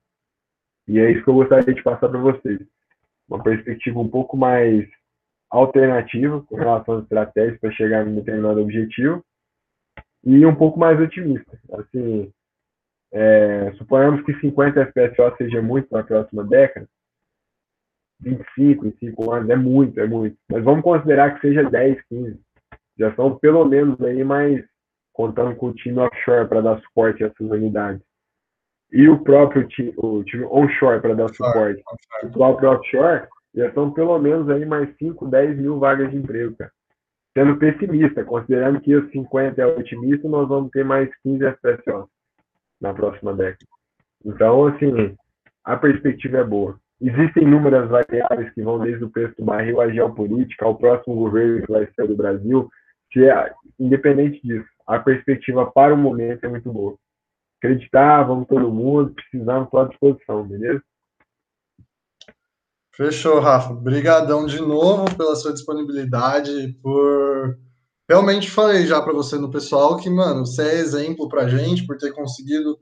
E 0.88 1.00
é 1.00 1.12
isso 1.12 1.24
que 1.24 1.30
eu 1.30 1.36
gostaria 1.36 1.74
de 1.74 1.84
passar 1.84 2.10
para 2.10 2.20
vocês. 2.20 2.60
Uma 3.32 3.42
perspectiva 3.42 3.98
um 3.98 4.10
pouco 4.10 4.36
mais 4.36 4.86
alternativa 5.50 6.42
com 6.42 6.56
relação 6.56 6.98
às 6.98 7.04
estratégias 7.04 7.58
para 7.62 7.72
chegar 7.72 8.06
em 8.06 8.12
um 8.12 8.16
determinado 8.16 8.62
objetivo 8.62 9.24
e 10.22 10.46
um 10.46 10.54
pouco 10.54 10.78
mais 10.78 11.00
otimista. 11.00 11.58
Assim, 11.72 12.30
é, 13.14 13.72
suponhamos 13.78 14.22
que 14.26 14.38
50 14.40 14.86
FPSO 14.88 15.38
seja 15.38 15.62
muito 15.62 15.88
na 15.94 16.04
próxima 16.04 16.44
década, 16.44 16.86
25 18.20 18.88
em 18.88 18.92
5 18.98 19.32
anos 19.32 19.50
é 19.50 19.56
muito, 19.56 20.00
é 20.00 20.08
muito. 20.08 20.38
Mas 20.52 20.64
vamos 20.66 20.84
considerar 20.84 21.34
que 21.36 21.48
seja 21.48 21.70
10, 21.70 22.02
15. 22.10 22.40
Já 23.00 23.16
são 23.16 23.40
pelo 23.40 23.64
menos 23.64 24.00
aí 24.02 24.26
mais 24.26 24.62
contando 25.14 25.56
com 25.56 25.68
o 25.68 25.74
time 25.74 26.00
offshore 26.00 26.50
para 26.50 26.62
dar 26.62 26.82
suporte 26.82 27.24
a 27.24 27.28
essas 27.28 27.50
unidades. 27.50 28.02
E 28.92 29.08
o 29.08 29.20
próprio 29.24 29.68
time, 29.68 29.94
o 29.98 30.24
time 30.24 30.46
onshore 30.46 31.02
para 31.02 31.16
dar 31.16 31.30
suporte. 31.30 31.82
O 32.24 32.30
próprio 32.30 32.72
offshore 32.72 33.28
já 33.56 33.72
são 33.74 33.92
pelo 33.92 34.18
menos 34.20 34.50
aí 34.50 34.66
mais 34.66 34.90
5, 34.98 35.28
10 35.28 35.58
mil 35.58 35.80
vagas 35.80 36.12
de 36.12 36.18
emprego, 36.18 36.56
cara. 36.58 36.72
Sendo 37.34 37.58
pessimista, 37.58 38.26
considerando 38.26 38.82
que 38.82 38.94
os 38.94 39.10
50 39.12 39.62
é 39.62 39.66
otimista, 39.66 40.28
nós 40.28 40.50
vamos 40.50 40.70
ter 40.72 40.84
mais 40.84 41.10
15 41.24 41.46
FPSO 41.54 42.10
na 42.82 42.94
próxima 42.94 43.34
década. 43.34 43.66
Então, 44.26 44.66
assim, 44.68 45.16
a 45.64 45.78
perspectiva 45.78 46.40
é 46.40 46.44
boa. 46.44 46.78
Existem 47.00 47.44
inúmeras 47.44 47.90
variáveis 47.90 48.54
que 48.54 48.62
vão 48.62 48.80
desde 48.80 49.06
o 49.06 49.10
preço 49.10 49.36
do 49.38 49.46
barril 49.46 49.80
à 49.80 49.90
geopolítica, 49.90 50.66
ao 50.66 50.76
próximo 50.76 51.16
governo 51.16 51.66
que 51.66 51.72
vai 51.72 51.88
ser 51.96 52.08
do 52.08 52.16
Brasil, 52.16 52.70
que 53.10 53.24
é, 53.28 53.54
independente 53.80 54.40
disso, 54.46 54.68
a 54.86 55.00
perspectiva 55.00 55.66
para 55.72 55.94
o 55.94 55.98
momento 55.98 56.44
é 56.44 56.50
muito 56.50 56.72
boa. 56.72 56.96
Acreditar, 57.62 58.24
vamos 58.24 58.48
todo 58.48 58.72
mundo, 58.72 59.14
precisamos, 59.14 59.66
estou 59.66 59.82
à 59.82 59.88
disposição, 59.88 60.48
beleza? 60.48 60.82
Fechou, 62.96 63.40
Rafa. 63.40 63.72
Obrigadão 63.72 64.48
de 64.48 64.60
novo 64.60 65.16
pela 65.16 65.36
sua 65.36 65.54
disponibilidade, 65.54 66.76
por 66.82 67.56
realmente 68.10 68.50
falei 68.50 68.88
já 68.88 69.00
para 69.00 69.14
você 69.14 69.38
no 69.38 69.52
pessoal 69.52 69.96
que, 69.98 70.10
mano, 70.10 70.46
você 70.46 70.64
é 70.64 70.76
exemplo 70.80 71.30
para 71.30 71.48
gente 71.48 71.86
por 71.86 71.98
ter 71.98 72.12
conseguido 72.12 72.78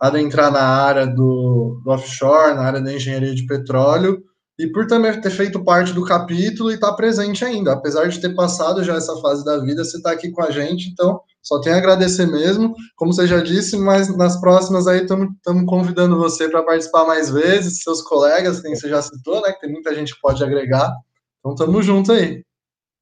adentrar 0.00 0.50
na 0.50 0.62
área 0.62 1.06
do, 1.06 1.80
do, 1.84 1.90
offshore, 1.90 2.54
na 2.54 2.62
área 2.62 2.80
da 2.80 2.92
engenharia 2.92 3.34
de 3.34 3.46
petróleo, 3.46 4.22
e 4.58 4.66
por 4.66 4.86
também 4.86 5.20
ter 5.20 5.30
feito 5.30 5.64
parte 5.64 5.92
do 5.92 6.04
capítulo 6.04 6.70
e 6.70 6.74
estar 6.74 6.90
tá 6.90 6.96
presente 6.96 7.44
ainda. 7.44 7.72
Apesar 7.72 8.08
de 8.08 8.20
ter 8.20 8.34
passado 8.34 8.82
já 8.82 8.94
essa 8.94 9.16
fase 9.20 9.44
da 9.44 9.58
vida, 9.58 9.84
você 9.84 9.96
está 9.96 10.10
aqui 10.10 10.30
com 10.30 10.42
a 10.42 10.50
gente, 10.50 10.88
então 10.88 11.20
só 11.44 11.60
tenho 11.60 11.76
a 11.76 11.78
agradecer 11.78 12.26
mesmo. 12.26 12.74
Como 12.96 13.12
você 13.12 13.26
já 13.26 13.40
disse, 13.40 13.78
mas 13.78 14.14
nas 14.16 14.40
próximas 14.40 14.86
aí 14.86 15.02
estamos 15.02 15.28
convidando 15.66 16.16
você 16.16 16.48
para 16.48 16.62
participar 16.62 17.06
mais 17.06 17.30
vezes, 17.30 17.82
seus 17.82 18.00
colegas, 18.02 18.60
que 18.60 18.74
você 18.74 18.88
já 18.88 19.02
citou, 19.02 19.42
né? 19.42 19.52
Que 19.52 19.60
tem 19.60 19.72
muita 19.72 19.94
gente 19.94 20.14
que 20.14 20.20
pode 20.22 20.42
agregar. 20.42 20.90
Então 21.38 21.54
tamo 21.54 21.82
junto 21.82 22.12
aí. 22.12 22.42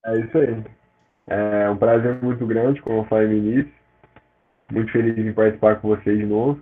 É 0.04 0.18
isso 0.18 0.36
aí. 0.36 0.64
É 1.28 1.70
um 1.70 1.76
prazer 1.76 2.20
muito 2.20 2.44
grande, 2.44 2.82
como 2.82 2.98
eu 2.98 3.04
falei 3.04 3.28
no 3.28 3.34
início. 3.34 3.72
Muito 4.72 4.90
feliz 4.90 5.16
em 5.16 5.32
participar 5.32 5.76
com 5.76 5.88
vocês 5.88 6.18
de 6.18 6.26
novo. 6.26 6.60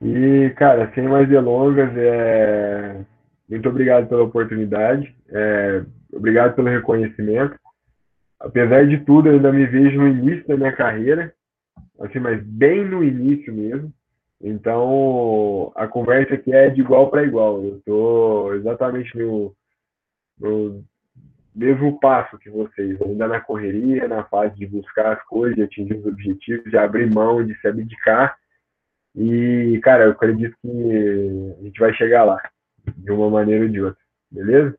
E, 0.00 0.50
cara, 0.56 0.92
sem 0.94 1.08
mais 1.08 1.28
delongas, 1.28 1.90
é... 1.96 3.00
muito 3.48 3.68
obrigado 3.68 4.08
pela 4.08 4.24
oportunidade, 4.24 5.14
é... 5.30 5.82
obrigado 6.12 6.54
pelo 6.54 6.68
reconhecimento. 6.68 7.56
Apesar 8.42 8.86
de 8.86 8.98
tudo, 8.98 9.28
eu 9.28 9.34
ainda 9.34 9.52
me 9.52 9.66
vejo 9.66 9.98
no 9.98 10.08
início 10.08 10.46
da 10.46 10.56
minha 10.56 10.72
carreira, 10.72 11.34
assim, 12.00 12.18
mas 12.18 12.42
bem 12.42 12.84
no 12.84 13.02
início 13.02 13.52
mesmo. 13.54 13.92
Então, 14.40 15.72
a 15.76 15.86
conversa 15.86 16.34
aqui 16.34 16.52
é 16.52 16.68
de 16.68 16.80
igual 16.80 17.08
para 17.08 17.22
igual. 17.22 17.62
Eu 17.62 17.76
estou 17.78 18.54
exatamente 18.54 19.16
no, 19.16 19.54
no 20.38 20.84
mesmo 21.54 22.00
passo 22.00 22.38
que 22.38 22.50
vocês, 22.50 23.00
ainda 23.00 23.28
na 23.28 23.40
correria, 23.40 24.08
na 24.08 24.24
fase 24.24 24.56
de 24.56 24.66
buscar 24.66 25.12
as 25.12 25.22
coisas, 25.24 25.54
de 25.54 25.62
atingir 25.62 25.94
os 25.94 26.06
objetivos, 26.06 26.70
de 26.70 26.76
abrir 26.76 27.08
mão, 27.12 27.44
de 27.44 27.54
se 27.60 27.68
abdicar 27.68 28.36
e, 29.14 29.78
cara, 29.82 30.04
eu 30.04 30.12
acredito 30.12 30.56
que 30.62 31.56
a 31.58 31.62
gente 31.62 31.78
vai 31.78 31.92
chegar 31.94 32.24
lá, 32.24 32.40
de 32.96 33.10
uma 33.10 33.28
maneira 33.28 33.64
ou 33.64 33.70
de 33.70 33.82
outra. 33.82 34.00
Beleza? 34.30 34.76